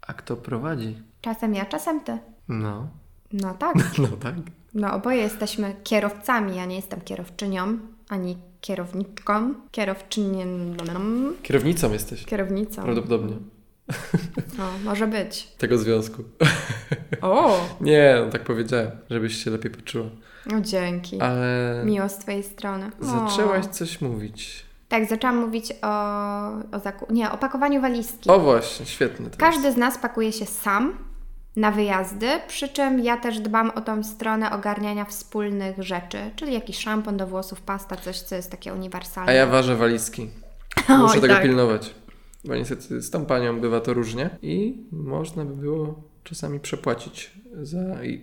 A 0.06 0.14
kto 0.14 0.36
prowadzi? 0.36 1.02
Czasem 1.20 1.54
ja, 1.54 1.64
czasem 1.66 2.00
ty. 2.00 2.18
No, 2.48 2.88
No 3.32 3.54
tak. 3.54 3.74
no 3.98 4.08
tak. 4.08 4.34
No, 4.74 4.92
oboje 4.94 5.16
jesteśmy 5.16 5.76
kierowcami. 5.84 6.56
Ja 6.56 6.64
nie 6.64 6.76
jestem 6.76 7.00
kierowczynią, 7.00 7.78
ani 8.08 8.38
kierowniczką. 8.60 9.54
Kierowczynią. 9.70 10.44
Kierownicą 11.42 11.92
jesteś. 11.92 12.24
Kierownicą. 12.24 12.82
Prawdopodobnie. 12.82 13.36
No, 14.58 14.64
może 14.84 15.06
być. 15.06 15.48
Tego 15.58 15.78
związku. 15.78 16.24
O! 17.22 17.60
Nie, 17.80 18.16
no 18.24 18.30
tak 18.32 18.44
powiedziałem, 18.44 18.90
żebyś 19.10 19.44
się 19.44 19.50
lepiej 19.50 19.70
poczuła. 19.70 20.06
No 20.46 20.60
dzięki. 20.60 21.20
Ale 21.20 21.82
Miło 21.84 22.08
z 22.08 22.18
Twojej 22.18 22.42
strony. 22.42 22.90
Zaczęłaś 23.00 23.66
coś 23.66 24.00
mówić. 24.00 24.64
Tak, 24.88 25.08
zaczęłam 25.08 25.36
mówić 25.36 25.72
o, 25.82 25.86
o 26.76 26.78
zaku... 26.78 27.12
Nie, 27.12 27.30
o 27.30 27.38
pakowaniu 27.38 27.80
walizki. 27.80 28.30
O 28.30 28.40
właśnie, 28.40 28.86
świetne 28.86 29.30
to 29.30 29.38
Każdy 29.38 29.72
z 29.72 29.76
nas 29.76 29.98
pakuje 29.98 30.32
się 30.32 30.46
sam 30.46 30.98
na 31.56 31.70
wyjazdy, 31.70 32.26
przy 32.48 32.68
czym 32.68 33.00
ja 33.00 33.16
też 33.16 33.40
dbam 33.40 33.70
o 33.70 33.80
tą 33.80 34.04
stronę 34.04 34.50
ogarniania 34.50 35.04
wspólnych 35.04 35.82
rzeczy, 35.82 36.18
czyli 36.36 36.52
jakiś 36.52 36.78
szampon 36.78 37.16
do 37.16 37.26
włosów, 37.26 37.60
pasta, 37.60 37.96
coś, 37.96 38.20
co 38.20 38.34
jest 38.34 38.50
takie 38.50 38.74
uniwersalne. 38.74 39.32
A 39.32 39.34
ja 39.34 39.46
ważę 39.46 39.76
walizki. 39.76 40.30
Muszę 40.88 41.14
Oj, 41.14 41.20
tego 41.20 41.34
tak. 41.34 41.42
pilnować. 41.42 41.94
Bo 42.44 42.54
niestety 42.54 43.02
z 43.02 43.10
tą 43.10 43.26
panią 43.26 43.60
bywa 43.60 43.80
to 43.80 43.94
różnie 43.94 44.30
i 44.42 44.82
można 44.92 45.44
by 45.44 45.56
było 45.56 45.94
czasami 46.24 46.60
przepłacić 46.60 47.30
za 47.62 47.78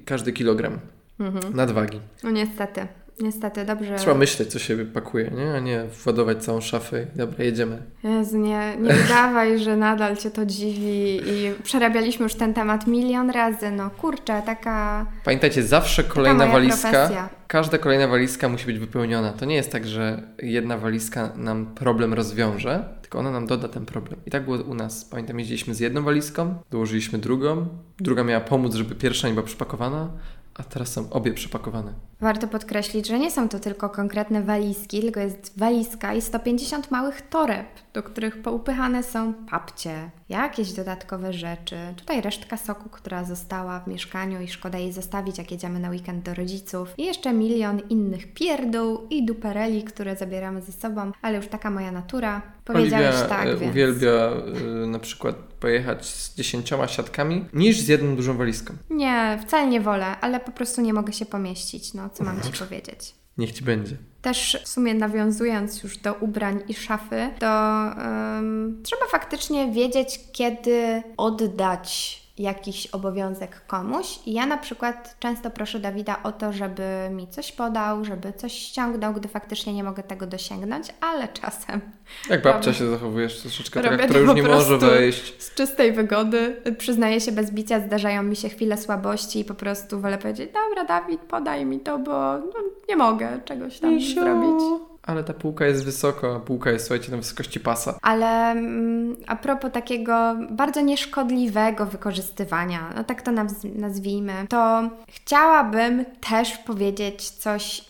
każdy 0.06 0.34
kilogram 0.34 0.80
Mhm. 1.20 1.56
nadwagi. 1.56 2.00
No 2.24 2.32
niestety, 2.32 2.88
niestety, 3.22 3.66
dobrze. 3.66 3.96
Trzeba 3.96 4.16
myśleć, 4.16 4.52
co 4.52 4.60
się 4.60 4.78
pakuje, 4.86 5.32
nie? 5.38 5.54
a 5.54 5.60
nie 5.60 5.86
władować 6.04 6.44
całą 6.44 6.62
szafę 6.62 7.04
i 7.04 7.18
dobra, 7.18 7.44
jedziemy. 7.44 7.82
Jezu, 8.04 8.38
nie, 8.38 8.78
nie 8.78 8.90
udawaj, 9.06 9.60
że 9.60 9.78
nadal 9.78 10.18
Cię 10.18 10.32
to 10.32 10.46
dziwi 10.46 11.22
i 11.26 11.52
przerabialiśmy 11.64 12.24
już 12.24 12.36
ten 12.36 12.54
temat 12.54 12.88
milion 12.88 13.30
razy. 13.30 13.72
No 13.72 13.90
kurczę, 13.90 14.42
taka... 14.46 15.06
Pamiętajcie, 15.26 15.64
zawsze 15.64 16.04
kolejna 16.04 16.48
walizka, 16.48 16.92
profesja. 16.92 17.30
każda 17.48 17.78
kolejna 17.78 18.08
walizka 18.08 18.50
musi 18.50 18.66
być 18.66 18.80
wypełniona. 18.80 19.34
To 19.34 19.46
nie 19.46 19.56
jest 19.56 19.72
tak, 19.72 19.88
że 19.88 20.24
jedna 20.42 20.78
walizka 20.78 21.32
nam 21.36 21.66
problem 21.76 22.14
rozwiąże, 22.14 22.84
tylko 23.02 23.20
ona 23.20 23.32
nam 23.32 23.48
doda 23.48 23.68
ten 23.68 23.86
problem. 23.86 24.20
I 24.26 24.32
tak 24.32 24.46
było 24.46 24.58
u 24.58 24.74
nas. 24.74 25.06
Pamiętam, 25.06 25.40
jeździliśmy 25.40 25.76
z 25.76 25.80
jedną 25.80 26.04
walizką, 26.04 26.56
dołożyliśmy 26.72 27.20
drugą, 27.20 27.68
druga 28.00 28.24
miała 28.24 28.42
pomóc, 28.42 28.76
żeby 28.76 28.96
pierwsza 28.96 29.28
nie 29.28 29.34
była 29.34 29.46
przepakowana, 29.46 30.10
a 30.54 30.64
teraz 30.64 30.94
są 30.94 31.10
obie 31.10 31.34
przepakowane. 31.34 31.94
Warto 32.22 32.48
podkreślić, 32.48 33.08
że 33.08 33.20
nie 33.20 33.32
są 33.32 33.50
to 33.50 33.60
tylko 33.60 33.90
konkretne 33.90 34.42
walizki, 34.42 35.02
tylko 35.02 35.20
jest 35.20 35.54
walizka 35.58 36.14
i 36.14 36.22
150 36.22 36.92
małych 36.92 37.22
toreb, 37.22 37.68
do 37.94 38.04
których 38.04 38.42
poupychane 38.42 39.04
są 39.04 39.34
papcie, 39.34 40.10
jakieś 40.30 40.72
dodatkowe 40.72 41.34
rzeczy. 41.34 41.76
Tutaj 41.98 42.22
resztka 42.22 42.58
soku, 42.58 42.90
która 42.90 43.24
została 43.24 43.80
w 43.80 43.88
mieszkaniu 43.88 44.42
i 44.42 44.48
szkoda 44.48 44.78
jej 44.78 44.92
zostawić, 44.92 45.38
jak 45.38 45.52
jedziemy 45.52 45.80
na 45.80 45.90
weekend 45.90 46.26
do 46.26 46.34
rodziców. 46.34 46.94
I 46.98 47.06
jeszcze 47.06 47.34
milion 47.34 47.82
innych 47.90 48.34
pierdół 48.34 49.08
i 49.10 49.26
dupereli, 49.26 49.84
które 49.84 50.16
zabieramy 50.16 50.62
ze 50.62 50.72
sobą, 50.72 51.12
ale 51.22 51.38
już 51.38 51.48
taka 51.48 51.70
moja 51.70 51.92
natura. 51.92 52.42
Powiedziałeś 52.66 53.16
Oliwia 53.16 53.28
tak, 53.28 53.48
e, 53.48 53.56
więc... 53.56 53.72
uwielbia 53.72 54.12
e, 54.12 54.88
na 54.88 55.00
przykład 55.00 55.36
pojechać 55.36 56.06
z 56.06 56.36
dziesięcioma 56.36 56.88
siatkami 56.88 57.46
niż 57.54 57.80
z 57.80 57.88
jedną 57.88 58.16
dużą 58.16 58.38
walizką. 58.38 58.74
Nie, 58.90 59.40
wcale 59.48 59.68
nie 59.68 59.82
wolę, 59.82 60.06
ale 60.22 60.40
po 60.40 60.52
prostu 60.52 60.82
nie 60.82 60.94
mogę 60.94 61.14
się 61.14 61.26
pomieścić, 61.26 61.94
no 61.94 62.10
co 62.14 62.24
mam 62.24 62.42
Ci 62.42 62.54
powiedzieć. 62.54 63.16
Niech 63.38 63.52
ci 63.52 63.64
będzie. 63.64 63.98
Też 64.22 64.58
w 64.64 64.68
sumie 64.68 64.94
nawiązując 64.94 65.84
już 65.84 65.98
do 65.98 66.14
ubrań 66.14 66.64
i 66.68 66.74
szafy, 66.74 67.30
to 67.40 67.84
em, 67.92 68.82
trzeba 68.84 69.06
faktycznie 69.08 69.72
wiedzieć, 69.72 70.20
kiedy 70.32 71.04
oddać 71.18 72.22
jakiś 72.38 72.88
obowiązek 72.88 73.66
komuś. 73.68 74.20
I 74.26 74.34
ja 74.34 74.46
na 74.46 74.58
przykład 74.58 75.16
często 75.20 75.50
proszę 75.52 75.80
Dawida 75.80 76.24
o 76.24 76.32
to, 76.32 76.54
żeby 76.54 76.84
mi 77.12 77.28
coś 77.28 77.52
podał, 77.52 78.06
żeby 78.06 78.34
coś 78.34 78.54
ściągnął, 78.54 79.14
gdy 79.14 79.28
faktycznie 79.28 79.74
nie 79.74 79.84
mogę 79.84 80.04
tego 80.04 80.28
dosięgnąć, 80.28 80.88
ale 81.02 81.28
czasem 81.28 81.82
Jak 82.30 82.42
babcia 82.44 82.60
Robię- 82.72 82.74
się 82.78 82.90
zachowujesz 82.90 83.42
troszeczkę 83.42 83.82
taka, 83.82 83.98
która 83.98 84.20
już 84.20 84.34
nie 84.36 84.44
może 84.44 84.78
wejść. 84.78 85.44
z 85.44 85.56
czystej 85.56 85.92
wygody. 85.92 86.62
Przyznaję 86.78 87.22
się 87.22 87.32
bez 87.32 87.52
bicia, 87.52 87.80
zdarzają 87.80 88.24
mi 88.24 88.36
się 88.36 88.50
chwile 88.50 88.78
słabości 88.78 89.40
i 89.40 89.46
po 89.46 89.54
prostu 89.54 90.02
wolę 90.02 90.18
powiedzieć, 90.18 90.50
dobra 90.54 90.84
Dawid, 90.84 91.22
podaj 91.22 91.66
mi 91.66 91.80
to, 91.80 92.00
bo 92.00 92.12
no, 92.38 92.54
nie 92.90 92.96
mogę 92.96 93.40
czegoś 93.46 93.80
tam 93.80 93.96
Misiu. 93.96 94.22
zrobić. 94.22 94.91
Ale 95.04 95.24
ta 95.24 95.34
półka 95.34 95.66
jest 95.66 95.86
wysoko, 95.86 96.36
a 96.36 96.40
półka 96.40 96.72
jest, 96.72 96.86
słuchajcie, 96.86 97.12
na 97.12 97.18
wysokości 97.18 97.60
pasa. 97.60 97.98
Ale 98.02 98.52
mm, 98.52 99.16
a 99.28 99.36
propos 99.36 99.72
takiego 99.72 100.36
bardzo 100.50 100.82
nieszkodliwego 100.82 101.86
wykorzystywania, 101.86 102.94
no 102.96 103.04
tak 103.04 103.22
to 103.22 103.32
naz- 103.32 103.76
nazwijmy, 103.76 104.34
to 104.50 104.90
chciałabym 105.10 106.06
też 106.30 106.58
powiedzieć 106.58 107.30
coś 107.30 107.86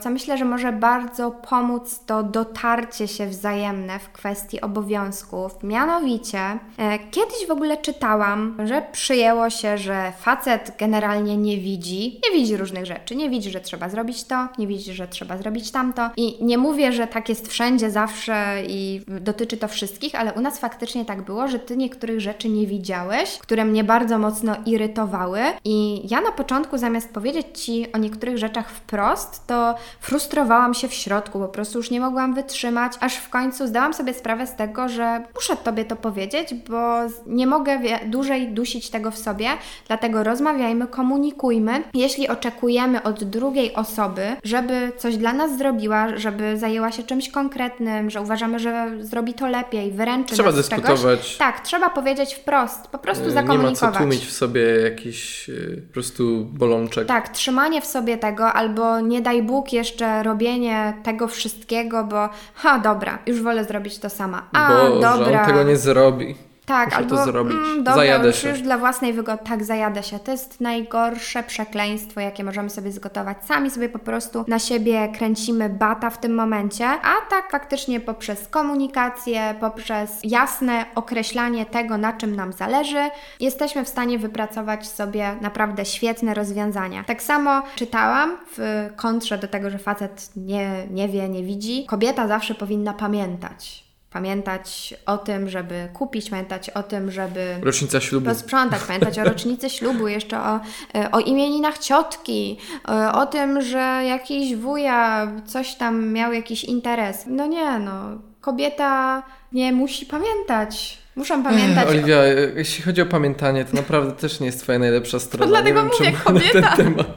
co 0.00 0.10
myślę, 0.10 0.38
że 0.38 0.44
może 0.44 0.72
bardzo 0.72 1.30
pomóc 1.30 2.00
to 2.06 2.22
dotarcie 2.22 3.08
się 3.08 3.26
wzajemne 3.26 3.98
w 3.98 4.12
kwestii 4.12 4.60
obowiązków. 4.60 5.52
Mianowicie, 5.62 6.38
e, 6.78 6.98
kiedyś 6.98 7.46
w 7.48 7.50
ogóle 7.50 7.76
czytałam, 7.76 8.56
że 8.64 8.82
przyjęło 8.92 9.50
się, 9.50 9.78
że 9.78 10.12
facet 10.18 10.74
generalnie 10.78 11.36
nie 11.36 11.56
widzi, 11.56 12.20
nie 12.24 12.40
widzi 12.40 12.56
różnych 12.56 12.86
rzeczy, 12.86 13.16
nie 13.16 13.30
widzi, 13.30 13.50
że 13.50 13.60
trzeba 13.60 13.88
zrobić 13.88 14.24
to, 14.24 14.48
nie 14.58 14.66
widzi, 14.66 14.92
że 14.92 15.08
trzeba 15.08 15.38
zrobić 15.38 15.70
tamto. 15.70 16.10
I 16.16 16.44
nie 16.44 16.58
mówię, 16.58 16.92
że 16.92 17.06
tak 17.06 17.28
jest 17.28 17.48
wszędzie, 17.48 17.90
zawsze 17.90 18.62
i 18.68 19.00
dotyczy 19.20 19.56
to 19.56 19.68
wszystkich, 19.68 20.14
ale 20.14 20.32
u 20.32 20.40
nas 20.40 20.58
faktycznie 20.58 21.04
tak 21.04 21.22
było, 21.22 21.48
że 21.48 21.58
ty 21.58 21.76
niektórych 21.76 22.20
rzeczy 22.20 22.48
nie 22.48 22.66
widziałeś, 22.66 23.38
które 23.38 23.64
mnie 23.64 23.84
bardzo 23.84 24.18
mocno 24.18 24.56
irytowały. 24.66 25.40
I 25.64 26.08
ja 26.10 26.20
na 26.20 26.32
początku, 26.32 26.78
zamiast 26.78 27.12
powiedzieć 27.12 27.46
ci 27.54 27.92
o 27.92 27.98
niektórych 27.98 28.38
rzeczach 28.38 28.70
wprost, 28.70 29.39
to 29.46 29.74
frustrowałam 30.00 30.74
się 30.74 30.88
w 30.88 30.94
środku, 30.94 31.38
po 31.38 31.48
prostu 31.48 31.78
już 31.78 31.90
nie 31.90 32.00
mogłam 32.00 32.34
wytrzymać, 32.34 32.92
aż 33.00 33.16
w 33.16 33.28
końcu 33.28 33.66
zdałam 33.66 33.94
sobie 33.94 34.14
sprawę 34.14 34.46
z 34.46 34.56
tego, 34.56 34.88
że 34.88 35.22
muszę 35.34 35.56
tobie 35.56 35.84
to 35.84 35.96
powiedzieć, 35.96 36.54
bo 36.54 36.96
nie 37.26 37.46
mogę 37.46 37.78
dłużej 38.06 38.48
dusić 38.48 38.90
tego 38.90 39.10
w 39.10 39.18
sobie, 39.18 39.48
dlatego 39.88 40.22
rozmawiajmy, 40.22 40.86
komunikujmy. 40.86 41.82
Jeśli 41.94 42.28
oczekujemy 42.28 43.02
od 43.02 43.24
drugiej 43.24 43.74
osoby, 43.74 44.22
żeby 44.44 44.92
coś 44.98 45.16
dla 45.16 45.32
nas 45.32 45.58
zrobiła, 45.58 46.16
żeby 46.16 46.58
zajęła 46.58 46.92
się 46.92 47.02
czymś 47.02 47.28
konkretnym, 47.28 48.10
że 48.10 48.20
uważamy, 48.20 48.58
że 48.58 48.90
zrobi 49.00 49.34
to 49.34 49.46
lepiej, 49.46 49.92
wyręczy 49.92 50.34
Trzeba 50.34 50.52
nas 50.52 50.66
z 50.66 50.68
czegoś, 50.68 50.84
dyskutować. 50.90 51.36
tak, 51.36 51.60
trzeba 51.60 51.90
powiedzieć 51.90 52.34
wprost, 52.34 52.86
po 52.86 52.98
prostu 52.98 53.24
E, 53.24 53.26
Nie 53.26 53.34
ma 53.34 53.40
co 53.40 53.46
zakomunikować. 53.46 53.96
tłumić 53.96 54.26
w 54.26 54.32
sobie 54.32 54.62
jakiś 54.80 55.50
e, 55.50 55.52
po 55.88 55.92
prostu 55.92 56.44
bolączek. 56.44 57.06
Tak, 57.08 57.28
trzymanie 57.28 57.80
w 57.80 57.84
sobie 57.86 58.18
tego, 58.18 58.52
albo 58.52 59.00
nie 59.00 59.20
daj 59.30 59.42
Bóg 59.42 59.72
jeszcze 59.72 60.22
robienie 60.22 60.94
tego 61.02 61.28
wszystkiego, 61.28 62.04
bo 62.04 62.28
ha, 62.54 62.78
dobra, 62.78 63.18
już 63.26 63.42
wolę 63.42 63.64
zrobić 63.64 63.98
to 63.98 64.10
sama. 64.10 64.42
A, 64.52 64.68
bo 64.68 64.94
że 64.94 65.00
dobra. 65.00 65.40
on 65.40 65.46
tego 65.46 65.62
nie 65.62 65.76
zrobi. 65.76 66.34
Tak, 66.70 66.86
Muszę 66.86 66.96
albo 66.96 67.16
to 67.16 67.24
zrobić. 67.24 67.52
Mm, 67.56 67.76
dobra, 67.76 67.94
Zajadę 67.94 68.26
już, 68.26 68.36
się. 68.36 68.48
już 68.48 68.60
dla 68.60 68.78
własnej 68.78 69.12
wygody. 69.12 69.42
Tak, 69.48 69.64
zajadę 69.64 70.02
się. 70.02 70.18
To 70.18 70.32
jest 70.32 70.60
najgorsze 70.60 71.42
przekleństwo, 71.42 72.20
jakie 72.20 72.44
możemy 72.44 72.70
sobie 72.70 72.92
zgotować. 72.92 73.36
Sami 73.44 73.70
sobie 73.70 73.88
po 73.88 73.98
prostu 73.98 74.44
na 74.48 74.58
siebie 74.58 75.08
kręcimy 75.18 75.68
bata 75.68 76.10
w 76.10 76.20
tym 76.20 76.34
momencie, 76.34 76.86
a 76.88 77.30
tak 77.30 77.50
faktycznie 77.50 78.00
poprzez 78.00 78.48
komunikację, 78.48 79.54
poprzez 79.60 80.18
jasne 80.24 80.84
określanie 80.94 81.66
tego, 81.66 81.98
na 81.98 82.12
czym 82.12 82.36
nam 82.36 82.52
zależy, 82.52 83.10
jesteśmy 83.40 83.84
w 83.84 83.88
stanie 83.88 84.18
wypracować 84.18 84.88
sobie 84.88 85.36
naprawdę 85.40 85.84
świetne 85.84 86.34
rozwiązania. 86.34 87.04
Tak 87.04 87.22
samo 87.22 87.62
czytałam 87.76 88.36
w 88.56 88.88
kontrze 88.96 89.38
do 89.38 89.48
tego, 89.48 89.70
że 89.70 89.78
facet 89.78 90.30
nie, 90.36 90.86
nie 90.90 91.08
wie, 91.08 91.28
nie 91.28 91.42
widzi. 91.42 91.86
Kobieta 91.86 92.28
zawsze 92.28 92.54
powinna 92.54 92.92
pamiętać. 92.92 93.89
Pamiętać 94.10 94.94
o 95.06 95.18
tym, 95.18 95.48
żeby 95.48 95.88
kupić, 95.94 96.30
pamiętać 96.30 96.70
o 96.70 96.82
tym, 96.82 97.10
żeby 97.10 97.56
Rocznica 97.62 98.00
ślubu. 98.00 98.26
posprzątać, 98.30 98.82
pamiętać 98.82 99.18
o 99.18 99.24
rocznicy 99.24 99.70
ślubu, 99.76 100.08
jeszcze 100.08 100.40
o, 100.40 100.60
e, 100.94 101.10
o 101.12 101.20
imieninach 101.20 101.78
ciotki, 101.78 102.58
e, 102.88 103.12
o 103.12 103.26
tym, 103.26 103.62
że 103.62 103.78
jakiś 104.08 104.56
wuja 104.56 105.28
coś 105.46 105.74
tam 105.74 106.08
miał 106.12 106.32
jakiś 106.32 106.64
interes. 106.64 107.24
No 107.26 107.46
nie, 107.46 107.78
no. 107.78 108.02
Kobieta 108.40 109.22
nie 109.52 109.72
musi 109.72 110.06
pamiętać. 110.06 110.98
Muszą 111.16 111.42
pamiętać. 111.42 111.84
Ech, 111.84 111.90
Oliwia, 111.90 112.24
jeśli 112.56 112.84
chodzi 112.84 113.02
o 113.02 113.06
pamiętanie, 113.06 113.64
to 113.64 113.76
naprawdę 113.76 114.12
też 114.12 114.40
nie 114.40 114.46
jest 114.46 114.60
twoja 114.60 114.78
najlepsza 114.78 115.20
strona. 115.20 115.46
No 115.46 115.50
dlatego 115.50 115.82
nie 115.82 115.90
wiem, 115.90 116.12
mówię, 116.28 116.42
kobieta. 116.52 116.76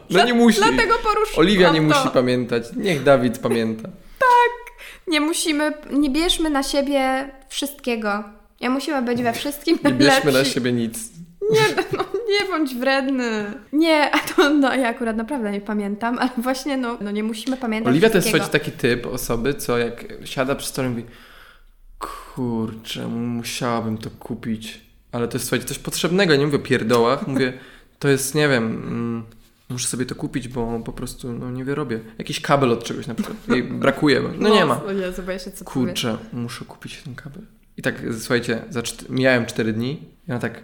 No 0.09 0.25
nie 0.25 0.33
musi. 0.33 0.57
Dlatego 0.57 0.95
poruszyłam 1.03 1.39
Oliwia 1.39 1.71
nie 1.71 1.79
to. 1.81 1.85
musi 1.97 2.09
pamiętać. 2.13 2.63
Niech 2.75 3.03
Dawid 3.03 3.39
pamięta. 3.39 3.89
Nie 5.07 5.21
musimy, 5.21 5.73
nie 5.91 6.09
bierzmy 6.09 6.49
na 6.49 6.63
siebie 6.63 7.31
wszystkiego. 7.49 8.23
Nie 8.61 8.69
musimy 8.69 9.01
być 9.01 9.23
we 9.23 9.33
wszystkim 9.33 9.79
Nie 9.83 9.91
bierzmy 9.91 10.31
na 10.31 10.45
siebie 10.45 10.71
nic. 10.71 11.09
Nie, 11.51 11.83
no, 11.97 12.05
nie 12.29 12.47
bądź 12.49 12.75
wredny. 12.75 13.53
Nie, 13.73 14.11
a 14.11 14.19
to 14.19 14.49
no, 14.49 14.75
ja 14.75 14.87
akurat 14.87 15.15
naprawdę 15.15 15.51
nie 15.51 15.61
pamiętam, 15.61 16.19
ale 16.19 16.29
właśnie 16.37 16.77
no, 16.77 16.97
no 17.01 17.11
nie 17.11 17.23
musimy 17.23 17.57
pamiętać 17.57 17.91
Oliwia 17.91 18.09
to 18.09 18.17
jest 18.17 18.29
słuchajcie, 18.29 18.51
taki 18.51 18.71
typ 18.71 19.05
osoby, 19.05 19.53
co 19.53 19.77
jak 19.77 20.05
siada 20.25 20.55
przy 20.55 20.67
stole 20.67 20.87
i 20.87 20.91
mówi 20.91 21.03
kurczę, 21.99 23.07
musiałabym 23.07 23.97
to 23.97 24.09
kupić. 24.09 24.81
Ale 25.11 25.27
to 25.27 25.35
jest 25.37 25.45
słuchajcie, 25.45 25.65
coś 25.65 25.79
potrzebnego, 25.79 26.35
nie 26.35 26.45
mówię 26.45 26.57
o 26.57 26.61
pierdołach, 26.61 27.27
mówię, 27.27 27.53
to 27.99 28.07
jest, 28.07 28.35
nie 28.35 28.49
wiem, 28.49 28.63
mm, 28.63 29.23
muszę 29.69 29.87
sobie 29.87 30.05
to 30.05 30.15
kupić, 30.15 30.47
bo 30.47 30.79
po 30.79 30.93
prostu 30.93 31.33
no, 31.33 31.51
nie 31.51 31.65
wyrobię. 31.65 31.99
Jakiś 32.17 32.41
kabel 32.41 32.71
od 32.71 32.83
czegoś 32.83 33.07
na 33.07 33.15
przykład, 33.15 33.37
jej 33.49 33.63
brakuje, 33.63 34.21
bo, 34.21 34.29
no 34.39 34.49
nie 34.49 34.65
ma. 34.65 34.81
Jezu, 35.01 35.23
boję 35.23 35.39
się 35.39 35.51
co. 35.51 35.65
Kurczę, 35.65 36.17
muszę 36.33 36.65
kupić 36.65 37.01
ten 37.03 37.15
kabel. 37.15 37.41
I 37.77 37.81
tak, 37.81 38.03
słuchajcie, 38.19 38.61
za 38.69 38.81
czt- 38.81 39.09
mijałem 39.09 39.45
4 39.45 39.73
dni 39.73 40.01
i 40.27 40.31
ona 40.31 40.39
tak, 40.39 40.63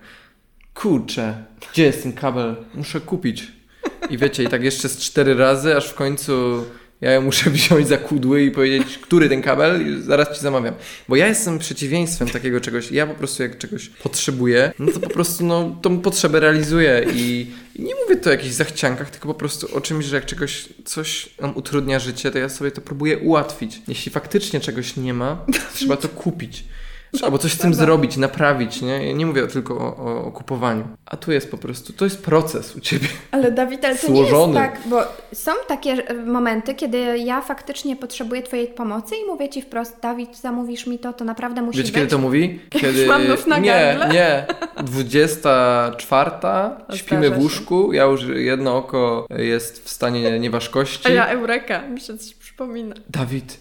kurczę, 0.74 1.46
gdzie 1.74 1.84
jest 1.84 2.04
ten 2.04 2.14
kabel? 2.14 2.56
Muszę 2.76 3.02
kupić. 3.02 3.52
I 4.10 4.18
wiecie, 4.18 4.44
i 4.44 4.48
tak 4.48 4.64
jeszcze 4.64 4.90
z 4.90 4.98
cztery 4.98 5.34
razy, 5.34 5.78
aż 5.78 5.90
w 5.90 5.94
końcu 5.94 6.66
ja 7.02 7.12
ją 7.12 7.22
muszę 7.22 7.50
wziąć 7.60 7.88
za 7.88 7.98
kudły 7.98 8.44
i 8.44 8.52
powiedzieć, 8.52 8.98
który 8.98 9.30
ten 9.30 9.42
kabel 9.42 9.88
i 9.88 10.02
zaraz 10.02 10.38
ci 10.38 10.42
zamawiam. 10.42 10.76
Bo 11.08 11.16
ja 11.16 11.28
jestem 11.28 11.60
przeciwieństwem 11.60 12.30
takiego 12.30 12.62
czegoś. 12.62 12.92
Ja 12.92 13.08
po 13.08 13.14
prostu 13.14 13.44
jak 13.44 13.58
czegoś 13.58 13.90
potrzebuję, 13.90 14.72
no 14.80 14.92
to 14.92 15.00
po 15.00 15.10
prostu 15.10 15.46
no, 15.46 15.78
tą 15.82 16.00
potrzebę 16.00 16.40
realizuję 16.40 17.06
i, 17.14 17.48
i 17.76 17.84
nie 17.84 17.94
mówię 17.96 18.16
to 18.16 18.30
o 18.30 18.34
jakichś 18.34 18.54
zachciankach, 18.54 19.10
tylko 19.10 19.28
po 19.28 19.34
prostu 19.34 19.76
o 19.76 19.82
czymś, 19.82 20.06
że 20.06 20.16
jak 20.16 20.26
czegoś, 20.26 20.70
coś 20.86 21.30
nam 21.42 21.58
utrudnia 21.58 22.00
życie, 22.00 22.32
to 22.32 22.38
ja 22.38 22.50
sobie 22.50 22.72
to 22.72 22.82
próbuję 22.82 23.18
ułatwić. 23.18 23.82
Jeśli 23.88 24.12
faktycznie 24.12 24.60
czegoś 24.60 24.96
nie 24.98 25.14
ma, 25.14 25.46
trzeba 25.74 25.98
to 25.98 26.10
kupić. 26.10 26.64
Albo 27.22 27.38
coś 27.38 27.54
z 27.54 27.58
tym 27.58 27.74
zrobić, 27.74 28.18
naprawić, 28.18 28.82
nie? 28.82 29.08
Ja 29.08 29.14
nie 29.14 29.26
mówię 29.26 29.48
tylko 29.48 29.78
o, 29.78 29.98
o, 29.98 30.26
o 30.26 30.32
kupowaniu. 30.32 30.88
A 31.06 31.18
tu 31.18 31.32
jest 31.32 31.52
po 31.52 31.58
prostu, 31.58 31.94
to 31.94 32.06
jest 32.06 32.24
proces 32.24 32.76
u 32.76 32.80
ciebie. 32.80 33.08
Ale 33.32 33.52
Dawid, 33.52 33.86
ale 33.86 33.96
to 33.96 34.12
nie 34.12 34.22
jest 34.22 34.54
tak, 34.54 34.80
bo 34.86 35.02
są 35.34 35.52
takie 35.68 35.92
e, 35.92 36.14
momenty, 36.14 36.76
kiedy 36.76 37.18
ja 37.18 37.42
faktycznie 37.42 37.96
potrzebuję 37.96 38.44
Twojej 38.44 38.68
pomocy 38.68 39.16
i 39.16 39.26
mówię 39.26 39.50
Ci 39.50 39.62
wprost, 39.62 40.00
Dawid, 40.02 40.38
zamówisz 40.38 40.88
mi 40.88 41.00
to, 41.00 41.14
to 41.14 41.26
naprawdę 41.26 41.62
musi 41.62 41.78
Wiecie, 41.78 41.92
być. 41.92 41.96
kiedy 41.96 42.08
to 42.08 42.18
mówi? 42.18 42.60
Kiedy... 42.82 43.06
mam 43.06 43.28
nóż 43.28 43.46
na 43.46 43.58
nie, 43.58 43.72
gardle. 43.72 44.14
nie. 44.14 44.46
24, 44.84 46.32
śpimy 46.94 47.30
w 47.30 47.38
łóżku, 47.38 47.94
ja 47.94 48.04
już 48.04 48.24
jedno 48.24 48.78
oko 48.78 49.28
jest 49.38 49.86
w 49.86 49.90
stanie 49.90 50.40
nieważkości. 50.40 51.08
A 51.08 51.12
ja 51.12 51.28
Eureka, 51.28 51.82
mi 51.82 52.02
się 52.02 52.18
coś 52.18 52.34
przypomina. 52.34 52.96
Dawid, 53.10 53.58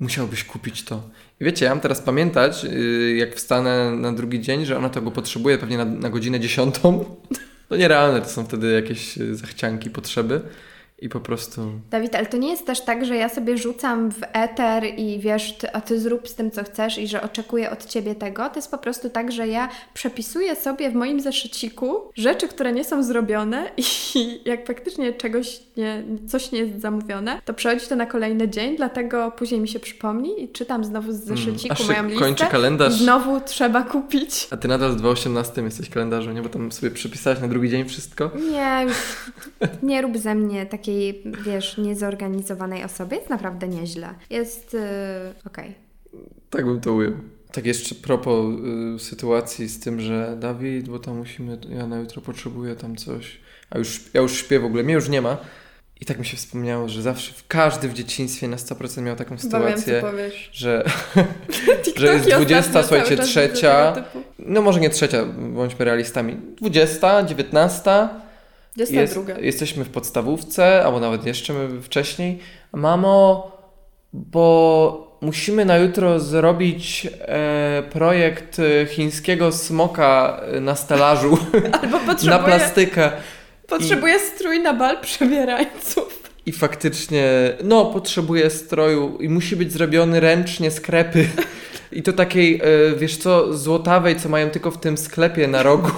musiałbyś 0.00 0.44
kupić 0.44 0.84
to. 0.84 1.00
Wiecie, 1.40 1.64
ja 1.64 1.70
mam 1.70 1.80
teraz 1.80 2.00
pamiętać, 2.00 2.64
yy, 2.64 3.16
jak 3.16 3.34
wstanę 3.34 3.90
na 3.90 4.12
drugi 4.12 4.40
dzień, 4.40 4.64
że 4.64 4.78
ona 4.78 4.88
tego 4.88 5.10
potrzebuje 5.10 5.58
pewnie 5.58 5.78
na, 5.78 5.84
na 5.84 6.10
godzinę 6.10 6.40
dziesiątą. 6.40 7.04
To 7.68 7.76
nierealne, 7.76 8.20
to 8.20 8.28
są 8.28 8.44
wtedy 8.44 8.72
jakieś 8.72 9.16
yy, 9.16 9.34
zachcianki, 9.34 9.90
potrzeby. 9.90 10.40
I 10.98 11.08
po 11.08 11.20
prostu... 11.20 11.60
Dawid, 11.90 12.14
ale 12.14 12.26
to 12.26 12.36
nie 12.36 12.50
jest 12.50 12.66
też 12.66 12.80
tak, 12.80 13.04
że 13.04 13.16
ja 13.16 13.28
sobie 13.28 13.58
rzucam 13.58 14.10
w 14.10 14.20
eter 14.32 14.84
i 14.96 15.18
wiesz, 15.18 15.52
ty, 15.52 15.72
a 15.72 15.80
ty 15.80 16.00
zrób 16.00 16.28
z 16.28 16.34
tym, 16.34 16.50
co 16.50 16.64
chcesz 16.64 16.98
i 16.98 17.08
że 17.08 17.22
oczekuję 17.22 17.70
od 17.70 17.84
ciebie 17.84 18.14
tego. 18.14 18.48
To 18.48 18.56
jest 18.56 18.70
po 18.70 18.78
prostu 18.78 19.10
tak, 19.10 19.32
że 19.32 19.48
ja 19.48 19.68
przepisuję 19.94 20.56
sobie 20.56 20.90
w 20.90 20.94
moim 20.94 21.20
zeszyciku 21.20 22.00
rzeczy, 22.14 22.48
które 22.48 22.72
nie 22.72 22.84
są 22.84 23.02
zrobione 23.02 23.70
i 24.14 24.40
jak 24.44 24.66
faktycznie 24.66 25.12
czegoś 25.12 25.60
nie, 25.76 26.02
coś 26.28 26.52
nie 26.52 26.58
jest 26.58 26.80
zamówione, 26.80 27.40
to 27.44 27.54
przechodzi 27.54 27.86
to 27.86 27.96
na 27.96 28.06
kolejny 28.06 28.48
dzień, 28.48 28.76
dlatego 28.76 29.30
później 29.30 29.60
mi 29.60 29.68
się 29.68 29.80
przypomni 29.80 30.42
i 30.42 30.48
czytam 30.48 30.84
znowu 30.84 31.12
z 31.12 31.16
zeszyciku 31.16 31.72
aż 31.72 31.78
się 31.78 31.86
moją 31.86 32.04
listę. 32.04 32.24
kończy 32.24 32.46
kalendarz. 32.46 32.94
I 32.94 33.04
znowu 33.04 33.40
trzeba 33.40 33.82
kupić. 33.82 34.48
A 34.50 34.56
ty 34.56 34.68
nadal 34.68 34.98
z 34.98 35.02
2.18 35.02 35.64
jesteś 35.64 35.88
w 35.88 35.92
kalendarzu, 35.94 36.32
nie? 36.32 36.42
Bo 36.42 36.48
tam 36.48 36.72
sobie 36.72 36.90
przepisałeś 36.90 37.40
na 37.40 37.48
drugi 37.48 37.70
dzień 37.70 37.84
wszystko. 37.88 38.30
Nie, 38.52 38.84
już 38.84 38.96
nie 39.82 40.02
rób 40.02 40.18
ze 40.18 40.34
mnie 40.34 40.66
takiej, 40.84 41.22
wiesz, 41.44 41.78
niezorganizowanej 41.78 42.84
osoby. 42.84 43.16
Jest 43.16 43.30
naprawdę 43.30 43.68
nieźle. 43.68 44.14
Jest 44.30 44.72
yy, 44.72 44.80
okej. 45.46 45.74
Tak 46.50 46.64
bym 46.64 46.80
to 46.80 46.92
ujął. 46.92 47.12
Tak 47.52 47.66
jeszcze 47.66 47.94
propos 47.94 48.54
y, 48.96 48.98
sytuacji 48.98 49.68
z 49.68 49.80
tym, 49.80 50.00
że 50.00 50.36
Dawid, 50.40 50.88
bo 50.88 50.98
tam 50.98 51.16
musimy, 51.16 51.58
ja 51.68 51.86
na 51.86 51.98
jutro 51.98 52.22
potrzebuję 52.22 52.76
tam 52.76 52.96
coś, 52.96 53.40
a 53.70 53.78
już, 53.78 54.00
ja 54.14 54.20
już 54.20 54.36
śpię 54.36 54.60
w 54.60 54.64
ogóle, 54.64 54.82
mnie 54.82 54.94
już 54.94 55.08
nie 55.08 55.22
ma. 55.22 55.36
I 56.00 56.04
tak 56.04 56.18
mi 56.18 56.26
się 56.26 56.36
wspomniało, 56.36 56.88
że 56.88 57.02
zawsze, 57.02 57.32
każdy 57.48 57.88
w 57.88 57.94
dzieciństwie 57.94 58.48
na 58.48 58.56
100% 58.56 59.02
miał 59.02 59.16
taką 59.16 59.38
sytuację, 59.38 60.00
powiesz. 60.00 60.50
że, 60.52 60.84
że 61.96 62.14
jest 62.14 62.28
20, 62.28 62.82
słuchajcie, 62.82 63.16
trzecia, 63.16 64.04
no 64.38 64.62
może 64.62 64.80
nie 64.80 64.90
trzecia, 64.90 65.24
bądźmy 65.54 65.84
realistami, 65.84 66.36
20, 66.60 67.22
19, 67.22 68.08
jest, 68.76 68.92
22. 68.92 69.40
jesteśmy 69.40 69.84
w 69.84 69.88
podstawówce, 69.88 70.84
albo 70.84 71.00
nawet 71.00 71.26
jeszcze 71.26 71.54
wcześniej. 71.82 72.38
Mamo, 72.72 73.52
bo 74.12 75.18
musimy 75.20 75.64
na 75.64 75.76
jutro 75.76 76.20
zrobić 76.20 77.08
e, 77.20 77.82
projekt 77.90 78.58
e, 78.58 78.86
chińskiego 78.86 79.52
smoka 79.52 80.40
e, 80.52 80.60
na 80.60 80.74
stelażu, 80.74 81.38
Albo 81.82 81.98
na 81.98 82.06
potrzebuję, 82.06 82.44
plastykę. 82.44 83.10
potrzebuję 83.68 84.18
strój 84.18 84.60
na 84.60 84.74
bal 84.74 85.00
przebierańców. 85.00 86.30
I 86.46 86.52
faktycznie, 86.52 87.24
no, 87.64 87.84
potrzebuję 87.86 88.50
stroju 88.50 89.18
i 89.20 89.28
musi 89.28 89.56
być 89.56 89.72
zrobiony 89.72 90.20
ręcznie 90.20 90.70
z 90.70 90.80
krepy. 90.80 91.28
I 91.92 92.02
to 92.02 92.12
takiej, 92.12 92.60
e, 92.64 92.96
wiesz 92.96 93.16
co, 93.16 93.54
złotawej, 93.54 94.16
co 94.16 94.28
mają 94.28 94.50
tylko 94.50 94.70
w 94.70 94.80
tym 94.80 94.98
sklepie 94.98 95.48
na 95.48 95.62
rogu. 95.62 95.90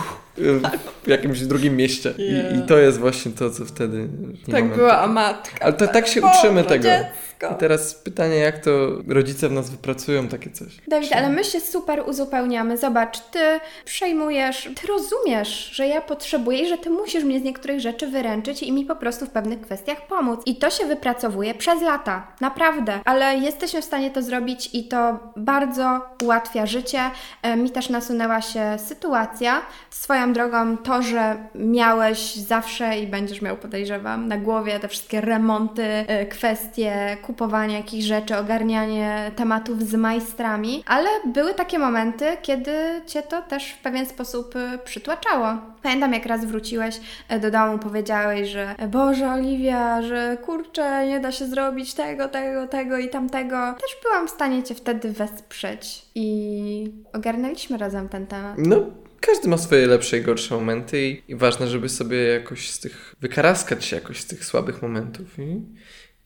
W 1.05 1.09
jakimś 1.09 1.41
drugim 1.41 1.77
mieście. 1.77 2.15
I, 2.19 2.59
I 2.59 2.63
to 2.63 2.79
jest 2.79 2.99
właśnie 2.99 3.33
to, 3.33 3.51
co 3.51 3.65
wtedy. 3.65 4.09
Tak 4.53 4.65
była 4.65 4.91
tego. 4.91 4.99
amatka. 4.99 5.51
Ale 5.61 5.73
to 5.73 5.87
tak 5.87 6.07
się 6.07 6.21
Boże, 6.21 6.35
uczymy 6.39 6.65
tego. 6.65 6.85
dziecko. 6.85 7.09
I 7.53 7.59
teraz 7.59 7.95
pytanie, 7.95 8.37
jak 8.37 8.59
to 8.59 8.71
rodzice 9.09 9.49
w 9.49 9.53
nas 9.53 9.71
wypracują 9.71 10.29
takie 10.29 10.51
coś? 10.51 10.77
Dawid, 10.89 11.13
ale 11.13 11.29
my 11.29 11.45
się 11.45 11.61
super 11.61 12.03
uzupełniamy. 12.07 12.77
Zobacz, 12.77 13.21
ty 13.21 13.39
przejmujesz, 13.85 14.69
ty 14.81 14.87
rozumiesz, 14.87 15.71
że 15.73 15.87
ja 15.87 16.01
potrzebuję 16.01 16.59
i 16.59 16.69
że 16.69 16.79
ty 16.79 16.91
musisz 16.91 17.25
mnie 17.25 17.41
z 17.41 17.43
niektórych 17.43 17.81
rzeczy 17.81 18.07
wyręczyć 18.07 18.63
i 18.63 18.73
mi 18.73 18.85
po 18.85 18.97
prostu 18.97 19.27
w 19.27 19.31
pewnych 19.31 19.61
kwestiach 19.61 20.07
pomóc. 20.07 20.41
I 20.47 20.57
to 20.57 20.71
się 20.71 20.87
wypracowuje 20.87 21.55
przez 21.55 21.83
lata, 21.83 22.27
naprawdę. 22.41 23.01
Ale 23.05 23.37
jesteśmy 23.37 23.83
w 23.83 23.85
stanie 23.85 24.11
to 24.11 24.23
zrobić 24.23 24.71
i 24.73 24.89
to 24.89 25.19
bardzo 25.37 26.01
ułatwia 26.25 26.67
życie. 26.67 27.01
E, 27.43 27.57
Mi 27.57 27.71
też 27.71 27.89
nasunęła 27.91 28.41
się 28.41 28.77
sytuacja. 28.87 29.63
Swoją 29.91 30.33
drogą 30.33 30.77
to, 30.77 31.03
że 31.03 31.37
miałeś 31.55 32.35
zawsze 32.35 32.99
i 32.99 33.07
będziesz 33.07 33.43
miał, 33.43 33.57
podejrzewam, 33.57 34.29
na 34.29 34.39
głowie 34.39 34.81
te 34.81 34.89
wszystkie 34.89 35.21
remonty, 35.21 35.83
e, 35.83 36.27
kwestie 36.27 37.17
kupowanie 37.27 37.77
jakichś 37.77 38.05
rzeczy, 38.05 38.37
ogarnianie 38.37 39.33
tematów 39.37 39.83
z 39.83 39.95
majstrami, 39.95 40.83
ale 40.87 41.09
były 41.27 41.55
takie 41.55 41.79
momenty, 41.79 42.25
kiedy 42.43 42.73
cię 43.07 43.23
to 43.23 43.43
też 43.43 43.73
w 43.73 43.79
pewien 43.79 44.07
sposób 44.07 44.57
y, 44.57 44.79
przytłaczało. 44.85 45.49
Pamiętam, 45.83 46.13
jak 46.13 46.27
raz 46.27 46.45
wróciłeś 46.45 47.01
e, 47.29 47.41
do 47.41 47.51
domu, 47.51 47.79
powiedziałeś, 47.79 48.49
że 48.49 48.75
Boże, 48.89 49.33
Oliwia, 49.33 50.03
że 50.03 50.37
kurczę, 50.45 51.07
nie 51.07 51.21
da 51.21 51.33
się 51.33 51.47
zrobić 51.47 51.95
tego, 51.95 52.29
tego, 52.29 52.67
tego 52.67 52.99
i 52.99 53.09
tamtego. 53.09 53.57
Też 53.81 53.97
byłam 54.03 54.29
w 54.29 54.31
stanie 54.31 54.63
Cię 54.63 54.75
wtedy 54.75 55.13
wesprzeć 55.13 56.03
i 56.15 56.93
ogarnęliśmy 57.13 57.79
razem 57.79 58.09
ten 58.09 58.27
temat. 58.27 58.55
No, 58.59 58.77
każdy 59.21 59.49
ma 59.49 59.59
swoje 59.59 59.87
lepsze 59.87 60.19
i 60.19 60.23
gorsze 60.23 60.55
momenty 60.55 61.07
i, 61.07 61.23
i 61.29 61.37
ważne, 61.37 61.67
żeby 61.67 61.89
sobie 61.89 62.23
jakoś 62.23 62.71
z 62.71 62.81
tych, 62.81 63.15
wykaraskać 63.21 63.85
się 63.85 63.97
jakoś 63.97 64.21
z 64.21 64.27
tych 64.27 64.45
słabych 64.45 64.83
momentów 64.83 65.39
i 65.39 65.63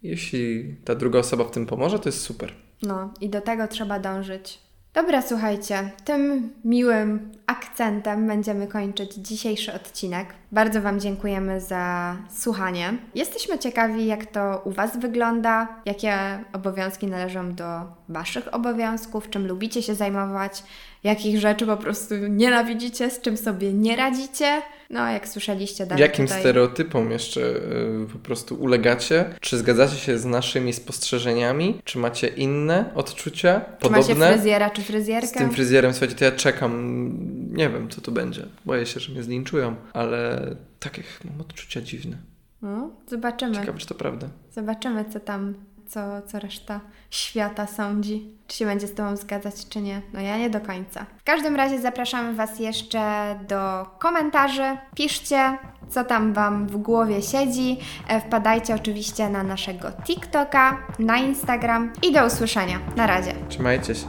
jeśli 0.02 0.74
ta 0.84 0.94
druga 0.94 1.18
osoba 1.18 1.44
w 1.44 1.50
tym 1.50 1.66
pomoże, 1.66 1.98
to 1.98 2.08
jest 2.08 2.20
super. 2.20 2.52
No 2.82 3.14
i 3.20 3.28
do 3.28 3.40
tego 3.40 3.68
trzeba 3.68 3.98
dążyć. 3.98 4.58
Dobra, 4.94 5.22
słuchajcie, 5.22 5.90
tym 6.04 6.50
miłym 6.64 7.32
akcentem 7.46 8.26
będziemy 8.26 8.66
kończyć 8.66 9.14
dzisiejszy 9.14 9.72
odcinek. 9.72 10.34
Bardzo 10.52 10.82
Wam 10.82 11.00
dziękujemy 11.00 11.60
za 11.60 12.16
słuchanie. 12.38 12.94
Jesteśmy 13.14 13.58
ciekawi, 13.58 14.06
jak 14.06 14.26
to 14.26 14.62
u 14.64 14.70
Was 14.70 14.98
wygląda, 14.98 15.68
jakie 15.84 16.14
obowiązki 16.52 17.06
należą 17.06 17.54
do 17.54 17.64
Waszych 18.08 18.54
obowiązków, 18.54 19.30
czym 19.30 19.46
lubicie 19.46 19.82
się 19.82 19.94
zajmować, 19.94 20.62
jakich 21.04 21.40
rzeczy 21.40 21.66
po 21.66 21.76
prostu 21.76 22.14
nienawidzicie, 22.14 23.10
z 23.10 23.20
czym 23.20 23.36
sobie 23.36 23.72
nie 23.72 23.96
radzicie. 23.96 24.62
No, 24.90 25.10
jak 25.10 25.28
słyszeliście, 25.28 25.86
dalej. 25.86 26.02
Jakim 26.02 26.26
tutaj... 26.26 26.40
stereotypom 26.40 27.10
jeszcze 27.10 27.40
y, 27.40 28.06
po 28.12 28.18
prostu 28.18 28.54
ulegacie? 28.54 29.24
Czy 29.40 29.58
zgadzacie 29.58 29.96
się 29.96 30.18
z 30.18 30.24
naszymi 30.24 30.72
spostrzeżeniami? 30.72 31.80
Czy 31.84 31.98
macie 31.98 32.26
inne 32.26 32.90
odczucia? 32.94 33.60
Podobne? 33.60 34.04
Czy 34.04 34.14
macie 34.14 34.32
fryzjera 34.32 34.70
czy 34.70 34.82
fryzjerkę? 34.82 35.28
Z 35.28 35.32
tym 35.32 35.50
fryzjerem, 35.50 35.92
słuchajcie, 35.92 36.14
to 36.14 36.24
ja 36.24 36.32
czekam. 36.32 36.72
Nie 37.52 37.68
wiem, 37.68 37.88
co 37.88 38.00
to 38.00 38.10
będzie. 38.10 38.46
Boję 38.66 38.86
się, 38.86 39.00
że 39.00 39.12
mnie 39.12 39.22
zlinczują, 39.22 39.74
ale 39.92 40.39
takie 40.78 41.02
mam 41.24 41.40
odczucia 41.40 41.80
dziwne. 41.80 42.16
No, 42.62 42.90
zobaczymy. 43.06 43.54
Ciekawe, 43.54 43.78
czy 43.78 43.86
to 43.86 43.94
prawda. 43.94 44.28
Zobaczymy, 44.50 45.04
co 45.04 45.20
tam 45.20 45.54
co, 45.90 46.22
co 46.26 46.38
reszta 46.38 46.80
świata 47.10 47.66
sądzi. 47.66 48.36
Czy 48.46 48.56
się 48.56 48.66
będzie 48.66 48.86
z 48.86 48.94
Tobą 48.94 49.16
zgadzać, 49.16 49.68
czy 49.68 49.80
nie. 49.80 50.02
No 50.12 50.20
ja 50.20 50.38
nie 50.38 50.50
do 50.50 50.60
końca. 50.60 51.06
W 51.18 51.24
każdym 51.24 51.56
razie 51.56 51.80
zapraszamy 51.80 52.34
Was 52.34 52.60
jeszcze 52.60 53.38
do 53.48 53.86
komentarzy. 53.98 54.76
Piszcie, 54.94 55.58
co 55.88 56.04
tam 56.04 56.32
Wam 56.32 56.66
w 56.66 56.76
głowie 56.76 57.22
siedzi. 57.22 57.78
E, 58.08 58.20
wpadajcie 58.20 58.74
oczywiście 58.74 59.28
na 59.28 59.42
naszego 59.42 59.92
TikToka, 60.04 60.86
na 60.98 61.18
Instagram 61.18 61.92
i 62.02 62.12
do 62.12 62.26
usłyszenia. 62.26 62.78
Na 62.96 63.06
razie. 63.06 63.34
Trzymajcie 63.48 63.94
się. 63.94 64.06